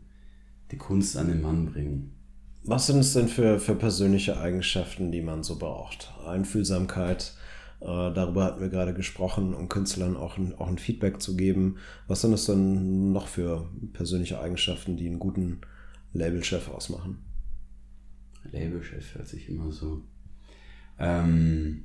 die 0.72 0.78
Kunst 0.78 1.18
an 1.18 1.28
den 1.28 1.42
Mann 1.42 1.66
bringen. 1.66 2.14
Was 2.66 2.88
sind 2.88 3.00
es 3.00 3.12
denn 3.12 3.28
für, 3.28 3.60
für 3.60 3.76
persönliche 3.76 4.40
Eigenschaften, 4.40 5.12
die 5.12 5.22
man 5.22 5.44
so 5.44 5.58
braucht? 5.58 6.14
Einfühlsamkeit, 6.26 7.36
äh, 7.82 7.86
darüber 7.86 8.46
hatten 8.46 8.62
wir 8.62 8.70
gerade 8.70 8.94
gesprochen, 8.94 9.54
um 9.54 9.68
Künstlern 9.68 10.16
auch 10.16 10.38
ein, 10.38 10.56
auch 10.56 10.70
ein 10.70 10.78
Feedback 10.78 11.22
zu 11.22 11.36
geben. 11.36 11.76
Was 12.08 12.22
sind 12.22 12.32
es 12.32 12.46
denn 12.46 13.12
noch 13.12 13.28
für 13.28 13.70
persönliche 13.92 14.40
Eigenschaften, 14.40 14.96
die 14.96 15.08
einen 15.08 15.20
guten 15.20 15.60
Labelchef 16.14 16.70
ausmachen? 16.70 17.18
Labelchef 18.50 19.16
hört 19.16 19.28
sich 19.28 19.50
immer 19.50 19.70
so. 19.70 20.02
Ähm, 21.00 21.84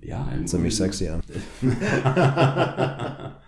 ja, 0.00 0.24
ein 0.26 0.46
ziemlich 0.46 0.76
sexy 0.76 1.08
an. 1.08 1.22
ja, 1.62 3.40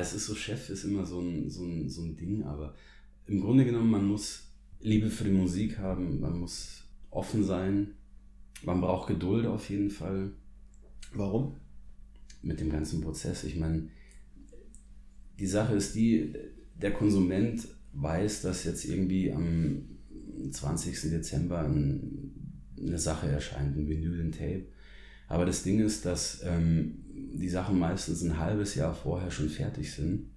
es 0.00 0.14
ist 0.14 0.24
so, 0.24 0.34
Chef 0.34 0.70
ist 0.70 0.84
immer 0.84 1.04
so 1.04 1.20
ein, 1.20 1.50
so, 1.50 1.64
ein, 1.64 1.90
so 1.90 2.02
ein 2.02 2.16
Ding, 2.16 2.44
aber 2.44 2.74
im 3.26 3.42
Grunde 3.42 3.66
genommen, 3.66 3.90
man 3.90 4.06
muss 4.06 4.43
Liebe 4.84 5.08
für 5.08 5.24
die 5.24 5.30
Musik 5.30 5.78
haben, 5.78 6.20
man 6.20 6.38
muss 6.38 6.84
offen 7.10 7.42
sein, 7.42 7.94
man 8.62 8.82
braucht 8.82 9.08
Geduld 9.08 9.46
auf 9.46 9.70
jeden 9.70 9.88
Fall. 9.88 10.32
Warum? 11.14 11.56
Mit 12.42 12.60
dem 12.60 12.68
ganzen 12.68 13.00
Prozess. 13.00 13.44
Ich 13.44 13.56
meine, 13.56 13.88
die 15.38 15.46
Sache 15.46 15.74
ist 15.74 15.94
die, 15.94 16.34
der 16.74 16.92
Konsument 16.92 17.66
weiß, 17.94 18.42
dass 18.42 18.64
jetzt 18.64 18.84
irgendwie 18.84 19.32
am 19.32 19.88
20. 20.50 21.00
Dezember 21.10 21.60
eine 21.60 22.98
Sache 22.98 23.28
erscheint, 23.28 23.78
ein 23.78 23.88
Vinyl, 23.88 24.20
ein 24.20 24.32
Tape. 24.32 24.66
Aber 25.28 25.46
das 25.46 25.62
Ding 25.62 25.80
ist, 25.80 26.04
dass 26.04 26.42
ähm, 26.44 27.04
die 27.32 27.48
Sachen 27.48 27.78
meistens 27.78 28.22
ein 28.22 28.38
halbes 28.38 28.74
Jahr 28.74 28.94
vorher 28.94 29.30
schon 29.30 29.48
fertig 29.48 29.94
sind 29.94 30.33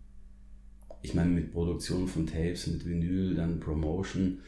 ich 1.08 1.14
meine, 1.14 1.32
mit 1.32 1.54
Produktion 1.54 2.08
von 2.08 2.28
Tapes, 2.28 2.68
mit 2.68 2.86
Vinyl, 2.86 3.34
dann 3.36 3.60
Promotion. 3.60 4.40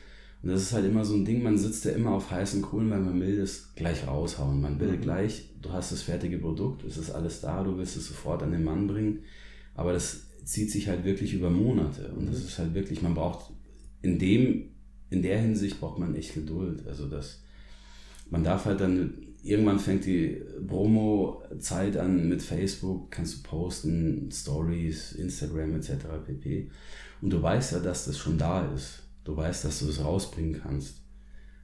Und 0.42 0.50
das 0.50 0.62
ist 0.62 0.74
halt 0.74 0.86
immer 0.86 1.06
so 1.06 1.16
ein 1.16 1.26
Ding, 1.26 1.42
man 1.42 1.58
sitzt 1.58 1.86
ja 1.86 1.92
immer 1.92 2.12
auf 2.12 2.32
heißen 2.32 2.62
Kohlen, 2.62 2.90
weil 2.90 3.00
man 3.00 3.20
will 3.20 3.38
das 3.38 3.74
gleich 3.76 4.06
raushauen. 4.08 4.62
Man 4.62 4.80
will 4.80 4.92
mhm. 4.92 5.02
gleich, 5.02 5.50
du 5.62 5.72
hast 5.72 5.92
das 5.92 6.02
fertige 6.02 6.38
Produkt, 6.38 6.84
es 6.84 6.98
ist 6.98 7.12
alles 7.12 7.42
da, 7.42 7.64
du 7.64 7.78
willst 7.78 7.96
es 7.96 8.08
sofort 8.08 8.44
an 8.44 8.52
den 8.52 8.64
Mann 8.64 8.88
bringen. 8.88 9.20
Aber 9.74 9.94
das 9.94 10.28
zieht 10.44 10.72
sich 10.72 10.90
halt 10.90 11.06
wirklich 11.06 11.34
über 11.34 11.50
Monate. 11.50 12.14
Und 12.18 12.28
das 12.28 12.40
mhm. 12.40 12.46
ist 12.46 12.60
halt 12.60 12.74
wirklich, 12.74 13.02
man 13.02 13.16
braucht 13.16 13.54
in 14.02 14.20
dem, 14.20 14.72
in 15.10 15.22
der 15.22 15.40
Hinsicht 15.40 15.80
braucht 15.80 16.00
man 16.00 16.16
echt 16.16 16.34
Geduld. 16.34 16.86
Also 16.88 17.08
das, 17.08 17.42
man 18.30 18.44
darf 18.44 18.66
halt 18.66 18.82
dann, 18.82 19.14
irgendwann 19.44 19.80
fängt 19.80 20.06
die 20.06 20.42
Promo-Zeit 20.68 21.98
an 21.98 22.28
mit 22.28 22.42
Facebook, 22.42 23.12
kannst 23.12 23.38
du 23.38 23.50
posten, 23.50 24.30
Stories, 24.32 25.14
Instagram 25.14 25.76
etc. 25.76 25.92
pp. 26.26 26.70
Und 27.22 27.32
du 27.32 27.42
weißt 27.42 27.74
ja, 27.74 27.80
dass 27.80 28.06
das 28.06 28.18
schon 28.18 28.38
da 28.38 28.72
ist. 28.74 29.04
Du 29.24 29.36
weißt, 29.36 29.66
dass 29.66 29.80
du 29.80 29.90
es 29.90 29.98
das 29.98 30.06
rausbringen 30.06 30.62
kannst. 30.62 31.02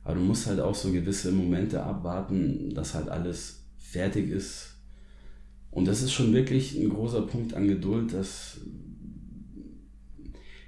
Aber 0.03 0.15
du 0.15 0.21
musst 0.21 0.47
halt 0.47 0.59
auch 0.59 0.75
so 0.75 0.91
gewisse 0.91 1.31
Momente 1.31 1.83
abwarten, 1.83 2.73
dass 2.73 2.93
halt 2.93 3.09
alles 3.09 3.63
fertig 3.77 4.29
ist. 4.29 4.75
Und 5.71 5.87
das 5.87 6.01
ist 6.01 6.13
schon 6.13 6.33
wirklich 6.33 6.77
ein 6.77 6.89
großer 6.89 7.23
Punkt 7.23 7.53
an 7.53 7.67
Geduld, 7.67 8.13
dass 8.13 8.59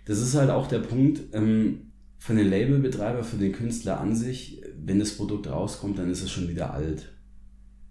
das 0.06 0.20
ist 0.20 0.36
halt 0.36 0.50
auch 0.50 0.68
der 0.68 0.80
Punkt, 0.80 1.22
ähm, 1.34 1.92
für 2.18 2.34
den 2.34 2.50
Labelbetreiber, 2.50 3.24
für 3.24 3.38
den 3.38 3.52
Künstler 3.52 4.00
an 4.00 4.16
sich, 4.16 4.62
wenn 4.88 5.00
das 5.00 5.18
Produkt 5.18 5.48
rauskommt, 5.48 6.00
dann 6.00 6.10
ist 6.10 6.24
es 6.24 6.32
schon 6.32 6.48
wieder 6.48 6.74
alt. 6.74 7.10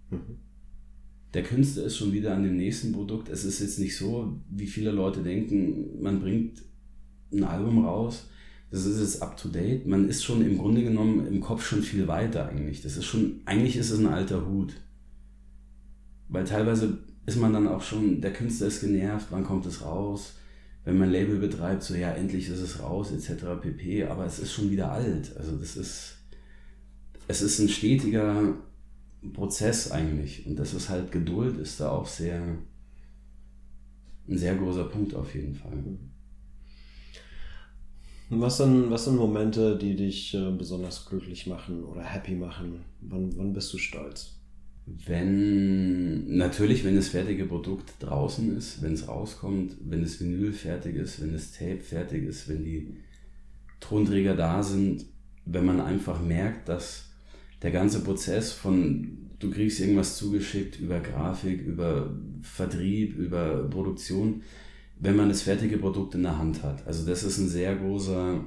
Mhm. 0.09 0.39
Der 1.33 1.43
Künstler 1.43 1.83
ist 1.83 1.97
schon 1.97 2.11
wieder 2.11 2.33
an 2.33 2.41
dem 2.41 2.57
nächsten 2.57 2.91
Produkt. 2.91 3.29
Es 3.29 3.43
ist 3.45 3.59
jetzt 3.59 3.77
nicht 3.77 3.95
so, 3.95 4.41
wie 4.49 4.65
viele 4.65 4.89
Leute 4.89 5.21
denken, 5.21 6.01
man 6.01 6.19
bringt 6.19 6.63
ein 7.31 7.43
Album 7.43 7.85
raus, 7.85 8.27
das 8.71 8.85
ist 8.85 8.99
jetzt 8.99 9.21
up 9.21 9.37
to 9.37 9.47
date. 9.47 9.85
Man 9.85 10.09
ist 10.09 10.23
schon 10.23 10.43
im 10.43 10.57
Grunde 10.57 10.83
genommen 10.83 11.27
im 11.27 11.39
Kopf 11.39 11.65
schon 11.65 11.83
viel 11.83 12.07
weiter 12.07 12.49
eigentlich. 12.49 12.81
Das 12.81 12.97
ist 12.97 13.05
schon, 13.05 13.41
eigentlich 13.45 13.77
ist 13.77 13.91
es 13.91 13.99
ein 13.99 14.07
alter 14.07 14.47
Hut. 14.47 14.73
Weil 16.29 16.45
teilweise 16.45 16.97
ist 17.27 17.39
man 17.39 17.53
dann 17.53 17.67
auch 17.67 17.83
schon, 17.83 18.21
der 18.21 18.33
Künstler 18.33 18.67
ist 18.67 18.81
genervt, 18.81 19.27
wann 19.29 19.43
kommt 19.43 19.67
es 19.67 19.83
raus? 19.83 20.33
wenn 20.87 20.99
man 20.99 21.11
Label 21.11 21.37
betreibt, 21.37 21.83
so 21.83 21.95
ja, 21.95 22.11
endlich 22.11 22.47
ist 22.47 22.61
es 22.61 22.81
raus, 22.81 23.11
etc. 23.11 23.43
pp. 23.61 24.05
Aber 24.05 24.25
es 24.25 24.39
ist 24.39 24.53
schon 24.53 24.71
wieder 24.71 24.89
alt. 24.89 25.35
Also 25.35 25.57
das 25.57 25.75
ist, 25.75 26.16
es 27.27 27.41
ist 27.41 27.59
ein 27.59 27.69
stetiger 27.69 28.55
Prozess 29.33 29.91
eigentlich. 29.91 30.45
Und 30.45 30.57
das 30.57 30.73
ist 30.73 30.89
halt 30.89 31.11
Geduld, 31.11 31.57
ist 31.57 31.79
da 31.79 31.89
auch 31.91 32.07
sehr, 32.07 32.41
ein 34.27 34.37
sehr 34.37 34.55
großer 34.55 34.85
Punkt 34.85 35.13
auf 35.13 35.33
jeden 35.35 35.55
Fall. 35.55 35.83
Was 38.29 38.57
sind, 38.57 38.89
was 38.89 39.05
sind 39.05 39.15
Momente, 39.15 39.77
die 39.77 39.95
dich 39.95 40.33
äh, 40.33 40.51
besonders 40.51 41.05
glücklich 41.05 41.47
machen 41.47 41.85
oder 41.85 42.03
happy 42.03 42.35
machen? 42.35 42.83
Wann, 43.01 43.37
wann 43.37 43.53
bist 43.53 43.71
du 43.73 43.77
stolz? 43.77 44.33
Wenn, 44.85 46.37
natürlich, 46.37 46.83
wenn 46.83 46.95
das 46.95 47.09
fertige 47.09 47.45
Produkt 47.45 47.93
draußen 47.99 48.55
ist, 48.57 48.81
wenn 48.81 48.93
es 48.93 49.07
rauskommt, 49.07 49.77
wenn 49.81 50.01
das 50.01 50.19
Vinyl 50.19 50.53
fertig 50.53 50.95
ist, 50.95 51.21
wenn 51.21 51.33
das 51.33 51.51
Tape 51.51 51.79
fertig 51.79 52.25
ist, 52.25 52.47
wenn 52.47 52.63
die 52.63 52.97
Tonträger 53.79 54.35
da 54.35 54.63
sind, 54.63 55.05
wenn 55.45 55.65
man 55.65 55.79
einfach 55.79 56.21
merkt, 56.21 56.67
dass 56.69 57.06
der 57.67 57.81
ganze 57.81 57.99
Prozess 57.99 58.53
von 58.53 59.29
du 59.39 59.51
kriegst 59.51 59.81
irgendwas 59.81 60.15
zugeschickt 60.15 60.79
über 60.79 61.01
Grafik, 61.01 61.61
über 61.61 62.15
Vertrieb, 62.41 63.17
über 63.17 63.67
Produktion, 63.69 64.41
wenn 64.97 65.17
man 65.17 65.27
das 65.27 65.41
fertige 65.41 65.77
Produkt 65.77 66.15
in 66.15 66.23
der 66.23 66.37
Hand 66.37 66.63
hat. 66.63 66.87
Also 66.87 67.05
das 67.05 67.23
ist 67.23 67.39
ein 67.39 67.49
sehr 67.49 67.75
großer, 67.75 68.41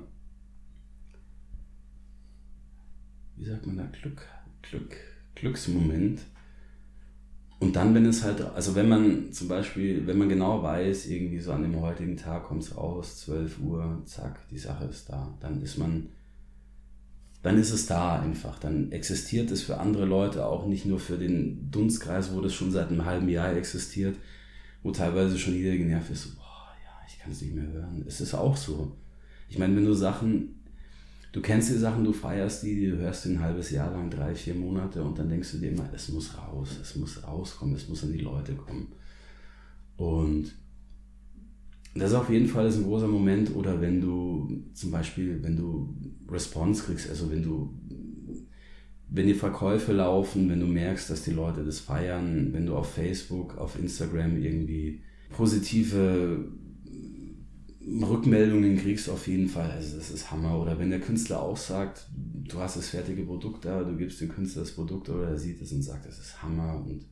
wie 3.36 3.44
sagt 3.44 3.66
man 3.66 3.76
da, 3.76 3.84
Glück, 3.92 4.26
Glück, 4.62 4.96
Glücksmoment. 5.34 6.22
Und 7.58 7.76
dann, 7.76 7.94
wenn 7.94 8.06
es 8.06 8.24
halt, 8.24 8.40
also 8.40 8.74
wenn 8.74 8.88
man 8.88 9.34
zum 9.34 9.48
Beispiel, 9.48 10.06
wenn 10.06 10.16
man 10.16 10.30
genau 10.30 10.62
weiß, 10.62 11.08
irgendwie 11.08 11.40
so 11.40 11.52
an 11.52 11.60
dem 11.60 11.78
heutigen 11.78 12.16
Tag 12.16 12.44
kommt 12.44 12.62
es 12.62 12.74
raus, 12.74 13.20
12 13.20 13.60
Uhr, 13.60 14.02
zack, 14.06 14.48
die 14.48 14.56
Sache 14.56 14.86
ist 14.86 15.10
da, 15.10 15.36
dann 15.40 15.60
ist 15.60 15.76
man, 15.76 16.08
dann 17.42 17.58
ist 17.58 17.72
es 17.72 17.86
da 17.86 18.20
einfach. 18.20 18.58
Dann 18.58 18.92
existiert 18.92 19.50
es 19.50 19.62
für 19.62 19.78
andere 19.78 20.04
Leute 20.04 20.46
auch 20.46 20.66
nicht 20.66 20.86
nur 20.86 20.98
für 20.98 21.18
den 21.18 21.70
Dunstkreis, 21.70 22.34
wo 22.34 22.40
das 22.40 22.54
schon 22.54 22.70
seit 22.70 22.88
einem 22.88 23.04
halben 23.04 23.28
Jahr 23.28 23.54
existiert, 23.54 24.16
wo 24.82 24.90
teilweise 24.90 25.38
schon 25.38 25.54
jeder 25.54 25.76
genervt 25.76 26.10
ist, 26.10 26.36
boah, 26.36 26.74
ja, 26.84 27.06
ich 27.08 27.18
kann 27.18 27.32
es 27.32 27.40
nicht 27.40 27.54
mehr 27.54 27.66
hören. 27.66 28.04
Es 28.06 28.20
ist 28.20 28.34
auch 28.34 28.56
so. 28.56 28.96
Ich 29.48 29.58
meine, 29.58 29.74
wenn 29.76 29.84
du 29.84 29.94
Sachen 29.94 30.60
du 31.32 31.40
kennst 31.40 31.70
die 31.70 31.78
Sachen, 31.78 32.04
du 32.04 32.12
feierst 32.12 32.62
die, 32.62 32.90
du 32.90 32.96
hörst 32.96 33.24
die 33.24 33.30
ein 33.30 33.40
halbes 33.40 33.70
Jahr 33.70 33.90
lang, 33.90 34.10
drei, 34.10 34.34
vier 34.34 34.54
Monate 34.54 35.02
und 35.02 35.18
dann 35.18 35.28
denkst 35.28 35.52
du 35.52 35.58
dir 35.58 35.70
immer, 35.70 35.88
es 35.94 36.08
muss 36.08 36.36
raus, 36.36 36.78
es 36.80 36.96
muss 36.96 37.22
rauskommen, 37.22 37.74
es 37.74 37.88
muss 37.88 38.02
an 38.02 38.12
die 38.12 38.18
Leute 38.18 38.54
kommen. 38.54 38.92
Und 39.96 40.52
das 41.94 42.10
ist 42.10 42.16
auf 42.16 42.30
jeden 42.30 42.46
Fall 42.46 42.66
ein 42.66 42.84
großer 42.84 43.08
Moment 43.08 43.54
oder 43.54 43.80
wenn 43.80 44.00
du 44.00 44.64
zum 44.74 44.90
Beispiel, 44.90 45.42
wenn 45.42 45.56
du 45.56 45.94
Response 46.28 46.84
kriegst, 46.84 47.10
also 47.10 47.30
wenn 47.30 47.42
du, 47.42 47.74
wenn 49.08 49.26
die 49.26 49.34
Verkäufe 49.34 49.92
laufen, 49.92 50.48
wenn 50.48 50.60
du 50.60 50.66
merkst, 50.66 51.10
dass 51.10 51.24
die 51.24 51.32
Leute 51.32 51.64
das 51.64 51.80
feiern, 51.80 52.52
wenn 52.52 52.66
du 52.66 52.76
auf 52.76 52.94
Facebook, 52.94 53.58
auf 53.58 53.78
Instagram 53.78 54.40
irgendwie 54.40 55.02
positive 55.30 56.44
Rückmeldungen 58.02 58.78
kriegst 58.78 59.08
auf 59.08 59.26
jeden 59.26 59.48
Fall. 59.48 59.70
Also 59.70 59.96
das 59.96 60.10
ist 60.10 60.30
Hammer. 60.30 60.60
Oder 60.60 60.78
wenn 60.78 60.90
der 60.90 61.00
Künstler 61.00 61.42
auch 61.42 61.56
sagt, 61.56 62.08
du 62.14 62.58
hast 62.58 62.76
das 62.76 62.88
fertige 62.88 63.22
Produkt 63.24 63.64
da, 63.64 63.82
du 63.82 63.96
gibst 63.96 64.20
dem 64.20 64.28
Künstler 64.28 64.62
das 64.62 64.72
Produkt 64.72 65.08
oder 65.08 65.28
er 65.28 65.38
sieht 65.38 65.60
es 65.60 65.72
und 65.72 65.82
sagt, 65.82 66.06
das 66.06 66.18
ist 66.18 66.42
Hammer. 66.42 66.76
Und 66.76 67.06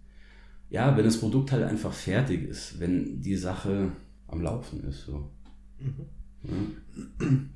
ja, 0.71 0.97
wenn 0.97 1.05
das 1.05 1.19
Produkt 1.19 1.51
halt 1.51 1.65
einfach 1.65 1.93
fertig 1.93 2.49
ist, 2.49 2.79
wenn 2.79 3.21
die 3.21 3.37
Sache 3.37 3.93
am 4.29 4.41
Laufen 4.43 4.85
ist. 4.85 5.07
So. 5.07 5.31
Mhm. 5.79 6.07
Ja. 6.45 6.53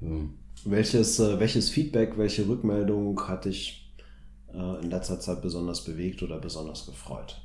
So. 0.00 0.28
Welches, 0.64 1.18
äh, 1.18 1.40
welches 1.40 1.70
Feedback, 1.70 2.18
welche 2.18 2.46
Rückmeldung 2.48 3.20
hat 3.26 3.46
dich 3.46 3.92
äh, 4.52 4.82
in 4.82 4.90
letzter 4.90 5.18
Zeit 5.18 5.42
besonders 5.42 5.84
bewegt 5.84 6.22
oder 6.22 6.38
besonders 6.38 6.86
gefreut? 6.86 7.40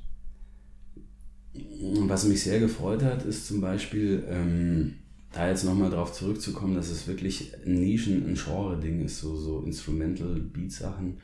Was 2.08 2.26
mich 2.26 2.44
sehr 2.44 2.60
gefreut 2.60 3.04
hat, 3.04 3.26
ist 3.26 3.48
zum 3.48 3.62
Beispiel, 3.62 4.24
ähm, 4.30 4.96
da 5.32 5.50
jetzt 5.50 5.64
nochmal 5.64 5.90
drauf 5.90 6.14
zurückzukommen, 6.14 6.76
dass 6.76 6.90
es 6.90 7.08
wirklich 7.08 7.54
ein 7.66 7.80
Nischen, 7.80 8.28
ein 8.28 8.36
Genre-Ding 8.36 9.04
ist, 9.04 9.20
so, 9.20 9.36
so 9.36 9.62
Instrumental 9.62 10.36
Beat-Sachen, 10.36 11.18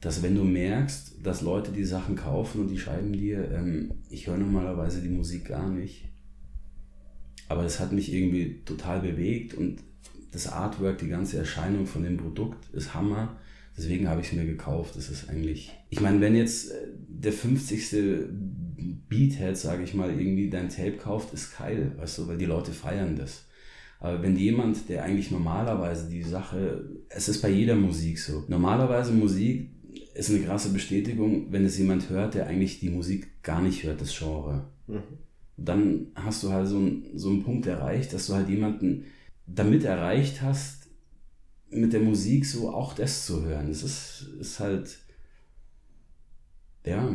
dass 0.00 0.22
wenn 0.22 0.34
du 0.34 0.44
merkst, 0.44 1.24
dass 1.24 1.40
Leute 1.40 1.72
die 1.72 1.84
Sachen 1.84 2.16
kaufen 2.16 2.62
und 2.62 2.68
die 2.68 2.78
schreiben 2.78 3.12
dir, 3.12 3.50
ähm, 3.50 3.92
ich 4.10 4.26
höre 4.26 4.36
normalerweise 4.36 5.00
die 5.00 5.08
Musik 5.08 5.46
gar 5.46 5.70
nicht, 5.70 6.11
aber 7.52 7.64
es 7.64 7.78
hat 7.78 7.92
mich 7.92 8.12
irgendwie 8.12 8.62
total 8.64 9.00
bewegt 9.00 9.54
und 9.54 9.80
das 10.32 10.48
Artwork, 10.48 10.98
die 10.98 11.08
ganze 11.08 11.36
Erscheinung 11.36 11.86
von 11.86 12.02
dem 12.02 12.16
Produkt 12.16 12.72
ist 12.72 12.94
Hammer. 12.94 13.36
Deswegen 13.76 14.08
habe 14.08 14.22
ich 14.22 14.28
es 14.28 14.32
mir 14.32 14.46
gekauft. 14.46 14.96
Das 14.96 15.10
ist 15.10 15.28
eigentlich. 15.28 15.70
Ich 15.90 16.00
meine, 16.00 16.20
wenn 16.20 16.34
jetzt 16.34 16.70
äh, 16.70 16.88
der 17.08 17.32
50. 17.32 18.28
Beathead, 19.08 19.56
sage 19.56 19.84
ich 19.84 19.94
mal, 19.94 20.10
irgendwie 20.10 20.48
dein 20.48 20.70
Tape 20.70 20.96
kauft, 20.96 21.34
ist 21.34 21.56
geil, 21.56 21.92
weißt 21.98 22.18
du, 22.18 22.28
weil 22.28 22.38
die 22.38 22.46
Leute 22.46 22.72
feiern 22.72 23.16
das. 23.16 23.44
Aber 24.00 24.22
wenn 24.22 24.36
jemand, 24.36 24.88
der 24.88 25.04
eigentlich 25.04 25.30
normalerweise 25.30 26.08
die 26.08 26.22
Sache, 26.22 26.88
es 27.08 27.28
ist 27.28 27.40
bei 27.40 27.50
jeder 27.50 27.76
Musik 27.76 28.18
so, 28.18 28.44
normalerweise 28.48 29.12
Musik 29.12 29.70
ist 30.14 30.30
eine 30.30 30.40
krasse 30.40 30.70
Bestätigung, 30.70 31.52
wenn 31.52 31.64
es 31.64 31.78
jemand 31.78 32.08
hört, 32.10 32.34
der 32.34 32.46
eigentlich 32.46 32.80
die 32.80 32.90
Musik 32.90 33.42
gar 33.42 33.62
nicht 33.62 33.84
hört, 33.84 34.00
das 34.00 34.16
Genre. 34.18 34.64
Mhm. 34.86 35.02
Dann 35.56 36.08
hast 36.14 36.42
du 36.42 36.52
halt 36.52 36.68
so, 36.68 36.78
ein, 36.78 37.06
so 37.14 37.30
einen 37.30 37.44
Punkt 37.44 37.66
erreicht, 37.66 38.12
dass 38.12 38.26
du 38.26 38.34
halt 38.34 38.48
jemanden 38.48 39.06
damit 39.46 39.84
erreicht 39.84 40.42
hast, 40.42 40.88
mit 41.70 41.92
der 41.92 42.00
Musik 42.00 42.46
so 42.46 42.70
auch 42.72 42.94
das 42.94 43.26
zu 43.26 43.44
hören. 43.44 43.70
Es 43.70 43.82
ist, 43.82 44.28
ist 44.40 44.60
halt, 44.60 44.98
ja, 46.84 47.08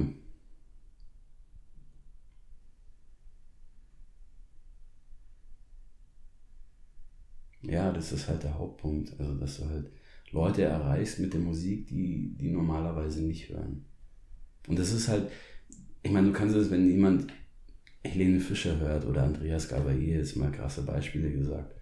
Ja, 7.62 7.92
das 7.92 8.12
ist 8.12 8.28
halt 8.28 8.44
der 8.44 8.58
Hauptpunkt. 8.58 9.14
Also, 9.20 9.34
dass 9.36 9.58
du 9.58 9.66
halt 9.70 9.92
Leute 10.32 10.64
erreichst 10.64 11.20
mit 11.20 11.34
der 11.34 11.42
Musik, 11.42 11.88
die, 11.88 12.36
die 12.40 12.50
normalerweise 12.52 13.22
nicht 13.22 13.50
hören. 13.50 13.86
Und 14.68 14.80
das 14.80 14.92
ist 14.94 15.08
halt, 15.08 15.32
ich 16.04 16.12
meine, 16.12 16.28
du 16.28 16.34
kannst 16.34 16.56
es, 16.56 16.72
wenn 16.72 16.90
jemand 16.90 17.28
Helene 18.08 18.40
Fischer 18.40 18.80
hört 18.80 19.06
oder 19.06 19.24
Andreas 19.24 19.70
Gabalier, 19.70 20.18
jetzt 20.18 20.36
mal 20.36 20.52
krasse 20.52 20.84
Beispiele 20.84 21.32
gesagt. 21.32 21.76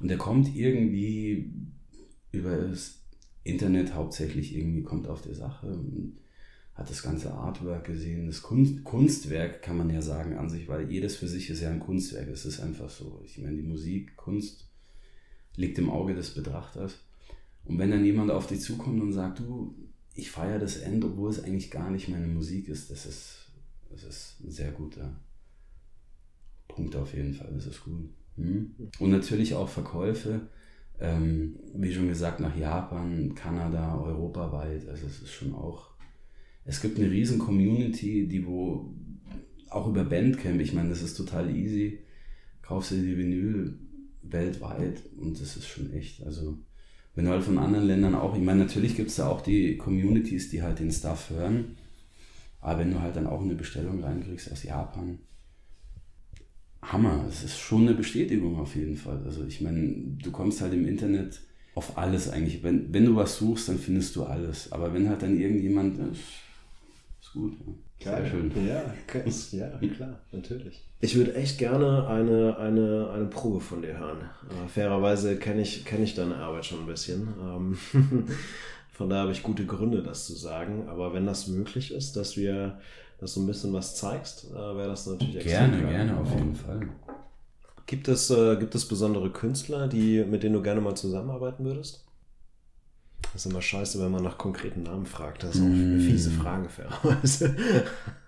Und 0.00 0.08
der 0.08 0.18
kommt 0.18 0.54
irgendwie 0.54 1.52
über 2.32 2.56
das 2.56 3.00
Internet 3.44 3.94
hauptsächlich 3.94 4.56
irgendwie, 4.56 4.82
kommt 4.82 5.06
auf 5.06 5.22
die 5.22 5.34
Sache 5.34 5.66
und 5.66 6.18
hat 6.74 6.90
das 6.90 7.02
ganze 7.02 7.32
Artwork 7.32 7.84
gesehen. 7.84 8.26
Das 8.26 8.42
Kunst, 8.42 8.82
Kunstwerk 8.82 9.62
kann 9.62 9.76
man 9.76 9.90
ja 9.90 10.02
sagen 10.02 10.36
an 10.36 10.50
sich, 10.50 10.66
weil 10.66 10.90
jedes 10.90 11.16
für 11.16 11.28
sich 11.28 11.48
ist 11.50 11.60
ja 11.60 11.70
ein 11.70 11.80
Kunstwerk. 11.80 12.28
Es 12.28 12.44
ist 12.44 12.60
einfach 12.60 12.90
so. 12.90 13.20
Ich 13.24 13.38
meine, 13.38 13.56
die 13.56 13.62
Musik, 13.62 14.16
Kunst 14.16 14.68
liegt 15.56 15.78
im 15.78 15.90
Auge 15.90 16.14
des 16.14 16.30
Betrachters. 16.34 16.98
Und 17.64 17.78
wenn 17.78 17.90
dann 17.90 18.04
jemand 18.04 18.30
auf 18.30 18.48
dich 18.48 18.60
zukommt 18.60 19.00
und 19.00 19.12
sagt, 19.12 19.38
du, 19.38 19.74
ich 20.14 20.30
feiere 20.30 20.58
das 20.58 20.76
End, 20.76 21.04
obwohl 21.04 21.30
es 21.30 21.42
eigentlich 21.42 21.70
gar 21.70 21.90
nicht 21.90 22.08
meine 22.08 22.26
Musik 22.26 22.68
ist, 22.68 22.90
das 22.90 23.06
ist, 23.06 23.43
das 23.94 24.04
ist 24.04 24.36
ein 24.44 24.50
sehr 24.50 24.72
guter 24.72 25.20
Punkt 26.68 26.96
auf 26.96 27.14
jeden 27.14 27.34
Fall. 27.34 27.50
Das 27.54 27.66
ist 27.66 27.84
gut. 27.84 28.10
Hm? 28.36 28.74
Und 28.98 29.10
natürlich 29.10 29.54
auch 29.54 29.68
Verkäufe. 29.68 30.48
Ähm, 31.00 31.56
wie 31.74 31.92
schon 31.92 32.08
gesagt, 32.08 32.40
nach 32.40 32.56
Japan, 32.56 33.34
Kanada, 33.34 33.98
europaweit. 33.98 34.88
Also 34.88 35.06
es 35.06 35.22
ist 35.22 35.32
schon 35.32 35.54
auch. 35.54 35.90
Es 36.64 36.80
gibt 36.80 36.98
eine 36.98 37.10
riesen 37.10 37.38
Community, 37.38 38.26
die 38.26 38.46
wo 38.46 38.94
auch 39.70 39.88
über 39.88 40.04
Bandcamp, 40.04 40.60
ich 40.60 40.72
meine, 40.72 40.88
das 40.88 41.02
ist 41.02 41.16
total 41.16 41.54
easy. 41.54 42.00
Kaufst 42.62 42.92
du 42.92 42.96
die 42.96 43.18
Vinyl 43.18 43.78
weltweit 44.22 45.02
und 45.18 45.40
das 45.40 45.56
ist 45.56 45.66
schon 45.66 45.92
echt. 45.92 46.24
Also 46.24 46.58
wenn 47.14 47.26
du 47.26 47.30
halt 47.30 47.44
von 47.44 47.58
anderen 47.58 47.86
Ländern 47.86 48.14
auch, 48.14 48.36
ich 48.36 48.42
meine, 48.42 48.64
natürlich 48.64 48.96
gibt 48.96 49.10
es 49.10 49.16
da 49.16 49.28
auch 49.28 49.40
die 49.40 49.76
Communities, 49.76 50.50
die 50.50 50.62
halt 50.62 50.78
den 50.78 50.90
Stuff 50.90 51.30
hören. 51.30 51.76
Aber 52.64 52.80
wenn 52.80 52.90
du 52.90 53.00
halt 53.00 53.14
dann 53.14 53.26
auch 53.26 53.42
eine 53.42 53.54
Bestellung 53.54 54.02
reinkriegst 54.02 54.50
aus 54.50 54.62
Japan, 54.62 55.18
Hammer. 56.80 57.26
Es 57.28 57.44
ist 57.44 57.58
schon 57.58 57.82
eine 57.82 57.94
Bestätigung 57.94 58.58
auf 58.58 58.74
jeden 58.74 58.96
Fall. 58.96 59.22
Also 59.24 59.44
ich 59.44 59.60
meine, 59.60 60.16
du 60.22 60.30
kommst 60.30 60.60
halt 60.60 60.72
im 60.72 60.86
Internet 60.86 61.40
auf 61.74 61.98
alles 61.98 62.30
eigentlich. 62.30 62.62
Wenn, 62.62 62.92
wenn 62.92 63.04
du 63.04 63.16
was 63.16 63.36
suchst, 63.36 63.68
dann 63.68 63.78
findest 63.78 64.16
du 64.16 64.24
alles. 64.24 64.72
Aber 64.72 64.94
wenn 64.94 65.08
halt 65.08 65.22
dann 65.22 65.38
irgendjemand, 65.38 65.98
ist, 65.98 66.22
ist 67.20 67.32
gut. 67.32 67.54
Ja. 68.00 68.16
Sehr 68.16 68.26
schön. 68.26 68.52
Ja, 68.66 68.94
ja, 69.52 69.88
klar, 69.88 70.20
natürlich. 70.32 70.86
Ich 71.00 71.16
würde 71.16 71.34
echt 71.34 71.58
gerne 71.58 72.06
eine, 72.06 72.56
eine, 72.58 73.10
eine 73.10 73.26
Probe 73.26 73.60
von 73.60 73.82
dir 73.82 73.98
hören. 73.98 74.18
Äh, 74.48 74.68
fairerweise 74.68 75.36
kenne 75.36 75.62
ich, 75.62 75.84
kenn 75.84 76.02
ich 76.02 76.14
deine 76.14 76.36
Arbeit 76.36 76.66
schon 76.66 76.80
ein 76.80 76.86
bisschen. 76.86 77.28
Ähm, 77.40 77.78
von 78.94 79.10
daher 79.10 79.22
habe 79.22 79.32
ich 79.32 79.42
gute 79.42 79.66
Gründe, 79.66 80.02
das 80.02 80.26
zu 80.26 80.34
sagen. 80.34 80.88
Aber 80.88 81.12
wenn 81.12 81.26
das 81.26 81.48
möglich 81.48 81.92
ist, 81.92 82.16
dass 82.16 82.36
wir 82.36 82.78
dass 83.18 83.34
du 83.34 83.42
ein 83.42 83.46
bisschen 83.46 83.72
was 83.72 83.96
zeigst, 83.96 84.50
äh, 84.50 84.54
wäre 84.54 84.88
das 84.88 85.06
natürlich 85.06 85.36
extrem 85.36 85.70
Gerne, 85.70 85.88
gerne, 85.88 86.16
auf 86.18 86.30
jeden 86.30 86.54
Fall. 86.54 86.88
Gibt 87.86 88.08
es, 88.08 88.30
äh, 88.30 88.56
gibt 88.56 88.74
es 88.74 88.86
besondere 88.86 89.30
Künstler, 89.30 89.88
die, 89.88 90.24
mit 90.24 90.42
denen 90.42 90.54
du 90.54 90.62
gerne 90.62 90.80
mal 90.80 90.94
zusammenarbeiten 90.94 91.64
würdest? 91.64 92.04
Das 93.22 93.46
ist 93.46 93.50
immer 93.50 93.62
scheiße, 93.62 93.98
wenn 94.02 94.10
man 94.10 94.22
nach 94.22 94.38
konkreten 94.38 94.82
Namen 94.82 95.06
fragt. 95.06 95.42
Das 95.42 95.54
ist 95.54 95.62
auch 95.62 95.66
eine 95.66 95.96
mm. 95.96 96.00
fiese 96.00 96.30
Frage, 96.30 96.68
fairerweise. 96.68 97.56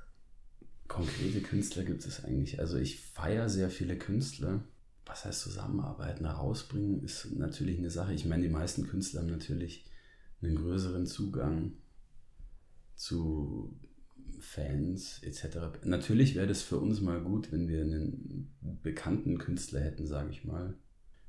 Konkrete 0.89 1.41
Künstler 1.43 1.85
gibt 1.85 2.05
es 2.07 2.25
eigentlich. 2.25 2.59
Also 2.59 2.79
ich 2.79 3.01
feiere 3.01 3.49
sehr 3.49 3.71
viele 3.71 3.97
Künstler. 3.97 4.61
Was 5.05 5.25
heißt 5.25 5.43
zusammenarbeiten? 5.43 6.25
Herausbringen 6.25 7.03
ist 7.05 7.37
natürlich 7.37 7.79
eine 7.79 7.91
Sache. 7.91 8.15
Ich 8.15 8.25
meine, 8.25 8.43
die 8.43 8.49
meisten 8.49 8.87
Künstler 8.87 9.21
haben 9.21 9.31
natürlich 9.31 9.85
einen 10.47 10.57
größeren 10.57 11.07
Zugang 11.07 11.73
zu 12.95 13.79
Fans 14.41 15.23
etc. 15.23 15.85
Natürlich 15.85 16.35
wäre 16.35 16.47
das 16.47 16.63
für 16.63 16.79
uns 16.79 17.01
mal 17.01 17.21
gut, 17.21 17.53
wenn 17.53 17.69
wir 17.69 17.83
einen 17.83 18.55
bekannten 18.83 19.39
Künstler 19.39 19.81
hätten, 19.81 20.07
sage 20.07 20.31
ich 20.31 20.45
mal, 20.45 20.75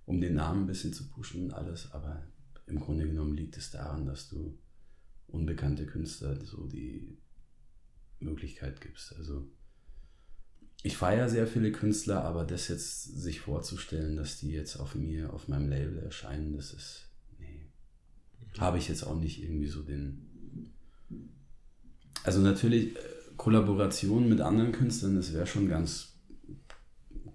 um 0.06 0.22
den 0.22 0.36
Namen 0.36 0.64
ein 0.64 0.68
bisschen 0.68 0.94
zu 0.94 1.10
pushen 1.10 1.46
und 1.46 1.54
alles, 1.54 1.92
aber 1.92 2.24
im 2.66 2.80
Grunde 2.80 3.08
genommen 3.08 3.36
liegt 3.36 3.58
es 3.58 3.72
daran, 3.72 4.06
dass 4.06 4.30
du 4.30 4.58
unbekannte 5.28 5.86
Künstler 5.86 6.44
so 6.46 6.68
die 6.68 7.18
Möglichkeit 8.20 8.82
gibst. 8.82 9.16
Also 9.16 9.48
ich 10.84 10.96
feiere 10.96 11.28
sehr 11.28 11.48
viele 11.48 11.72
Künstler, 11.72 12.24
aber 12.24 12.46
das 12.46 12.68
jetzt 12.68 13.04
sich 13.04 13.42
vorzustellen, 13.42 14.16
dass 14.16 14.40
die 14.40 14.52
jetzt 14.52 14.78
auf 14.78 14.96
mir, 14.96 15.34
auf 15.34 15.48
meinem 15.48 15.70
Label 15.70 16.00
erscheinen, 16.00 16.56
das 16.56 16.74
ist, 16.74 17.07
habe 18.60 18.78
ich 18.78 18.88
jetzt 18.88 19.04
auch 19.04 19.20
nicht 19.20 19.44
irgendwie 19.44 19.68
so 19.68 19.82
den, 19.82 20.72
also 22.24 22.42
natürlich 22.42 22.96
äh, 22.96 23.00
Kollaboration 23.38 24.28
mit 24.28 24.42
anderen 24.42 24.72
Künstlern, 24.72 25.16
das 25.16 25.34
wäre 25.34 25.48
schon 25.48 25.70
ganz 25.70 26.18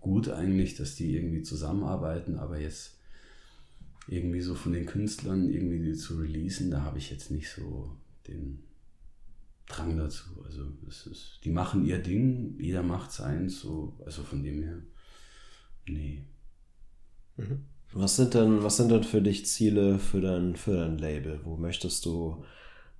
gut 0.01 0.29
eigentlich, 0.29 0.75
dass 0.75 0.97
die 0.97 1.15
irgendwie 1.17 1.43
zusammenarbeiten, 1.43 2.37
aber 2.37 2.59
jetzt 2.59 2.99
irgendwie 4.09 4.41
so 4.41 4.55
von 4.55 4.73
den 4.73 4.87
Künstlern 4.87 5.49
irgendwie 5.49 5.95
zu 5.95 6.19
releasen, 6.19 6.71
da 6.71 6.83
habe 6.83 6.99
ich 6.99 7.11
jetzt 7.11 7.31
nicht 7.31 7.51
so 7.51 7.97
den 8.27 8.65
Drang 9.67 9.97
dazu. 9.97 10.43
Also 10.45 10.67
es 10.89 11.07
ist, 11.07 11.41
die 11.45 11.51
machen 11.51 11.85
ihr 11.85 11.99
Ding, 11.99 12.59
jeder 12.61 12.83
macht 12.83 13.13
seins, 13.13 13.61
so, 13.61 13.97
also 14.05 14.23
von 14.23 14.43
dem 14.43 14.63
her, 14.63 14.83
nee. 15.87 16.25
Mhm. 17.37 17.65
Was 17.95 18.17
sind 18.17 18.35
denn, 18.35 18.63
was 18.63 18.79
sind 18.79 18.91
denn 18.91 19.05
für 19.05 19.21
dich 19.21 19.47
Ziele 19.47 19.99
für 19.99 20.21
dein, 20.21 20.57
für 20.57 20.77
dein 20.77 20.99
Label? 20.99 21.41
Wo 21.45 21.57
möchtest 21.57 22.07
du 22.07 22.43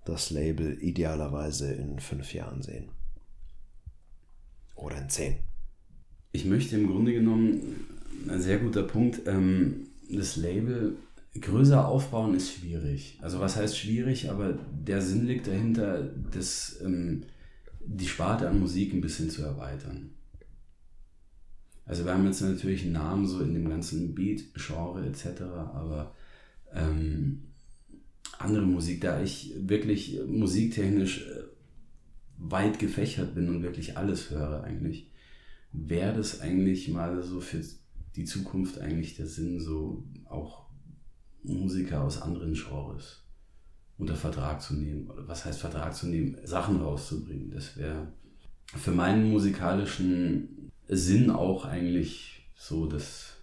das 0.05 0.31
Label 0.31 0.77
idealerweise 0.83 1.73
in 1.73 1.99
fünf 1.99 2.35
Jahren 2.35 2.63
sehen? 2.63 2.91
Oder 4.75 4.99
in 4.99 5.09
zehn? 5.09 5.37
Ich 6.33 6.45
möchte 6.45 6.77
im 6.77 6.89
Grunde 6.89 7.13
genommen, 7.13 7.87
ein 8.29 8.41
sehr 8.41 8.59
guter 8.59 8.83
Punkt, 8.83 9.23
ähm, 9.27 9.89
das 10.11 10.37
Label 10.37 10.97
größer 11.41 11.87
aufbauen 11.87 12.35
ist 12.35 12.53
schwierig. 12.53 13.19
Also 13.23 13.41
was 13.41 13.57
heißt 13.57 13.79
schwierig, 13.79 14.31
aber 14.31 14.59
der 14.71 15.01
Sinn 15.01 15.27
liegt 15.27 15.47
dahinter, 15.47 16.11
das, 16.33 16.79
ähm, 16.85 17.23
die 17.81 18.07
Sparte 18.07 18.49
an 18.49 18.61
Musik 18.61 18.93
ein 18.93 19.01
bisschen 19.01 19.31
zu 19.31 19.43
erweitern. 19.43 20.11
Also 21.93 22.07
wir 22.07 22.15
haben 22.15 22.25
jetzt 22.25 22.41
natürlich 22.41 22.85
einen 22.85 22.95
Namen 22.95 23.27
so 23.27 23.43
in 23.43 23.53
dem 23.53 23.69
ganzen 23.69 24.15
Beat-Genre 24.15 25.05
etc., 25.05 25.43
aber 25.43 26.15
ähm, 26.73 27.49
andere 28.39 28.65
Musik, 28.65 29.03
da 29.03 29.21
ich 29.21 29.53
wirklich 29.59 30.19
musiktechnisch 30.27 31.27
äh, 31.27 31.43
weit 32.39 32.79
gefächert 32.79 33.35
bin 33.35 33.51
und 33.51 33.63
wirklich 33.63 33.99
alles 33.99 34.31
höre 34.31 34.65
eigentlich, 34.65 35.13
wäre 35.71 36.17
das 36.17 36.41
eigentlich 36.41 36.89
mal 36.89 37.23
so 37.23 37.43
für 37.43 37.63
die 38.17 38.25
Zukunft 38.25 38.79
eigentlich 38.79 39.17
der 39.17 39.27
Sinn, 39.27 39.61
so 39.61 40.03
auch 40.25 40.71
Musiker 41.43 42.05
aus 42.05 42.23
anderen 42.23 42.55
Genres 42.55 43.23
unter 43.99 44.15
Vertrag 44.15 44.63
zu 44.63 44.77
nehmen. 44.77 45.11
Oder 45.11 45.29
was 45.29 45.45
heißt 45.45 45.61
Vertrag 45.61 45.95
zu 45.95 46.07
nehmen? 46.07 46.39
Sachen 46.45 46.81
rauszubringen. 46.81 47.51
Das 47.51 47.77
wäre 47.77 48.11
für 48.65 48.93
meinen 48.93 49.31
musikalischen 49.31 50.62
Sinn 50.97 51.31
auch 51.31 51.65
eigentlich 51.65 52.47
so 52.55 52.87
das 52.87 53.35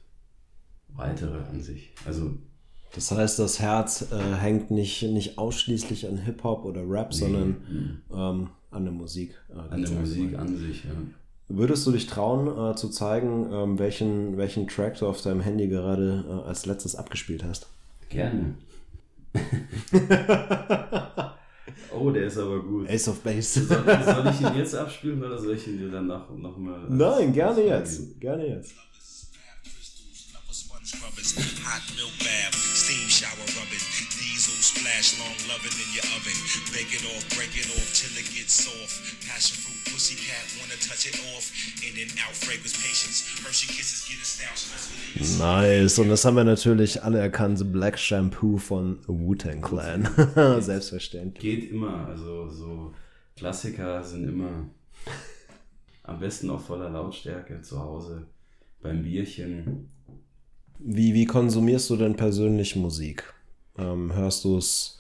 Weitere 0.89 1.43
an 1.50 1.62
sich. 1.62 1.91
Also 2.06 2.32
das 2.95 3.12
heißt, 3.12 3.38
das 3.39 3.60
Herz 3.60 4.08
äh, 4.12 4.36
hängt 4.36 4.72
nicht, 4.72 5.04
nicht 5.04 5.38
ausschließlich 5.38 6.08
an 6.08 6.18
Hip-Hop 6.18 6.66
oder 6.66 6.82
Rap, 6.89 7.10
nee. 7.12 7.18
sondern 7.18 8.02
ähm, 8.12 8.50
an 8.72 8.84
der 8.84 8.93
Musik. 8.93 9.36
Äh, 9.50 9.74
an 9.74 9.82
der 9.84 9.91
Musik 9.91 10.38
an 10.38 10.58
sich, 10.58 10.86
ja. 10.86 10.91
Würdest 11.52 11.86
du 11.88 11.91
dich 11.91 12.08
trauen, 12.08 12.47
äh, 12.47 12.76
zu 12.76 12.89
zeigen, 12.89 13.50
ähm, 13.52 13.80
welchen, 13.80 14.38
welchen 14.38 14.68
Track 14.68 15.00
du 15.00 15.08
auf 15.08 15.22
deinem 15.22 15.41
Handy 15.41 15.68
gerade 15.68 16.26
äh, 16.28 16.47
als 16.47 16.66
letztes 16.66 16.95
abgespielt 16.95 17.43
hast? 17.43 17.68
Gerne. 18.10 18.56
oh, 21.94 22.10
der 22.12 22.26
ist 22.26 22.38
aber 22.38 22.60
gut. 22.62 22.90
Ace 22.90 23.08
of 23.08 23.20
Base. 23.22 23.66
soll, 23.66 23.84
soll, 23.84 24.34
ich 24.34 24.42
ihn 24.42 24.58
jetzt 24.58 24.76
abspielen 24.76 25.24
oder 25.24 25.38
soll 25.38 25.56
ich 25.56 25.68
ihn 25.68 25.78
dir 25.78 25.92
danach 25.92 26.30
noch 26.30 26.58
mal? 26.58 26.86
Nein, 26.90 27.34
gerne 27.34 27.62
jetzt. 27.62 28.20
Gerne 28.20 28.48
jetzt. 28.48 28.74
Hot 31.70 31.84
milk 31.96 32.18
bath, 32.20 32.56
steam 32.56 33.08
shower 33.10 33.46
rubbing, 33.56 33.99
diesel 34.40 34.64
splash, 34.64 35.20
long 35.20 35.36
loving 35.52 35.76
in 35.84 35.90
your 35.92 36.08
oven. 36.16 36.32
Bake 36.72 36.96
it 36.96 37.04
off, 37.12 37.28
break 37.36 37.52
it 37.60 37.68
off 37.76 37.88
till 37.92 38.16
it 38.16 38.28
gets 38.32 38.64
soft. 38.64 39.28
Passion 39.28 39.58
fruit, 39.60 39.92
pussy 39.92 40.16
cat, 40.16 40.48
wanna 40.60 40.80
touch 40.80 41.08
it 41.08 41.20
off. 41.36 41.52
In 41.84 42.00
and 42.02 42.12
out, 42.24 42.34
fragrance, 42.34 42.78
patience. 42.80 43.28
Hershey 43.44 43.68
kisses, 43.68 44.08
get 44.08 44.20
a 44.24 45.44
Nice, 45.44 46.00
und 46.00 46.08
das 46.08 46.24
haben 46.24 46.38
wir 46.38 46.46
natürlich 46.46 47.04
alle 47.04 47.20
erkannt. 47.20 47.60
Black 47.74 48.00
Shampoo 48.00 48.58
von 48.58 49.00
Wu-Tang 49.08 49.62
Clan. 49.62 50.08
Selbstverständlich. 50.62 51.42
Geht 51.42 51.72
immer, 51.72 52.08
also 52.08 52.50
so 52.50 52.94
Klassiker 53.36 54.02
sind 54.04 54.30
immer 54.30 54.70
am 56.04 56.20
besten 56.20 56.50
auf 56.50 56.66
voller 56.66 56.90
Lautstärke 56.90 57.62
zu 57.62 57.80
Hause 57.80 58.28
beim 58.82 59.04
Bierchen 59.04 59.90
wie, 60.82 61.14
wie 61.14 61.26
konsumierst 61.26 61.90
du 61.90 61.98
denn 61.98 62.16
persönlich 62.16 62.78
Musik? 62.78 63.34
Ähm, 63.80 64.14
hörst 64.14 64.44
du 64.44 64.58
es, 64.58 65.00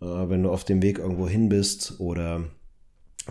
äh, 0.00 0.04
wenn 0.04 0.42
du 0.42 0.50
auf 0.50 0.64
dem 0.64 0.82
Weg 0.82 0.98
irgendwo 0.98 1.28
hin 1.28 1.48
bist? 1.48 1.98
Oder, 1.98 2.44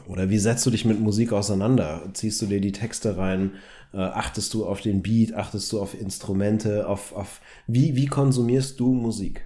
oder 0.07 0.29
wie 0.29 0.39
setzt 0.39 0.65
du 0.65 0.71
dich 0.71 0.85
mit 0.85 0.99
Musik 0.99 1.31
auseinander? 1.31 2.09
Ziehst 2.13 2.41
du 2.41 2.47
dir 2.47 2.59
die 2.59 2.71
Texte 2.71 3.17
rein? 3.17 3.53
Äh, 3.93 3.97
achtest 3.97 4.53
du 4.53 4.65
auf 4.65 4.81
den 4.81 5.01
Beat? 5.01 5.33
Achtest 5.33 5.71
du 5.71 5.79
auf 5.79 5.99
Instrumente? 5.99 6.87
Auf, 6.87 7.13
auf, 7.13 7.41
wie, 7.67 7.95
wie 7.95 8.07
konsumierst 8.07 8.79
du 8.79 8.93
Musik? 8.93 9.45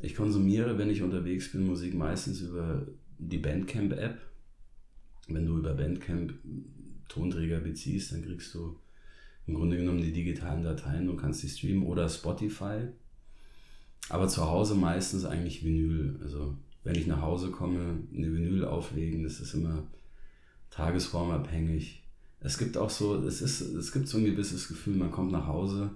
Ich 0.00 0.14
konsumiere, 0.14 0.78
wenn 0.78 0.90
ich 0.90 1.02
unterwegs 1.02 1.50
bin, 1.50 1.66
Musik 1.66 1.94
meistens 1.94 2.40
über 2.40 2.86
die 3.18 3.38
Bandcamp-App. 3.38 4.18
Wenn 5.28 5.44
du 5.44 5.58
über 5.58 5.74
Bandcamp 5.74 6.32
Tonträger 7.08 7.60
beziehst, 7.60 8.12
dann 8.12 8.22
kriegst 8.22 8.54
du 8.54 8.76
im 9.46 9.54
Grunde 9.54 9.76
genommen 9.76 10.02
die 10.02 10.12
digitalen 10.12 10.62
Dateien, 10.62 11.06
du 11.06 11.16
kannst 11.16 11.42
die 11.42 11.48
streamen 11.48 11.84
oder 11.84 12.08
Spotify. 12.08 12.88
Aber 14.08 14.28
zu 14.28 14.46
Hause 14.46 14.74
meistens 14.74 15.24
eigentlich 15.24 15.64
Vinyl. 15.64 16.18
Also 16.22 16.56
wenn 16.84 16.94
ich 16.94 17.06
nach 17.06 17.20
Hause 17.20 17.50
komme, 17.50 17.98
eine 18.14 18.32
Vinyl 18.32 18.64
auflegen, 18.64 19.22
das 19.22 19.40
ist 19.40 19.54
immer 19.54 19.82
tagesformabhängig. 20.70 22.02
Es 22.40 22.56
gibt 22.56 22.76
auch 22.76 22.90
so, 22.90 23.16
es 23.24 23.42
ist, 23.42 23.60
es 23.60 23.92
gibt 23.92 24.08
so 24.08 24.18
ein 24.18 24.24
gewisses 24.24 24.68
Gefühl, 24.68 24.96
man 24.96 25.10
kommt 25.10 25.32
nach 25.32 25.46
Hause 25.46 25.90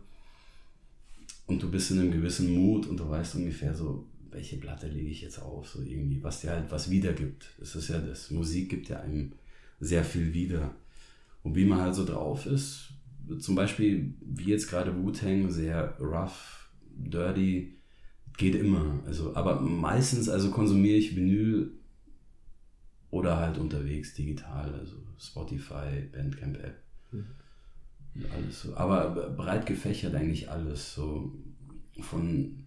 und 1.47 1.63
du 1.63 1.71
bist 1.71 1.91
in 1.91 2.01
einem 2.01 2.11
gewissen 2.11 2.53
Mut 2.53 2.87
und 2.87 2.99
du 2.99 3.09
weißt 3.09 3.37
ungefähr 3.37 3.75
so, 3.75 4.07
welche 4.31 4.57
Platte 4.57 4.89
lege 4.89 5.11
ich 5.11 5.23
jetzt 5.23 5.41
auf, 5.41 5.69
so 5.69 5.83
irgendwie, 5.83 6.23
was 6.23 6.41
dir 6.41 6.51
halt 6.51 6.71
was 6.71 6.91
wiedergibt. 6.91 7.51
Das 7.59 7.77
ist 7.77 7.89
ja 7.89 7.99
das. 7.99 8.31
Musik 8.31 8.71
gibt 8.71 8.89
ja 8.89 9.01
einem 9.01 9.33
sehr 9.79 10.05
viel 10.05 10.33
wieder. 10.33 10.75
Und 11.43 11.55
wie 11.55 11.65
man 11.65 11.81
halt 11.81 11.95
so 11.95 12.05
drauf 12.05 12.47
ist, 12.47 12.93
zum 13.39 13.55
Beispiel, 13.55 14.15
wie 14.21 14.51
jetzt 14.51 14.69
gerade 14.69 14.97
Wu-Tang, 14.97 15.51
sehr 15.51 15.97
rough, 16.01 16.71
dirty, 16.97 17.75
geht 18.37 18.55
immer. 18.55 19.01
Also, 19.07 19.35
aber 19.35 19.61
meistens, 19.61 20.29
also 20.29 20.51
konsumiere 20.51 20.97
ich 20.97 21.17
Vinyl 21.17 21.73
oder 23.11 23.37
halt 23.37 23.59
unterwegs 23.59 24.15
digital, 24.15 24.75
also 24.75 24.97
Spotify, 25.19 26.09
Bandcamp 26.13 26.57
App. 26.59 26.83
Mhm. 27.11 27.27
Alles 28.33 28.63
so. 28.63 28.77
Aber 28.77 29.31
breit 29.31 29.67
gefächert 29.67 30.15
eigentlich 30.15 30.51
alles. 30.51 30.95
So 30.95 31.33
von 32.01 32.67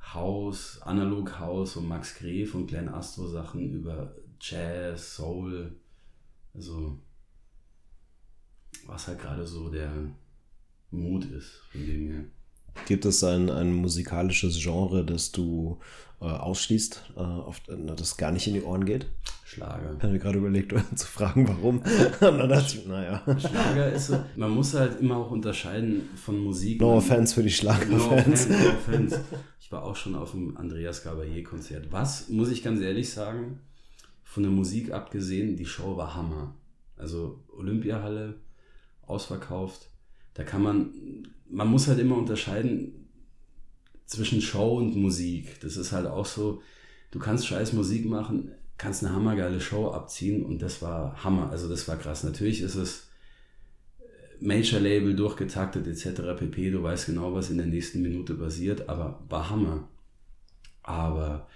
Haus, 0.00 0.80
Analog 0.82 1.38
House 1.38 1.76
und 1.76 1.88
Max 1.88 2.16
Gref 2.16 2.54
und 2.54 2.66
Glenn 2.66 2.88
Astro 2.88 3.26
Sachen 3.26 3.72
über 3.72 4.14
Jazz, 4.40 5.16
Soul. 5.16 5.76
Also 6.54 7.00
was 8.86 9.06
halt 9.06 9.20
gerade 9.20 9.46
so 9.46 9.68
der 9.68 9.92
Mut 10.90 11.24
ist 11.24 11.62
von 11.70 11.86
dem 11.86 12.10
her. 12.10 12.24
Gibt 12.86 13.04
es 13.04 13.22
ein, 13.22 13.50
ein 13.50 13.72
musikalisches 13.72 14.58
Genre, 14.60 15.04
das 15.04 15.32
du 15.32 15.78
äh, 16.20 16.24
ausschließt, 16.24 17.12
äh, 17.16 17.20
oft, 17.20 17.68
äh, 17.68 17.76
das 17.96 18.16
gar 18.16 18.32
nicht 18.32 18.46
in 18.46 18.54
die 18.54 18.62
Ohren 18.62 18.84
geht? 18.84 19.06
Schlager. 19.44 19.94
Ich 19.96 20.02
habe 20.02 20.14
mir 20.14 20.18
gerade 20.18 20.38
überlegt, 20.38 20.72
zu 20.98 21.06
fragen, 21.06 21.46
warum. 21.46 21.82
dann 22.20 22.48
dachte 22.48 22.78
ich, 22.78 22.86
naja. 22.86 23.22
Schlager 23.38 23.92
ist 23.92 24.06
so, 24.06 24.24
man 24.36 24.50
muss 24.50 24.72
halt 24.72 25.00
immer 25.00 25.16
auch 25.16 25.30
unterscheiden 25.30 26.08
von 26.16 26.38
Musik. 26.38 26.80
No 26.80 26.96
offense 26.96 27.34
für 27.34 27.42
die 27.42 27.50
Schlagerfans. 27.50 28.48
No, 28.48 28.56
no 28.56 28.68
offense. 28.68 29.20
Ich 29.60 29.70
war 29.70 29.84
auch 29.84 29.96
schon 29.96 30.14
auf 30.14 30.30
dem 30.30 30.56
Andreas 30.56 31.04
Gabalier-Konzert. 31.04 31.92
Was, 31.92 32.30
muss 32.30 32.50
ich 32.50 32.62
ganz 32.62 32.80
ehrlich 32.80 33.10
sagen, 33.10 33.60
von 34.24 34.42
der 34.42 34.52
Musik 34.52 34.92
abgesehen, 34.92 35.56
die 35.56 35.66
Show 35.66 35.98
war 35.98 36.14
Hammer. 36.14 36.54
Also 36.96 37.44
Olympiahalle, 37.54 38.36
ausverkauft. 39.02 39.90
Da 40.34 40.44
kann 40.44 40.62
man, 40.62 40.90
man 41.50 41.68
muss 41.68 41.88
halt 41.88 41.98
immer 41.98 42.16
unterscheiden 42.16 43.08
zwischen 44.06 44.40
Show 44.40 44.78
und 44.78 44.96
Musik. 44.96 45.60
Das 45.60 45.76
ist 45.76 45.92
halt 45.92 46.06
auch 46.06 46.26
so, 46.26 46.62
du 47.10 47.18
kannst 47.18 47.46
scheiß 47.46 47.72
Musik 47.72 48.06
machen, 48.06 48.52
kannst 48.78 49.04
eine 49.04 49.14
hammergeile 49.14 49.60
Show 49.60 49.90
abziehen 49.90 50.44
und 50.44 50.60
das 50.62 50.82
war 50.82 51.22
Hammer, 51.22 51.50
also 51.50 51.68
das 51.68 51.86
war 51.88 51.96
krass. 51.96 52.24
Natürlich 52.24 52.62
ist 52.62 52.74
es 52.74 53.08
Major 54.40 54.80
Label 54.80 55.14
durchgetaktet 55.14 55.86
etc. 55.86 56.36
pp. 56.36 56.70
Du 56.70 56.82
weißt 56.82 57.06
genau, 57.06 57.32
was 57.34 57.50
in 57.50 57.58
der 57.58 57.66
nächsten 57.66 58.02
Minute 58.02 58.34
passiert, 58.34 58.88
aber 58.88 59.22
war 59.28 59.50
Hammer. 59.50 59.88
Aber 60.82 61.46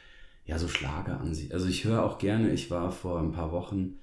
ja, 0.44 0.58
so 0.58 0.68
Schlager 0.68 1.20
an 1.20 1.34
sich. 1.34 1.52
Also 1.52 1.66
ich 1.66 1.84
höre 1.84 2.04
auch 2.04 2.18
gerne, 2.18 2.52
ich 2.52 2.70
war 2.70 2.92
vor 2.92 3.18
ein 3.18 3.32
paar 3.32 3.50
Wochen, 3.50 3.98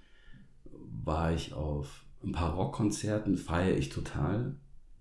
war 0.65 1.33
ich 1.33 1.53
auf 1.53 2.03
ein 2.23 2.31
paar 2.31 2.53
Rockkonzerten 2.55 3.37
feiere 3.37 3.77
ich 3.77 3.89
total. 3.89 4.55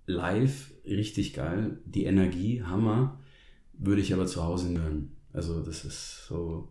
Live 0.07 0.73
richtig 0.85 1.35
geil. 1.35 1.79
Die 1.85 2.05
Energie, 2.05 2.63
Hammer. 2.63 3.21
Würde 3.73 4.01
ich 4.01 4.13
aber 4.13 4.27
zu 4.27 4.43
Hause 4.43 4.79
hören. 4.79 5.17
Also 5.33 5.61
das 5.61 5.85
ist 5.85 6.27
so, 6.27 6.69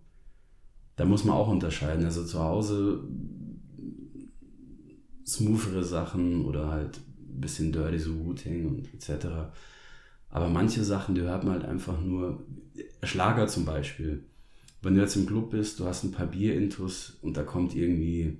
da 0.95 1.05
muss 1.05 1.25
man 1.25 1.35
auch 1.35 1.49
unterscheiden. 1.49 2.05
Also 2.05 2.23
zu 2.25 2.39
Hause 2.39 3.03
smoothere 5.25 5.83
Sachen 5.83 6.45
oder 6.45 6.69
halt 6.69 6.97
ein 6.97 7.41
bisschen 7.41 7.71
dirty, 7.71 7.99
so 7.99 8.13
Wu-Tang 8.25 8.65
und 8.65 8.93
etc. 8.93 9.27
Aber 10.29 10.49
manche 10.49 10.83
Sachen, 10.83 11.15
die 11.15 11.21
hört 11.21 11.43
man 11.43 11.53
halt 11.53 11.65
einfach 11.65 11.99
nur, 12.01 12.45
Schlager 13.03 13.47
zum 13.47 13.65
Beispiel. 13.65 14.23
Wenn 14.81 14.95
du 14.95 15.01
jetzt 15.01 15.15
im 15.15 15.25
Club 15.25 15.51
bist, 15.51 15.79
du 15.79 15.85
hast 15.85 16.03
ein 16.03 16.11
paar 16.11 16.27
Bierintus 16.27 17.17
und 17.21 17.37
da 17.37 17.43
kommt 17.43 17.75
irgendwie 17.75 18.37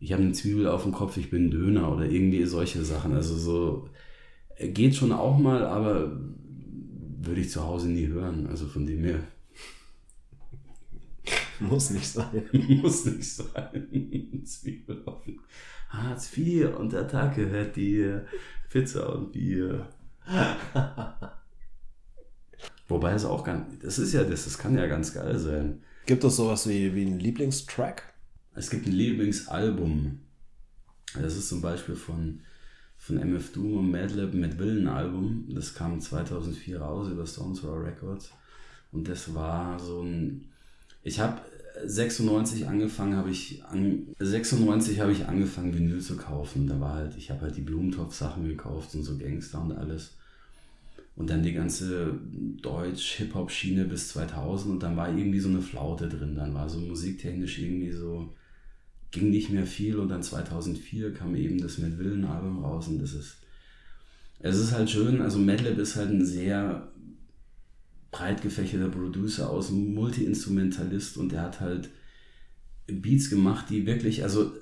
ich 0.00 0.12
habe 0.12 0.22
eine 0.22 0.32
Zwiebel 0.32 0.66
auf 0.66 0.82
dem 0.82 0.92
Kopf, 0.92 1.18
ich 1.18 1.30
bin 1.30 1.50
Döner 1.50 1.94
oder 1.94 2.06
irgendwie 2.06 2.44
solche 2.46 2.82
Sachen. 2.84 3.12
Also 3.12 3.36
so 3.36 3.88
geht 4.68 4.94
schon 4.94 5.12
auch 5.12 5.38
mal, 5.38 5.64
aber 5.64 6.18
würde 7.22 7.40
ich 7.40 7.50
zu 7.50 7.64
Hause 7.64 7.88
nie 7.88 8.06
hören. 8.08 8.46
Also 8.46 8.66
von 8.66 8.86
dem 8.86 9.04
her. 9.04 9.20
Muss 11.60 11.90
nicht 11.90 12.08
sein. 12.08 12.48
Muss 12.82 13.04
nicht 13.04 13.24
sein. 13.24 14.42
Zwiebel 14.44 15.02
auf 15.06 15.22
Hartz 15.88 16.36
IV 16.36 16.76
und 16.78 16.94
Attacke 16.94 17.48
hört 17.48 17.76
die 17.76 18.20
Pizza 18.70 19.12
und 19.14 19.32
Bier. 19.32 19.88
Wobei 22.86 23.12
es 23.12 23.24
auch 23.24 23.44
ganz, 23.44 23.78
das 23.80 23.98
ist 23.98 24.12
ja 24.12 24.22
das, 24.22 24.44
das 24.44 24.58
kann 24.58 24.76
ja 24.76 24.86
ganz 24.86 25.12
geil 25.14 25.38
sein. 25.38 25.82
Gibt 26.06 26.22
es 26.24 26.36
sowas 26.36 26.68
wie, 26.68 26.94
wie 26.94 27.06
einen 27.06 27.18
Lieblingstrack? 27.18 28.14
Es 28.54 28.70
gibt 28.70 28.86
ein 28.86 28.92
Lieblingsalbum. 28.92 30.20
Das 31.14 31.36
ist 31.36 31.48
zum 31.48 31.60
Beispiel 31.60 31.96
von, 31.96 32.40
von 33.00 33.16
MF 33.16 33.52
Doom 33.52 33.78
und 33.78 33.90
Madlib 33.90 34.34
mit 34.34 34.58
Willen 34.58 34.86
Album. 34.86 35.46
Das 35.48 35.74
kam 35.74 35.98
2004 35.98 36.80
raus 36.80 37.10
über 37.10 37.26
Stones 37.26 37.64
Raw 37.64 37.82
Records. 37.82 38.30
Und 38.92 39.08
das 39.08 39.34
war 39.34 39.78
so 39.78 40.02
ein. 40.02 40.44
Ich 41.02 41.18
habe 41.18 41.40
96 41.82 42.68
angefangen, 42.68 43.16
habe 43.16 43.30
ich 43.30 43.64
an, 43.64 44.08
96 44.18 45.00
habe 45.00 45.12
ich 45.12 45.26
angefangen 45.26 45.74
Vinyl 45.74 46.00
zu 46.00 46.18
kaufen. 46.18 46.66
Da 46.66 46.78
war 46.78 46.94
halt, 46.94 47.16
ich 47.16 47.30
habe 47.30 47.40
halt 47.40 47.56
die 47.56 47.62
Blumentopf 47.62 48.14
Sachen 48.14 48.46
gekauft 48.46 48.94
und 48.94 49.02
so 49.02 49.16
Gangster 49.16 49.62
und 49.62 49.72
alles. 49.72 50.16
Und 51.16 51.30
dann 51.30 51.42
die 51.42 51.54
ganze 51.54 52.18
Deutsch-Hip-Hop-Schiene 52.60 53.86
bis 53.86 54.08
2000 54.08 54.74
und 54.74 54.82
dann 54.82 54.96
war 54.96 55.08
irgendwie 55.08 55.40
so 55.40 55.48
eine 55.48 55.62
Flaute 55.62 56.06
drin. 56.06 56.34
Dann 56.34 56.52
war 56.52 56.68
so 56.68 56.78
musiktechnisch 56.78 57.58
irgendwie 57.60 57.92
so 57.92 58.34
ging 59.10 59.30
nicht 59.30 59.50
mehr 59.50 59.66
viel 59.66 59.98
und 59.98 60.08
dann 60.08 60.22
2004 60.22 61.12
kam 61.12 61.34
eben 61.34 61.60
das 61.60 61.78
Mad 61.78 61.98
Villain 61.98 62.24
Album 62.24 62.64
raus 62.64 62.88
und 62.88 63.00
das 63.00 63.12
ist, 63.12 63.36
es 64.38 64.56
ist 64.56 64.72
halt 64.72 64.90
schön, 64.90 65.20
also 65.20 65.38
Madlib 65.38 65.78
ist 65.78 65.96
halt 65.96 66.10
ein 66.10 66.24
sehr 66.24 66.88
breit 68.10 68.42
gefächerter 68.42 68.88
Producer 68.88 69.50
aus, 69.50 69.70
Multi-Instrumentalist 69.70 71.16
und 71.16 71.32
der 71.32 71.42
hat 71.42 71.60
halt 71.60 71.90
Beats 72.86 73.30
gemacht, 73.30 73.66
die 73.70 73.86
wirklich, 73.86 74.22
also 74.22 74.52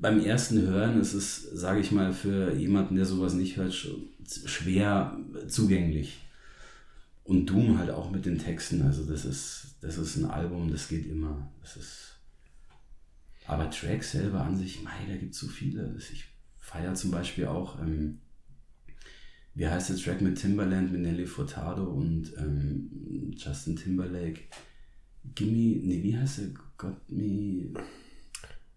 beim 0.00 0.20
ersten 0.20 0.62
Hören 0.62 1.00
ist 1.00 1.14
es, 1.14 1.42
sage 1.52 1.80
ich 1.80 1.92
mal, 1.92 2.12
für 2.12 2.54
jemanden, 2.54 2.96
der 2.96 3.04
sowas 3.04 3.34
nicht 3.34 3.56
hört, 3.56 3.74
schwer 4.44 5.18
zugänglich. 5.48 6.18
Und 7.22 7.46
Doom 7.46 7.78
halt 7.78 7.90
auch 7.90 8.10
mit 8.10 8.26
den 8.26 8.38
Texten, 8.38 8.82
also 8.82 9.04
das 9.04 9.24
ist, 9.24 9.76
das 9.82 9.98
ist 9.98 10.16
ein 10.16 10.24
Album, 10.24 10.70
das 10.70 10.88
geht 10.88 11.06
immer. 11.06 11.50
Das 11.60 11.76
ist 11.76 12.19
aber 13.50 13.68
Tracks 13.68 14.12
selber 14.12 14.42
an 14.42 14.56
sich, 14.56 14.82
mei, 14.82 14.92
da 15.08 15.16
gibt 15.16 15.34
es 15.34 15.40
so 15.40 15.48
viele. 15.48 15.96
Ich 15.98 16.24
feiere 16.58 16.94
zum 16.94 17.10
Beispiel 17.10 17.46
auch, 17.46 17.80
ähm, 17.80 18.20
wie 19.54 19.66
heißt 19.66 19.90
der 19.90 19.96
Track 19.96 20.20
mit 20.20 20.40
Timbaland, 20.40 20.92
mit 20.92 21.00
Nelly 21.00 21.26
Furtado 21.26 21.84
und 21.84 22.32
ähm, 22.38 23.32
Justin 23.36 23.74
Timberlake? 23.74 24.42
Gimme, 25.34 25.80
nee, 25.84 26.00
wie 26.00 26.16
heißt 26.16 26.38
der? 26.38 26.46
Got 26.78 27.10
Me. 27.10 27.72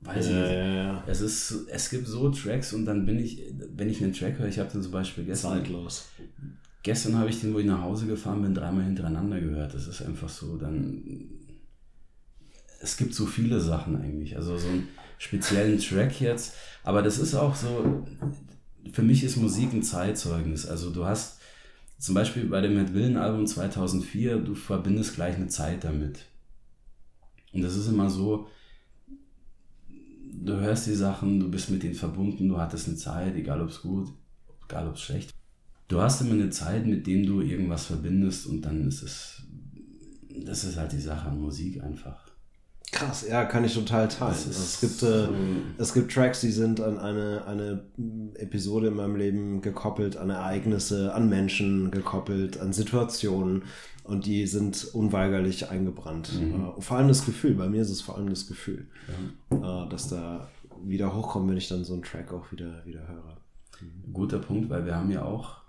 Weiß 0.02 0.26
ich 0.26 0.34
nicht. 0.34 1.08
Es, 1.08 1.22
ist, 1.22 1.68
es 1.70 1.90
gibt 1.92 2.08
so 2.08 2.30
Tracks 2.32 2.74
und 2.74 2.86
dann 2.86 3.06
bin 3.06 3.20
ich, 3.20 3.44
wenn 3.76 3.90
ich 3.90 4.04
einen 4.04 4.14
Track 4.14 4.40
höre, 4.40 4.48
ich 4.48 4.58
habe 4.58 4.72
den 4.72 4.82
zum 4.82 4.92
Beispiel 4.92 5.24
gestern. 5.24 5.60
Zeitlos. 5.60 6.08
Gestern 6.82 7.16
habe 7.18 7.30
ich 7.30 7.40
den, 7.40 7.54
wo 7.54 7.60
ich 7.60 7.66
nach 7.68 7.84
Hause 7.84 8.08
gefahren 8.08 8.42
bin, 8.42 8.56
dreimal 8.56 8.86
hintereinander 8.86 9.40
gehört. 9.40 9.76
Das 9.76 9.88
ist 9.88 10.02
einfach 10.02 10.28
so, 10.28 10.58
dann 10.58 11.30
es 12.84 12.98
gibt 12.98 13.16
so 13.16 13.26
viele 13.26 13.62
Sachen 13.62 13.96
eigentlich. 13.96 14.36
Also 14.36 14.58
so 14.58 14.68
einen 14.68 14.90
speziellen 15.18 15.80
Track 15.80 16.20
jetzt. 16.20 16.54
Aber 16.84 17.02
das 17.02 17.18
ist 17.18 17.34
auch 17.34 17.56
so, 17.56 18.06
für 18.92 19.02
mich 19.02 19.24
ist 19.24 19.38
Musik 19.38 19.74
ein 19.74 19.84
Zeitzeugnis. 19.84 20.66
Also 20.66 20.92
du 20.92 21.06
hast 21.06 21.40
zum 21.98 22.14
Beispiel 22.14 22.46
bei 22.46 22.60
dem 22.60 22.76
Matt 22.76 22.94
Willen 22.94 23.16
Album 23.16 23.48
2004, 23.48 24.40
du 24.40 24.54
verbindest 24.54 25.16
gleich 25.16 25.36
eine 25.36 25.48
Zeit 25.48 25.86
damit. 25.86 26.26
Und 27.54 27.62
das 27.62 27.78
ist 27.78 27.88
immer 27.88 28.10
so, 28.10 28.48
du 30.34 30.54
hörst 30.60 30.86
die 30.88 30.96
Sachen, 30.96 31.40
du 31.40 31.50
bist 31.50 31.70
mit 31.70 31.84
denen 31.84 31.96
verbunden, 31.96 32.50
du 32.50 32.58
hattest 32.58 32.90
eine 32.90 32.98
Zeit, 32.98 33.36
egal 33.36 33.62
ob 33.62 33.70
es 33.70 33.82
gut, 33.82 34.10
egal 34.68 34.90
ob 34.90 34.96
es 34.96 35.02
schlecht. 35.02 35.34
Du 35.88 36.02
hast 36.02 36.20
immer 36.20 36.34
eine 36.34 36.50
Zeit, 36.50 36.86
mit 36.86 37.08
dem 37.08 37.26
du 37.26 37.40
irgendwas 37.40 37.86
verbindest 37.86 38.48
und 38.48 38.64
dann 38.64 38.86
ist 38.88 39.04
es, 39.04 39.44
das 40.44 40.66
ist 40.66 40.76
halt 40.76 40.92
die 40.92 41.00
Sache 41.00 41.30
an 41.30 41.40
Musik 41.40 41.82
einfach. 41.82 42.23
Krass, 42.94 43.26
ja, 43.28 43.44
kann 43.46 43.66
ich 43.66 43.74
total 43.74 44.08
teilen. 44.08 44.36
Es 44.50 44.80
gibt, 44.80 45.02
äh, 45.02 45.28
es 45.80 45.94
gibt 45.94 46.14
Tracks, 46.14 46.42
die 46.42 46.52
sind 46.52 46.80
an 46.80 47.00
eine, 47.00 47.44
eine 47.48 47.84
Episode 48.36 48.88
in 48.88 48.96
meinem 48.96 49.16
Leben 49.16 49.62
gekoppelt, 49.62 50.16
an 50.16 50.30
Ereignisse, 50.30 51.14
an 51.14 51.28
Menschen 51.28 51.90
gekoppelt, 51.90 52.60
an 52.60 52.72
Situationen 52.72 53.64
und 54.04 54.28
die 54.28 54.46
sind 54.46 54.86
unweigerlich 54.94 55.70
eingebrannt. 55.70 56.40
Mhm. 56.40 56.68
Uh, 56.68 56.82
vor 56.82 56.98
allem 56.98 57.08
das 57.08 57.26
Gefühl, 57.26 57.56
bei 57.56 57.68
mir 57.68 57.82
ist 57.82 57.90
es 57.90 58.02
vor 58.02 58.16
allem 58.16 58.30
das 58.30 58.48
Gefühl, 58.48 58.86
ja. 59.52 59.58
uh, 59.58 59.90
dass 59.90 60.10
da 60.10 60.48
wieder 60.84 61.16
hochkommt, 61.16 61.50
wenn 61.50 61.58
ich 61.58 61.70
dann 61.70 61.84
so 61.84 61.94
einen 61.94 62.04
Track 62.04 62.32
auch 62.32 62.52
wieder, 62.52 62.86
wieder 62.86 63.08
höre. 63.08 63.38
Mhm. 63.82 64.14
Guter 64.14 64.38
Punkt, 64.40 64.70
weil 64.70 64.86
wir 64.86 64.96
haben 64.96 65.10
ja 65.10 65.26
auch 65.26 65.63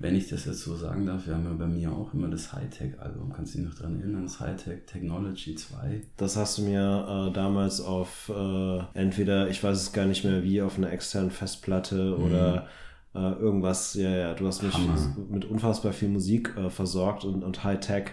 wenn 0.00 0.16
ich 0.16 0.28
das 0.28 0.46
jetzt 0.46 0.62
so 0.62 0.74
sagen 0.74 1.04
darf, 1.04 1.26
wir 1.26 1.34
haben 1.34 1.44
ja 1.44 1.52
bei 1.52 1.66
mir 1.66 1.92
auch 1.92 2.14
immer 2.14 2.28
das 2.28 2.54
Hightech-Album. 2.54 3.34
Kannst 3.34 3.54
du 3.54 3.58
dich 3.58 3.68
noch 3.68 3.74
dran 3.74 4.00
erinnern? 4.00 4.24
Das 4.24 4.40
Hightech 4.40 4.86
Technology 4.86 5.54
2. 5.54 6.00
Das 6.16 6.36
hast 6.36 6.56
du 6.56 6.62
mir 6.62 7.28
äh, 7.28 7.32
damals 7.34 7.82
auf 7.82 8.32
äh, 8.34 8.78
entweder, 8.94 9.48
ich 9.50 9.62
weiß 9.62 9.76
es 9.76 9.92
gar 9.92 10.06
nicht 10.06 10.24
mehr 10.24 10.42
wie, 10.42 10.62
auf 10.62 10.78
einer 10.78 10.90
externen 10.90 11.30
Festplatte 11.30 12.16
mhm. 12.16 12.24
oder 12.24 12.66
äh, 13.14 13.18
irgendwas. 13.18 13.92
Ja, 13.92 14.08
ja, 14.08 14.34
du 14.34 14.46
hast 14.46 14.62
mich 14.62 14.72
Hammer. 14.72 15.16
mit 15.28 15.44
unfassbar 15.44 15.92
viel 15.92 16.08
Musik 16.08 16.56
äh, 16.56 16.70
versorgt 16.70 17.26
und, 17.26 17.44
und 17.44 17.62
Hightech. 17.62 18.12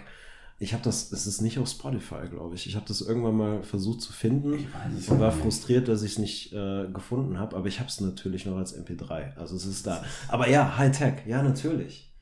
Ich 0.60 0.72
habe 0.72 0.82
das, 0.82 1.12
es 1.12 1.26
ist 1.28 1.40
nicht 1.40 1.58
auf 1.60 1.68
Spotify, 1.68 2.28
glaube 2.28 2.56
ich. 2.56 2.66
Ich 2.66 2.74
habe 2.74 2.84
das 2.86 3.00
irgendwann 3.00 3.36
mal 3.36 3.62
versucht 3.62 4.00
zu 4.00 4.12
finden 4.12 4.54
ich 4.54 4.74
weiß 4.74 5.08
und 5.08 5.20
war 5.20 5.32
nicht. 5.32 5.42
frustriert, 5.42 5.86
dass 5.86 6.02
ich 6.02 6.12
es 6.12 6.18
nicht 6.18 6.52
äh, 6.52 6.88
gefunden 6.92 7.38
habe, 7.38 7.56
aber 7.56 7.68
ich 7.68 7.78
habe 7.78 7.88
es 7.88 8.00
natürlich 8.00 8.44
noch 8.44 8.56
als 8.56 8.76
MP3. 8.76 9.36
Also 9.36 9.54
es 9.54 9.66
ist 9.66 9.86
da. 9.86 10.04
Aber 10.26 10.48
ja, 10.48 10.76
Hightech, 10.76 11.26
ja, 11.26 11.44
natürlich. 11.44 12.12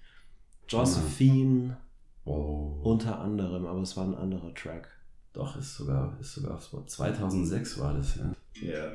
Josephine 0.69 1.79
oh. 2.27 2.79
unter 2.83 3.21
anderem, 3.21 3.65
aber 3.65 3.81
es 3.81 3.97
war 3.97 4.05
ein 4.05 4.15
anderer 4.15 4.53
Track. 4.55 4.89
Doch, 5.33 5.57
ist 5.57 5.75
sogar, 5.77 6.19
ist 6.21 6.35
sogar 6.35 6.57
auf 6.57 6.65
Spotify. 6.65 6.89
2006 6.89 7.79
war 7.79 7.95
das, 7.95 8.17
ja. 8.17 8.33
Ja. 8.61 8.69
Yeah. 8.69 8.93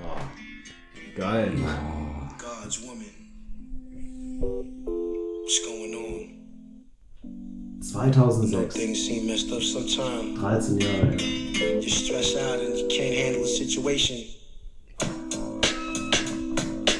Oh. 0.00 1.16
Geil. 1.16 1.52
Oh. 1.56 2.28
God's 2.38 2.82
woman. 2.82 3.20
What's 4.40 5.64
going 5.64 5.94
on? 5.94 6.39
2006. 7.80 8.74
13 8.74 8.94
Jahre 10.78 11.20
her. 11.58 11.80
You're 11.80 11.82
stressed 11.82 12.36
out 12.36 12.58
and 12.58 12.76
you 12.76 12.86
can't 12.88 13.14
handle 13.14 13.40
the 13.40 13.48
situation. 13.48 14.26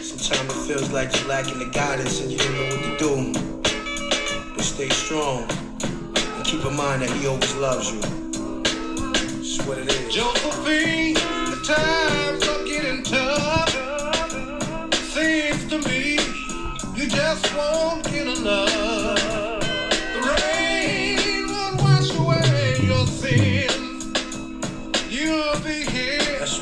Sometimes 0.01 0.51
it 0.51 0.66
feels 0.66 0.91
like 0.91 1.14
you're 1.14 1.28
lacking 1.28 1.59
the 1.59 1.70
guidance 1.70 2.20
and 2.22 2.33
you 2.33 2.39
don't 2.39 2.55
know 2.55 2.64
what 2.64 2.83
to 2.83 2.97
do. 2.99 4.55
But 4.55 4.64
stay 4.64 4.89
strong 4.89 5.43
and 5.51 6.45
keep 6.47 6.64
in 6.64 6.74
mind 6.74 7.03
that 7.03 7.11
he 7.11 7.26
always 7.26 7.55
loves 7.57 7.93
you. 7.93 8.01
That's 8.01 9.66
what 9.66 9.76
it 9.76 9.87
is. 9.87 10.14
Josephine, 10.14 11.14
the 11.14 11.61
times 11.62 12.49
are 12.49 12.64
getting 12.64 13.03
tough. 13.03 13.68
Seems 14.95 15.66
to 15.68 15.78
me 15.87 16.14
you 16.97 17.07
just 17.07 17.55
won't 17.55 18.03
get 18.05 18.26
enough. 18.39 18.89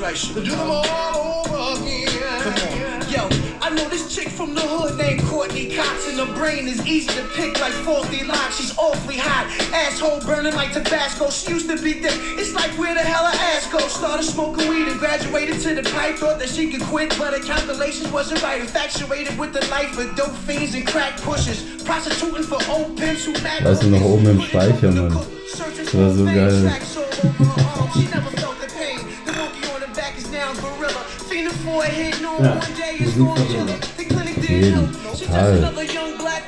Right, 0.08 0.30
Do 0.34 0.40
them 0.42 0.70
all 0.70 1.48
over 1.48 1.84
again. 1.84 2.40
Come 2.40 2.54
on. 2.54 3.10
Yo, 3.10 3.28
I 3.60 3.70
know 3.70 3.88
this 3.88 4.14
chick 4.14 4.28
from 4.28 4.54
the 4.54 4.60
hood 4.60 4.96
named 4.96 5.22
Courtney 5.24 5.74
Cox, 5.74 6.08
and 6.08 6.18
her 6.18 6.34
brain 6.34 6.68
is 6.68 6.86
easy 6.86 7.08
to 7.14 7.24
pick 7.34 7.60
like 7.60 7.72
faulty 7.84 8.24
locks. 8.24 8.56
She's 8.56 8.76
awfully 8.78 9.16
hot, 9.16 9.46
asshole 9.72 10.20
burning 10.20 10.54
like 10.54 10.72
Tabasco. 10.72 11.30
She 11.30 11.52
used 11.52 11.68
to 11.68 11.76
be 11.82 11.94
thick. 11.94 12.16
It's 12.38 12.54
like 12.54 12.70
where 12.78 12.94
the 12.94 13.00
hell 13.00 13.24
her 13.24 13.36
ass 13.52 13.66
go? 13.70 13.78
Started 13.88 14.24
smoking 14.24 14.68
weed 14.68 14.88
and 14.88 14.98
graduated 14.98 15.60
to 15.60 15.74
the 15.74 15.82
pipe. 15.82 16.16
Thought 16.16 16.38
that 16.38 16.48
she 16.48 16.70
could 16.70 16.82
quit, 16.82 17.10
but 17.18 17.32
her 17.34 17.44
calculations 17.44 18.10
wasn't 18.10 18.42
right. 18.42 18.60
Infatuated 18.60 19.38
with 19.38 19.52
the 19.52 19.64
life 19.68 19.98
of 19.98 20.14
dope 20.16 20.36
fiends 20.46 20.74
and 20.74 20.86
crack 20.86 21.16
pushers. 21.20 21.82
Prostituting 21.84 22.44
for 22.44 22.60
old 22.70 22.96
pimps 22.96 23.24
who 23.24 23.32
mad. 23.42 23.64
Weißt 23.64 23.82
du 23.82 23.88
noch 23.88 24.02
oben 24.02 24.26
im 24.26 24.40
Speicher, 24.40 24.92
Mann? 24.92 25.16
Das 25.76 25.94
war 25.94 26.10
so 26.10 26.24
geil. 26.24 26.78
Ja, 32.38 32.54
Musik 35.02 35.28
Total. 35.28 35.78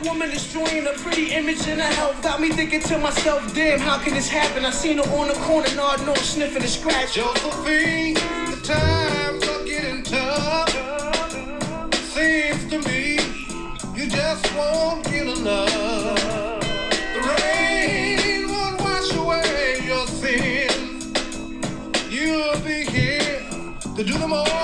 woman 0.05 0.31
destroying 0.31 0.87
a 0.87 0.93
pretty 1.03 1.33
image 1.35 1.67
in 1.67 1.79
her 1.79 1.95
health 1.95 2.23
got 2.23 2.41
me 2.41 2.49
thinking 2.49 2.81
to 2.81 2.99
myself, 2.99 3.55
damn, 3.55 3.79
how 3.79 3.99
can 3.99 4.15
this 4.15 4.29
happen? 4.29 4.65
I 4.65 4.71
seen 4.71 4.97
her 4.97 5.05
on 5.19 5.29
the 5.29 5.35
corner, 5.35 5.69
nod 5.77 6.05
no 6.07 6.15
sniffing 6.15 6.63
a 6.63 6.69
scratch. 6.69 7.15
Josephine, 7.15 8.15
the 8.15 8.61
times 8.63 9.47
are 9.49 9.65
getting 9.65 10.03
tough. 10.03 10.71
Seems 12.15 12.65
to 12.71 12.79
me 12.89 13.19
you 13.95 14.09
just 14.09 14.55
won't 14.57 15.05
get 15.05 15.27
enough. 15.39 15.90
To 24.31 24.60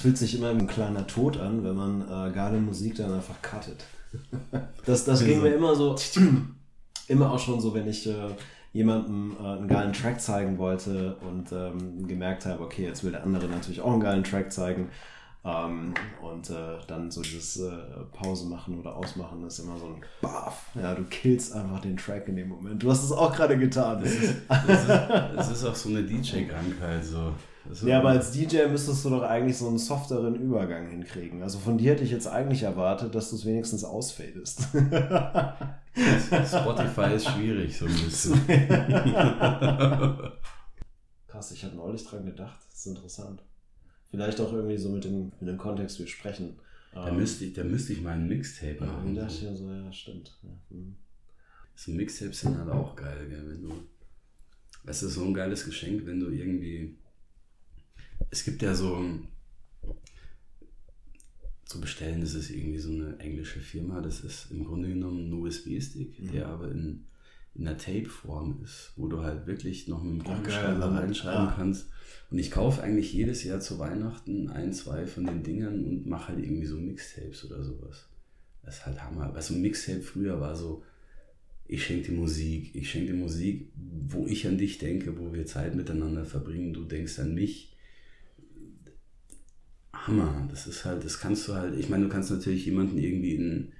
Das 0.00 0.04
fühlt 0.04 0.16
sich 0.16 0.34
immer 0.34 0.56
wie 0.56 0.60
ein 0.60 0.66
kleiner 0.66 1.06
Tod 1.06 1.36
an, 1.36 1.62
wenn 1.62 1.76
man 1.76 2.00
äh, 2.00 2.32
geile 2.32 2.58
Musik 2.58 2.94
dann 2.94 3.12
einfach 3.12 3.34
cuttet. 3.42 3.84
das 4.86 5.04
das 5.04 5.22
ging 5.22 5.42
mir 5.42 5.52
immer 5.52 5.74
so, 5.74 5.94
immer 7.08 7.30
auch 7.30 7.38
schon 7.38 7.60
so, 7.60 7.74
wenn 7.74 7.86
ich 7.86 8.06
äh, 8.06 8.30
jemandem 8.72 9.36
äh, 9.38 9.46
einen 9.46 9.68
geilen 9.68 9.92
Track 9.92 10.18
zeigen 10.22 10.56
wollte 10.56 11.16
und 11.16 11.52
ähm, 11.52 12.08
gemerkt 12.08 12.46
habe, 12.46 12.62
okay, 12.62 12.84
jetzt 12.84 13.04
will 13.04 13.12
der 13.12 13.24
andere 13.24 13.46
natürlich 13.48 13.82
auch 13.82 13.92
einen 13.92 14.00
geilen 14.00 14.24
Track 14.24 14.50
zeigen. 14.50 14.88
Ähm, 15.44 15.92
und 16.22 16.48
äh, 16.48 16.78
dann 16.86 17.10
so 17.10 17.20
dieses 17.20 17.58
äh, 17.60 17.70
Pause 18.10 18.46
machen 18.46 18.80
oder 18.80 18.96
ausmachen 18.96 19.44
ist 19.46 19.58
immer 19.58 19.76
so 19.76 19.84
ein 19.84 20.00
Baff. 20.22 20.70
Ja, 20.76 20.94
du 20.94 21.04
killst 21.10 21.52
einfach 21.52 21.80
den 21.80 21.98
Track 21.98 22.26
in 22.28 22.36
dem 22.36 22.48
Moment. 22.48 22.82
Du 22.82 22.90
hast 22.90 23.04
es 23.04 23.12
auch 23.12 23.36
gerade 23.36 23.58
getan. 23.58 24.02
Das 24.02 24.14
ist, 24.14 24.34
ist, 25.36 25.52
ist 25.58 25.64
auch 25.66 25.74
so 25.74 25.90
eine 25.90 26.02
DJ-Krankheit. 26.04 27.04
So. 27.04 27.34
Ja, 27.84 27.98
aber 27.98 28.10
als 28.10 28.32
DJ 28.32 28.66
müsstest 28.66 29.04
du 29.04 29.10
doch 29.10 29.22
eigentlich 29.22 29.56
so 29.56 29.68
einen 29.68 29.78
softeren 29.78 30.34
Übergang 30.34 30.88
hinkriegen. 30.88 31.42
Also 31.42 31.58
von 31.58 31.78
dir 31.78 31.92
hätte 31.92 32.04
ich 32.04 32.10
jetzt 32.10 32.26
eigentlich 32.26 32.62
erwartet, 32.62 33.14
dass 33.14 33.30
du 33.30 33.36
es 33.36 33.44
wenigstens 33.44 33.84
ausfadest. 33.84 34.62
Spotify 36.46 37.14
ist 37.14 37.28
schwierig, 37.28 37.76
so 37.76 37.86
ein 37.86 37.92
bisschen. 37.92 38.34
Krass, 41.28 41.52
ich 41.52 41.64
habe 41.64 41.76
neulich 41.76 42.04
dran 42.04 42.24
gedacht. 42.26 42.58
Das 42.70 42.80
ist 42.80 42.86
interessant. 42.86 43.42
Vielleicht 44.10 44.40
auch 44.40 44.52
irgendwie 44.52 44.78
so 44.78 44.88
mit 44.88 45.04
dem, 45.04 45.32
mit 45.40 45.48
dem 45.48 45.58
Kontext, 45.58 45.98
wir 45.98 46.06
sprechen. 46.06 46.58
Da, 46.92 47.08
ähm, 47.08 47.16
müsste, 47.16 47.44
ich, 47.44 47.52
da 47.52 47.62
müsste 47.62 47.92
ich 47.92 48.02
mal 48.02 48.12
ein 48.12 48.26
Mixtape 48.26 48.84
machen. 48.84 49.14
Ja, 49.14 49.22
dachte 49.22 49.34
ich 49.34 49.42
ja 49.42 49.54
so, 49.54 49.70
ja, 49.70 49.92
stimmt. 49.92 50.36
Ja. 50.42 50.50
Mhm. 50.76 50.96
So 51.76 51.92
Mixtapes 51.92 52.40
sind 52.40 52.58
halt 52.58 52.70
auch 52.70 52.96
geil, 52.96 53.28
gell, 53.28 53.48
wenn 53.48 53.62
du. 53.62 53.72
Es 54.86 55.02
ist 55.02 55.14
so 55.14 55.24
ein 55.24 55.34
geiles 55.34 55.64
Geschenk, 55.64 56.06
wenn 56.06 56.20
du 56.20 56.30
irgendwie 56.30 56.96
es 58.30 58.44
gibt 58.44 58.62
ja 58.62 58.74
so 58.74 59.02
zu 61.70 61.80
bestellen, 61.80 62.20
das 62.20 62.34
ist 62.34 62.50
irgendwie 62.50 62.78
so 62.78 62.90
eine 62.90 63.16
englische 63.20 63.60
Firma, 63.60 64.00
das 64.00 64.20
ist 64.20 64.50
im 64.50 64.64
Grunde 64.64 64.88
genommen 64.88 65.30
ein 65.30 65.32
USB-Stick, 65.32 66.18
mhm. 66.18 66.32
der 66.32 66.48
aber 66.48 66.70
in, 66.70 67.06
in 67.54 67.66
einer 67.66 67.78
Tape-Form 67.78 68.60
ist, 68.64 68.92
wo 68.96 69.06
du 69.06 69.22
halt 69.22 69.46
wirklich 69.46 69.86
noch 69.86 70.02
mit 70.02 70.20
dem 70.20 70.24
Kugelschreiber 70.24 70.92
reinschreiben 70.92 71.46
ja. 71.46 71.54
kannst. 71.56 71.88
Und 72.30 72.38
ich 72.38 72.50
kaufe 72.50 72.82
eigentlich 72.82 73.12
jedes 73.12 73.44
Jahr 73.44 73.60
zu 73.60 73.78
Weihnachten 73.78 74.48
ein, 74.50 74.72
zwei 74.72 75.06
von 75.06 75.24
den 75.24 75.44
Dingern 75.44 75.84
und 75.84 76.06
mache 76.06 76.32
halt 76.32 76.44
irgendwie 76.44 76.66
so 76.66 76.76
Mixtapes 76.76 77.44
oder 77.44 77.62
sowas. 77.62 78.08
Das 78.64 78.78
ist 78.78 78.86
halt 78.86 79.02
Hammer. 79.02 79.30
Was 79.34 79.46
so 79.46 79.54
ein 79.54 79.62
Mixtape 79.62 80.02
früher 80.02 80.40
war 80.40 80.56
so, 80.56 80.82
ich 81.68 81.84
schenke 81.84 82.10
dir 82.10 82.18
Musik, 82.18 82.74
ich 82.74 82.90
schenke 82.90 83.12
dir 83.12 83.18
Musik, 83.18 83.70
wo 83.76 84.26
ich 84.26 84.44
an 84.48 84.58
dich 84.58 84.78
denke, 84.78 85.16
wo 85.18 85.32
wir 85.32 85.46
Zeit 85.46 85.76
miteinander 85.76 86.24
verbringen, 86.24 86.72
du 86.72 86.84
denkst 86.84 87.20
an 87.20 87.34
mich 87.34 87.69
Hammer. 90.10 90.48
Das 90.50 90.66
ist 90.66 90.84
halt, 90.84 91.04
das 91.04 91.18
kannst 91.18 91.48
du 91.48 91.54
halt, 91.54 91.78
ich 91.78 91.88
meine, 91.88 92.04
du 92.04 92.10
kannst 92.10 92.30
natürlich 92.30 92.66
jemanden 92.66 92.98
irgendwie 92.98 93.36
ein 93.36 93.72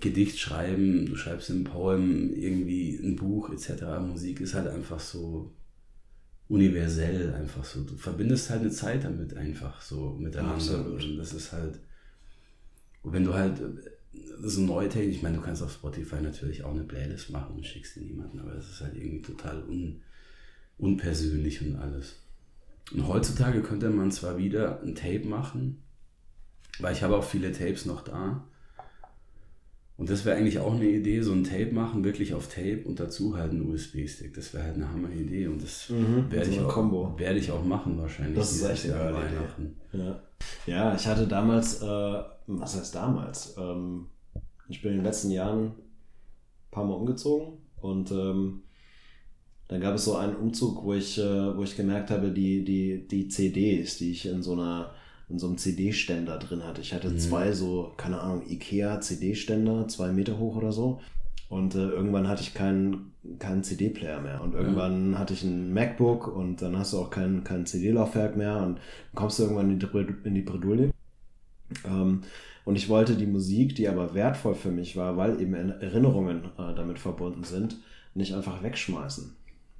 Gedicht 0.00 0.38
schreiben, 0.38 1.06
du 1.06 1.16
schreibst 1.16 1.50
ein 1.50 1.64
Poem, 1.64 2.34
irgendwie 2.34 2.96
ein 2.96 3.16
Buch 3.16 3.50
etc. 3.50 4.00
Musik 4.00 4.40
ist 4.40 4.54
halt 4.54 4.68
einfach 4.68 5.00
so 5.00 5.52
universell, 6.48 7.34
einfach 7.34 7.64
so. 7.64 7.82
Du 7.82 7.96
verbindest 7.96 8.50
halt 8.50 8.60
eine 8.62 8.70
Zeit 8.70 9.04
damit 9.04 9.36
einfach 9.36 9.80
so 9.80 10.16
miteinander. 10.18 10.54
Absolut. 10.54 11.02
Und 11.02 11.16
das 11.16 11.32
ist 11.32 11.52
halt, 11.52 11.78
wenn 13.04 13.24
du 13.24 13.34
halt 13.34 13.60
so 14.42 14.60
neue 14.60 14.88
Technik, 14.88 15.16
ich 15.16 15.22
meine, 15.22 15.36
du 15.36 15.42
kannst 15.42 15.62
auf 15.62 15.72
Spotify 15.72 16.20
natürlich 16.20 16.64
auch 16.64 16.72
eine 16.72 16.84
Playlist 16.84 17.30
machen 17.30 17.56
und 17.56 17.66
schickst 17.66 17.96
dir 17.96 18.02
niemanden, 18.02 18.40
aber 18.40 18.52
das 18.52 18.68
ist 18.68 18.80
halt 18.80 18.96
irgendwie 18.96 19.22
total 19.22 19.62
un, 19.64 20.00
unpersönlich 20.78 21.62
und 21.62 21.76
alles. 21.76 22.16
Und 22.92 23.06
heutzutage 23.08 23.62
könnte 23.62 23.90
man 23.90 24.10
zwar 24.10 24.36
wieder 24.38 24.80
ein 24.82 24.94
Tape 24.94 25.26
machen, 25.26 25.82
weil 26.80 26.92
ich 26.92 27.02
habe 27.02 27.16
auch 27.16 27.24
viele 27.24 27.52
Tapes 27.52 27.86
noch 27.86 28.02
da. 28.02 28.44
Und 29.98 30.10
das 30.10 30.24
wäre 30.24 30.36
eigentlich 30.36 30.58
auch 30.58 30.74
eine 30.74 30.86
Idee, 30.86 31.20
so 31.20 31.32
ein 31.32 31.44
Tape 31.44 31.70
machen, 31.72 32.02
wirklich 32.02 32.34
auf 32.34 32.48
Tape 32.48 32.82
und 32.84 32.98
dazu 32.98 33.36
halt 33.36 33.52
ein 33.52 33.62
USB-Stick. 33.70 34.34
Das 34.34 34.52
wäre 34.52 34.64
halt 34.64 34.74
eine 34.74 34.88
Hammer-Idee 34.90 35.46
und 35.46 35.62
das 35.62 35.90
Mhm, 35.90 36.30
werde 36.30 36.46
so 36.46 36.52
ich, 36.52 36.60
auch- 36.60 37.18
werde 37.18 37.38
ich 37.38 37.50
auch 37.52 37.64
machen 37.64 37.98
wahrscheinlich. 37.98 38.36
Das 38.38 38.52
ist 38.52 38.64
echt 38.64 38.90
eine. 38.90 39.14
Weihnachten. 39.14 39.76
Ja. 39.92 40.20
ja, 40.66 40.94
ich 40.94 41.06
hatte 41.06 41.26
damals, 41.28 41.82
äh, 41.82 42.22
was 42.46 42.76
heißt 42.76 42.94
damals? 42.94 43.54
Ähm, 43.58 44.06
ich 44.68 44.82
bin 44.82 44.92
in 44.92 44.98
den 44.98 45.04
letzten 45.04 45.30
Jahren 45.30 45.66
ein 45.66 45.72
paar 46.70 46.84
Mal 46.84 46.94
umgezogen 46.94 47.58
und 47.80 48.10
ähm, 48.10 48.62
dann 49.68 49.80
gab 49.80 49.94
es 49.94 50.04
so 50.04 50.16
einen 50.16 50.36
Umzug, 50.36 50.84
wo 50.84 50.92
ich, 50.94 51.18
äh, 51.18 51.56
wo 51.56 51.62
ich 51.62 51.76
gemerkt 51.76 52.10
habe, 52.10 52.30
die, 52.30 52.64
die, 52.64 53.06
die 53.08 53.28
CDs, 53.28 53.98
die 53.98 54.12
ich 54.12 54.26
in 54.26 54.42
so 54.42 54.52
einer 54.54 54.92
in 55.28 55.38
so 55.38 55.46
einem 55.46 55.56
CD-Ständer 55.56 56.38
drin 56.38 56.62
hatte. 56.62 56.82
Ich 56.82 56.92
hatte 56.92 57.08
Mhm. 57.08 57.18
zwei 57.18 57.52
so, 57.52 57.94
keine 57.96 58.20
Ahnung, 58.20 58.42
Ikea 58.50 59.00
CD-Ständer, 59.00 59.88
zwei 59.88 60.12
Meter 60.12 60.38
hoch 60.38 60.56
oder 60.56 60.72
so. 60.72 61.00
Und 61.48 61.74
äh, 61.74 61.88
irgendwann 61.88 62.28
hatte 62.28 62.42
ich 62.42 62.52
keinen 62.52 63.12
keinen 63.38 63.62
CD-Player 63.62 64.20
mehr. 64.20 64.42
Und 64.42 64.52
irgendwann 64.54 65.18
hatte 65.18 65.32
ich 65.32 65.42
ein 65.42 65.72
MacBook 65.72 66.26
und 66.26 66.60
dann 66.60 66.76
hast 66.76 66.92
du 66.92 66.98
auch 66.98 67.08
kein, 67.08 67.44
kein 67.44 67.64
CD-Laufwerk 67.64 68.36
mehr 68.36 68.58
und 68.62 68.78
kommst 69.14 69.38
du 69.38 69.44
irgendwann 69.44 69.70
in 69.70 69.78
die, 69.78 69.86
Bred- 69.86 70.26
in 70.26 70.34
die 70.34 70.42
Bredouille. 70.42 70.90
Ähm, 71.84 72.22
und 72.64 72.76
ich 72.76 72.88
wollte 72.88 73.16
die 73.16 73.26
Musik, 73.26 73.74
die 73.74 73.88
aber 73.88 74.14
wertvoll 74.14 74.54
für 74.54 74.70
mich 74.70 74.96
war, 74.96 75.16
weil 75.16 75.40
eben 75.40 75.54
Erinnerungen 75.54 76.44
äh, 76.58 76.74
damit 76.74 76.98
verbunden 76.98 77.44
sind, 77.44 77.76
nicht 78.14 78.34
einfach 78.34 78.62
wegschmeißen. 78.62 79.34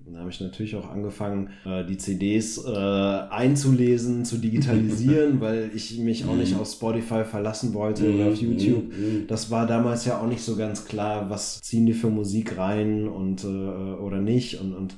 Und 0.05 0.14
da 0.14 0.20
habe 0.20 0.30
ich 0.30 0.40
natürlich 0.40 0.74
auch 0.76 0.88
angefangen, 0.88 1.50
äh, 1.64 1.84
die 1.84 1.96
CDs 1.96 2.59
äh, 2.64 2.70
einzulesen, 2.70 4.24
zu 4.24 4.38
digitalisieren, 4.38 5.40
weil 5.40 5.70
ich 5.74 5.98
mich 5.98 6.24
auch 6.24 6.34
nicht 6.34 6.57
auf 6.57 6.68
Spotify 6.68 7.24
verlassen 7.24 7.74
wollte 7.74 8.12
oder 8.12 8.26
auf 8.26 8.36
YouTube. 8.36 8.92
Mhm. 8.92 9.26
Das 9.28 9.50
war 9.50 9.66
damals 9.66 10.05
ja 10.05 10.20
auch 10.20 10.26
nicht 10.26 10.42
so 10.42 10.57
ganz 10.57 10.84
klar, 10.84 11.30
was 11.30 11.61
ziehen 11.61 11.86
die 11.86 11.94
für 11.94 12.11
Musik 12.11 12.59
rein 12.59 13.09
und 13.09 13.44
äh, 13.44 13.46
oder 13.46 14.20
nicht. 14.20 14.61
Und, 14.61 14.74
und 14.74 14.96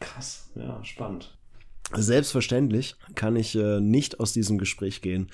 krass, 0.00 0.50
ja, 0.56 0.82
spannend. 0.84 1.36
Selbstverständlich 1.92 2.94
kann 3.16 3.34
ich 3.34 3.56
äh, 3.56 3.80
nicht 3.80 4.20
aus 4.20 4.32
diesem 4.32 4.58
Gespräch 4.58 5.02
gehen, 5.02 5.28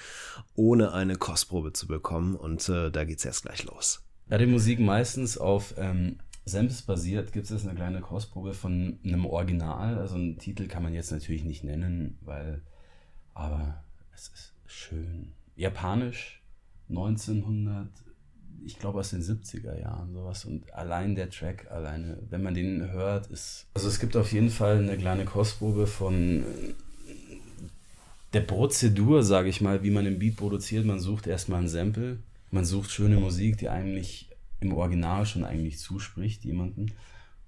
ohne 0.55 0.93
eine 0.93 1.17
Kostprobe 1.17 1.73
zu 1.73 1.87
bekommen. 1.87 2.35
Und 2.35 2.69
äh, 2.69 2.91
da 2.91 3.05
geht's 3.05 3.25
jetzt 3.25 3.43
gleich 3.43 3.65
los. 3.65 4.03
Da 4.29 4.39
die 4.39 4.47
Musik 4.47 4.81
meistens 4.81 5.39
auf 5.39 5.75
ähm, 5.77 6.19
Samples 6.49 6.83
basiert, 6.83 7.33
gibt 7.33 7.47
es 7.47 7.51
jetzt 7.51 7.67
eine 7.67 7.75
kleine 7.75 8.01
Kostprobe 8.01 8.55
von 8.55 9.01
einem 9.05 9.27
Original. 9.27 9.99
Also 9.99 10.15
einen 10.15 10.39
Titel 10.39 10.69
kann 10.69 10.85
man 10.85 10.95
jetzt 10.95 11.11
natürlich 11.11 11.43
nicht 11.43 11.65
nennen, 11.65 12.19
weil, 12.21 12.63
aber 13.35 13.83
es 14.15 14.29
ist 14.29 14.53
schön. 14.65 15.33
Japanisch, 15.57 16.41
1900, 16.89 17.89
ich 18.65 18.79
glaube 18.79 19.01
aus 19.01 19.11
den 19.11 19.23
70er 19.23 19.77
Jahren 19.81 20.13
sowas. 20.13 20.45
Und 20.45 20.73
allein 20.73 21.17
der 21.17 21.31
Track, 21.31 21.69
alleine, 21.69 22.19
wenn 22.31 22.45
man 22.45 22.55
den 22.55 22.93
hört, 22.93 23.27
ist. 23.27 23.67
Also 23.75 23.89
es 23.89 23.99
gibt 23.99 24.17
auf 24.17 24.33
jeden 24.33 24.51
Fall 24.51 24.79
eine 24.79 24.97
kleine 24.97 25.25
Kostprobe 25.25 25.89
von 25.89 26.45
äh, 26.45 26.75
der 28.35 28.43
Prozedur, 28.43 29.25
sage 29.25 29.49
ich 29.49 29.61
mal, 29.61 29.83
wie 29.83 29.91
man 29.91 30.07
einen 30.07 30.21
Beat 30.21 30.37
produziert. 30.37 30.87
Man 30.87 31.01
sucht 31.01 31.27
erstmal 31.27 31.63
ein 31.63 31.69
Sample, 31.69 32.19
man 32.53 32.65
sucht 32.65 32.93
schöne 32.93 33.17
Musik, 33.17 33.59
die 33.59 33.69
eigentlich 33.69 34.29
im 34.61 34.73
Original 34.73 35.27
schon 35.27 35.45
eigentlich 35.45 35.79
zuspricht, 35.79 36.45
jemanden. 36.45 36.93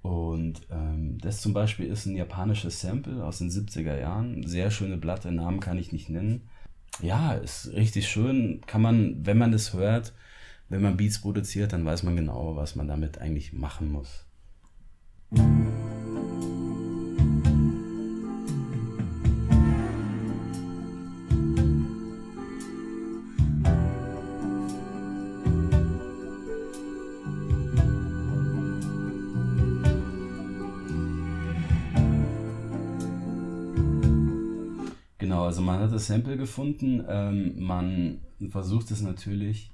Und 0.02 0.62
ähm, 0.70 1.18
das 1.18 1.40
zum 1.40 1.52
Beispiel 1.52 1.86
ist 1.86 2.06
ein 2.06 2.16
japanisches 2.16 2.80
Sample 2.80 3.24
aus 3.24 3.38
den 3.38 3.50
70er 3.50 3.98
Jahren. 3.98 4.46
Sehr 4.46 4.70
schöne 4.70 4.98
Platte, 4.98 5.32
Namen 5.32 5.60
kann 5.60 5.78
ich 5.78 5.92
nicht 5.92 6.08
nennen. 6.08 6.48
Ja, 7.02 7.34
ist 7.34 7.72
richtig 7.72 8.08
schön. 8.08 8.60
Kann 8.66 8.82
man, 8.82 9.26
wenn 9.26 9.38
man 9.38 9.52
das 9.52 9.72
hört, 9.72 10.14
wenn 10.68 10.82
man 10.82 10.96
Beats 10.96 11.20
produziert, 11.20 11.72
dann 11.72 11.84
weiß 11.84 12.02
man 12.02 12.16
genau, 12.16 12.56
was 12.56 12.76
man 12.76 12.88
damit 12.88 13.18
eigentlich 13.18 13.52
machen 13.52 13.90
muss. 13.90 14.24
Genau, 15.30 15.97
das 35.98 36.06
Sample 36.06 36.36
gefunden, 36.36 37.04
ähm, 37.08 37.54
man 37.58 38.20
versucht 38.50 38.92
es 38.92 39.02
natürlich 39.02 39.72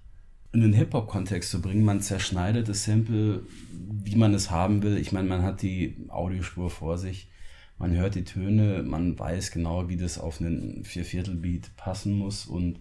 in 0.53 0.63
den 0.63 0.73
Hip-Hop-Kontext 0.73 1.51
zu 1.51 1.61
bringen. 1.61 1.85
Man 1.85 2.01
zerschneidet 2.01 2.69
das 2.69 2.85
Sample, 2.85 3.43
wie 3.71 4.17
man 4.17 4.33
es 4.33 4.51
haben 4.51 4.83
will. 4.83 4.97
Ich 4.97 5.13
meine, 5.13 5.29
man 5.29 5.43
hat 5.43 5.61
die 5.61 5.97
Audiospur 6.09 6.71
vor 6.71 6.97
sich, 6.97 7.29
man 7.77 7.93
hört 7.93 8.15
die 8.15 8.25
Töne, 8.25 8.83
man 8.83 9.19
weiß 9.19 9.51
genau, 9.51 9.91
wie 9.91 9.99
das 9.99 10.19
auf 10.19 10.41
einen 10.41 10.85
Vierviertel-Beat 10.85 11.77
passen 11.77 12.17
muss 12.17 12.47
und 12.47 12.79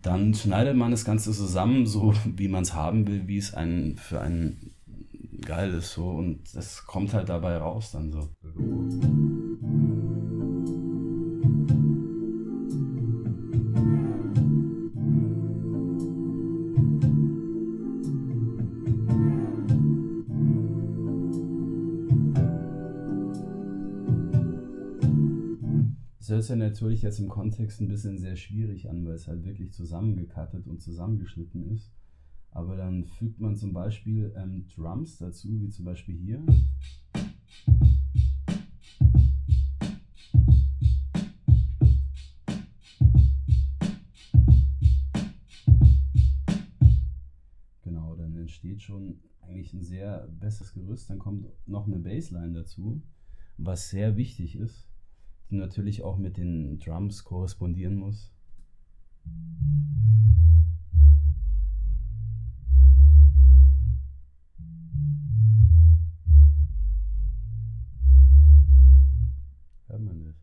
dann 0.00 0.32
schneidet 0.32 0.76
man 0.76 0.90
das 0.90 1.04
Ganze 1.04 1.32
zusammen, 1.32 1.86
so 1.86 2.14
wie 2.36 2.48
man 2.48 2.62
es 2.62 2.72
haben 2.72 3.06
will, 3.06 3.28
wie 3.28 3.38
es 3.38 3.52
einen 3.52 3.98
für 3.98 4.22
einen 4.22 4.74
geil 5.42 5.74
ist 5.74 5.92
so 5.92 6.08
und 6.08 6.42
das 6.54 6.86
kommt 6.86 7.12
halt 7.12 7.28
dabei 7.28 7.58
raus 7.58 7.90
dann 7.90 8.10
so. 8.10 9.33
Hört 26.34 26.42
sich 26.42 26.50
ja 26.50 26.56
natürlich 26.56 27.02
jetzt 27.02 27.20
im 27.20 27.28
Kontext 27.28 27.80
ein 27.80 27.86
bisschen 27.86 28.18
sehr 28.18 28.34
schwierig 28.34 28.90
an, 28.90 29.06
weil 29.06 29.14
es 29.14 29.28
halt 29.28 29.44
wirklich 29.44 29.72
zusammengekattet 29.72 30.66
und 30.66 30.82
zusammengeschnitten 30.82 31.70
ist. 31.70 31.92
Aber 32.50 32.76
dann 32.76 33.04
fügt 33.04 33.38
man 33.38 33.54
zum 33.54 33.72
Beispiel 33.72 34.34
ähm, 34.36 34.66
Drums 34.74 35.18
dazu, 35.18 35.60
wie 35.60 35.68
zum 35.68 35.84
Beispiel 35.84 36.16
hier. 36.16 36.44
Genau, 47.82 48.16
dann 48.16 48.34
entsteht 48.34 48.82
schon 48.82 49.20
eigentlich 49.40 49.72
ein 49.72 49.84
sehr 49.84 50.26
besseres 50.40 50.72
Gerüst. 50.72 51.10
Dann 51.10 51.20
kommt 51.20 51.46
noch 51.68 51.86
eine 51.86 52.00
Bassline 52.00 52.54
dazu, 52.54 53.00
was 53.56 53.90
sehr 53.90 54.16
wichtig 54.16 54.56
ist, 54.56 54.88
die 55.50 55.56
natürlich 55.56 56.02
auch 56.02 56.16
mit 56.16 56.36
den 56.36 56.78
Drums 56.78 57.24
korrespondieren 57.24 57.96
muss. 57.96 58.30
Hört 69.86 70.02
man 70.02 70.24
das? 70.24 70.34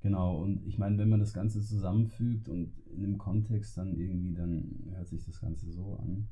Genau, 0.00 0.42
und 0.42 0.64
ich 0.66 0.78
meine, 0.78 0.98
wenn 0.98 1.08
man 1.08 1.20
das 1.20 1.32
Ganze 1.32 1.60
zusammenfügt 1.60 2.48
und 2.48 2.72
in 2.86 3.04
einem 3.04 3.18
Kontext 3.18 3.76
dann 3.76 3.96
irgendwie, 3.96 4.34
dann 4.34 4.90
hört 4.90 5.08
sich 5.08 5.24
das 5.24 5.40
Ganze 5.40 5.70
so 5.70 5.96
an. 5.96 6.28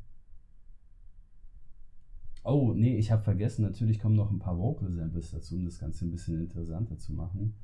Oh, 2.48 2.72
nee, 2.74 2.96
ich 2.96 3.10
habe 3.10 3.24
vergessen, 3.24 3.62
natürlich 3.62 3.98
kommen 3.98 4.14
noch 4.14 4.30
ein 4.30 4.38
paar 4.38 4.56
Vocal 4.56 4.88
Samples 4.92 5.32
dazu, 5.32 5.56
um 5.56 5.64
das 5.64 5.80
Ganze 5.80 6.04
ein 6.04 6.12
bisschen 6.12 6.38
interessanter 6.38 6.96
zu 6.96 7.12
machen. 7.12 7.56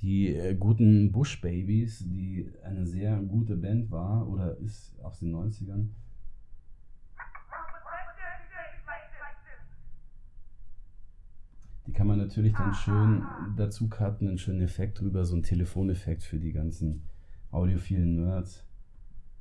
Die 0.00 0.34
äh, 0.34 0.56
guten 0.56 1.12
Bush 1.12 1.40
Babies, 1.40 2.04
die 2.04 2.50
eine 2.64 2.84
sehr 2.84 3.16
gute 3.20 3.56
Band 3.56 3.92
war 3.92 4.28
oder 4.28 4.56
ist 4.58 4.98
aus 5.04 5.20
den 5.20 5.32
90ern. 5.32 5.90
Die 11.86 11.92
kann 11.92 12.08
man 12.08 12.18
natürlich 12.18 12.54
dann 12.54 12.74
schön 12.74 13.22
dazu 13.56 13.88
cutten, 13.88 14.26
einen 14.26 14.38
schönen 14.38 14.62
Effekt 14.62 15.00
drüber, 15.00 15.24
so 15.24 15.36
ein 15.36 15.44
Telefoneffekt 15.44 16.24
für 16.24 16.40
die 16.40 16.52
ganzen 16.52 17.04
audiophilen 17.52 18.16
Nerds. 18.16 18.67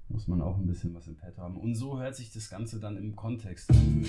Muss 0.10 0.28
man 0.28 0.42
auch 0.42 0.58
ein 0.58 0.66
bisschen 0.66 0.94
was 0.94 1.08
im 1.08 1.16
Pad 1.16 1.38
haben. 1.38 1.58
Und 1.58 1.76
so 1.76 2.00
hört 2.00 2.16
sich 2.16 2.32
das 2.32 2.50
Ganze 2.50 2.80
dann 2.80 2.98
im 2.98 3.16
Kontext 3.16 3.70
an. 3.72 4.06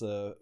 Das 0.00 0.02
äh, 0.02 0.34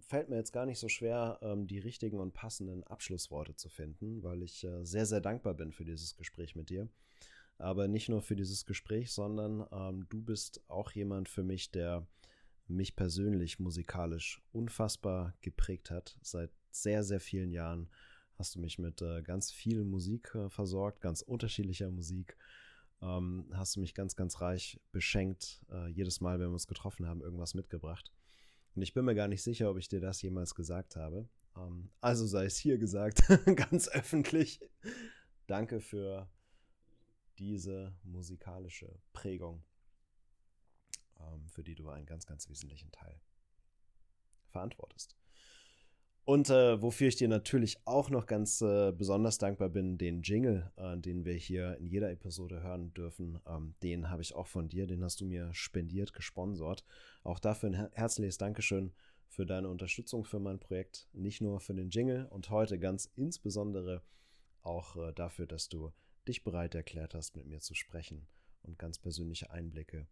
fällt 0.00 0.28
mir 0.28 0.36
jetzt 0.36 0.52
gar 0.52 0.66
nicht 0.66 0.78
so 0.78 0.88
schwer, 0.88 1.38
ähm, 1.42 1.66
die 1.66 1.78
richtigen 1.78 2.18
und 2.18 2.34
passenden 2.34 2.82
Abschlussworte 2.84 3.54
zu 3.54 3.68
finden, 3.68 4.22
weil 4.22 4.42
ich 4.42 4.64
äh, 4.64 4.84
sehr, 4.84 5.06
sehr 5.06 5.20
dankbar 5.20 5.54
bin 5.54 5.72
für 5.72 5.84
dieses 5.84 6.16
Gespräch 6.16 6.56
mit 6.56 6.70
dir. 6.70 6.88
Aber 7.58 7.88
nicht 7.88 8.08
nur 8.08 8.22
für 8.22 8.36
dieses 8.36 8.64
Gespräch, 8.64 9.12
sondern 9.12 9.66
ähm, 9.70 10.06
du 10.08 10.22
bist 10.22 10.62
auch 10.68 10.90
jemand 10.92 11.28
für 11.28 11.42
mich, 11.42 11.70
der 11.70 12.06
mich 12.66 12.96
persönlich 12.96 13.58
musikalisch 13.60 14.42
unfassbar 14.52 15.34
geprägt 15.42 15.90
hat. 15.90 16.18
Seit 16.22 16.50
sehr, 16.70 17.04
sehr 17.04 17.20
vielen 17.20 17.52
Jahren 17.52 17.88
hast 18.36 18.54
du 18.54 18.60
mich 18.60 18.78
mit 18.78 19.02
äh, 19.02 19.22
ganz 19.22 19.52
viel 19.52 19.84
Musik 19.84 20.34
äh, 20.34 20.48
versorgt, 20.48 21.02
ganz 21.02 21.20
unterschiedlicher 21.20 21.90
Musik. 21.90 22.36
Ähm, 23.02 23.46
hast 23.52 23.76
du 23.76 23.80
mich 23.80 23.94
ganz, 23.94 24.16
ganz 24.16 24.40
reich 24.40 24.80
beschenkt. 24.92 25.60
Äh, 25.70 25.88
jedes 25.88 26.20
Mal, 26.20 26.38
wenn 26.38 26.48
wir 26.48 26.54
uns 26.54 26.66
getroffen 26.66 27.06
haben, 27.06 27.20
irgendwas 27.20 27.54
mitgebracht. 27.54 28.10
Und 28.80 28.84
ich 28.84 28.94
bin 28.94 29.04
mir 29.04 29.14
gar 29.14 29.28
nicht 29.28 29.42
sicher, 29.42 29.70
ob 29.70 29.76
ich 29.76 29.88
dir 29.88 30.00
das 30.00 30.22
jemals 30.22 30.54
gesagt 30.54 30.96
habe. 30.96 31.28
Ähm, 31.54 31.90
also 32.00 32.26
sei 32.26 32.46
es 32.46 32.56
hier 32.56 32.78
gesagt, 32.78 33.20
ganz 33.56 33.88
öffentlich. 33.88 34.58
Danke 35.46 35.82
für 35.82 36.30
diese 37.38 37.94
musikalische 38.04 38.98
Prägung, 39.12 39.62
ähm, 41.18 41.46
für 41.50 41.62
die 41.62 41.74
du 41.74 41.90
einen 41.90 42.06
ganz, 42.06 42.24
ganz 42.24 42.48
wesentlichen 42.48 42.90
Teil 42.90 43.20
verantwortest. 44.48 45.14
Und 46.30 46.48
äh, 46.48 46.80
wofür 46.80 47.08
ich 47.08 47.16
dir 47.16 47.26
natürlich 47.26 47.84
auch 47.86 48.08
noch 48.08 48.24
ganz 48.24 48.60
äh, 48.60 48.92
besonders 48.92 49.38
dankbar 49.38 49.68
bin, 49.68 49.98
den 49.98 50.22
Jingle, 50.22 50.70
äh, 50.76 50.96
den 50.96 51.24
wir 51.24 51.34
hier 51.34 51.76
in 51.78 51.88
jeder 51.88 52.12
Episode 52.12 52.62
hören 52.62 52.94
dürfen, 52.94 53.40
ähm, 53.48 53.74
den 53.82 54.10
habe 54.10 54.22
ich 54.22 54.36
auch 54.36 54.46
von 54.46 54.68
dir, 54.68 54.86
den 54.86 55.02
hast 55.02 55.20
du 55.20 55.24
mir 55.24 55.52
spendiert, 55.52 56.12
gesponsert. 56.12 56.84
Auch 57.24 57.40
dafür 57.40 57.70
ein 57.70 57.74
her 57.74 57.90
herzliches 57.94 58.38
Dankeschön 58.38 58.92
für 59.26 59.44
deine 59.44 59.68
Unterstützung 59.68 60.24
für 60.24 60.38
mein 60.38 60.60
Projekt, 60.60 61.08
nicht 61.12 61.40
nur 61.40 61.58
für 61.58 61.74
den 61.74 61.90
Jingle 61.90 62.26
und 62.26 62.48
heute 62.48 62.78
ganz 62.78 63.10
insbesondere 63.16 64.00
auch 64.62 64.94
äh, 64.94 65.12
dafür, 65.12 65.48
dass 65.48 65.68
du 65.68 65.90
dich 66.28 66.44
bereit 66.44 66.76
erklärt 66.76 67.12
hast, 67.12 67.34
mit 67.34 67.48
mir 67.48 67.58
zu 67.58 67.74
sprechen 67.74 68.28
und 68.62 68.78
ganz 68.78 69.00
persönliche 69.00 69.50
Einblicke 69.50 70.06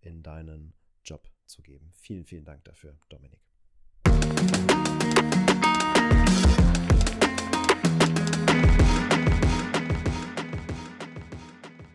in 0.00 0.22
deinen 0.22 0.74
Job 1.02 1.30
zu 1.46 1.62
geben. 1.62 1.92
Vielen, 1.94 2.26
vielen 2.26 2.44
Dank 2.44 2.62
dafür, 2.64 2.98
Dominik. 3.08 3.40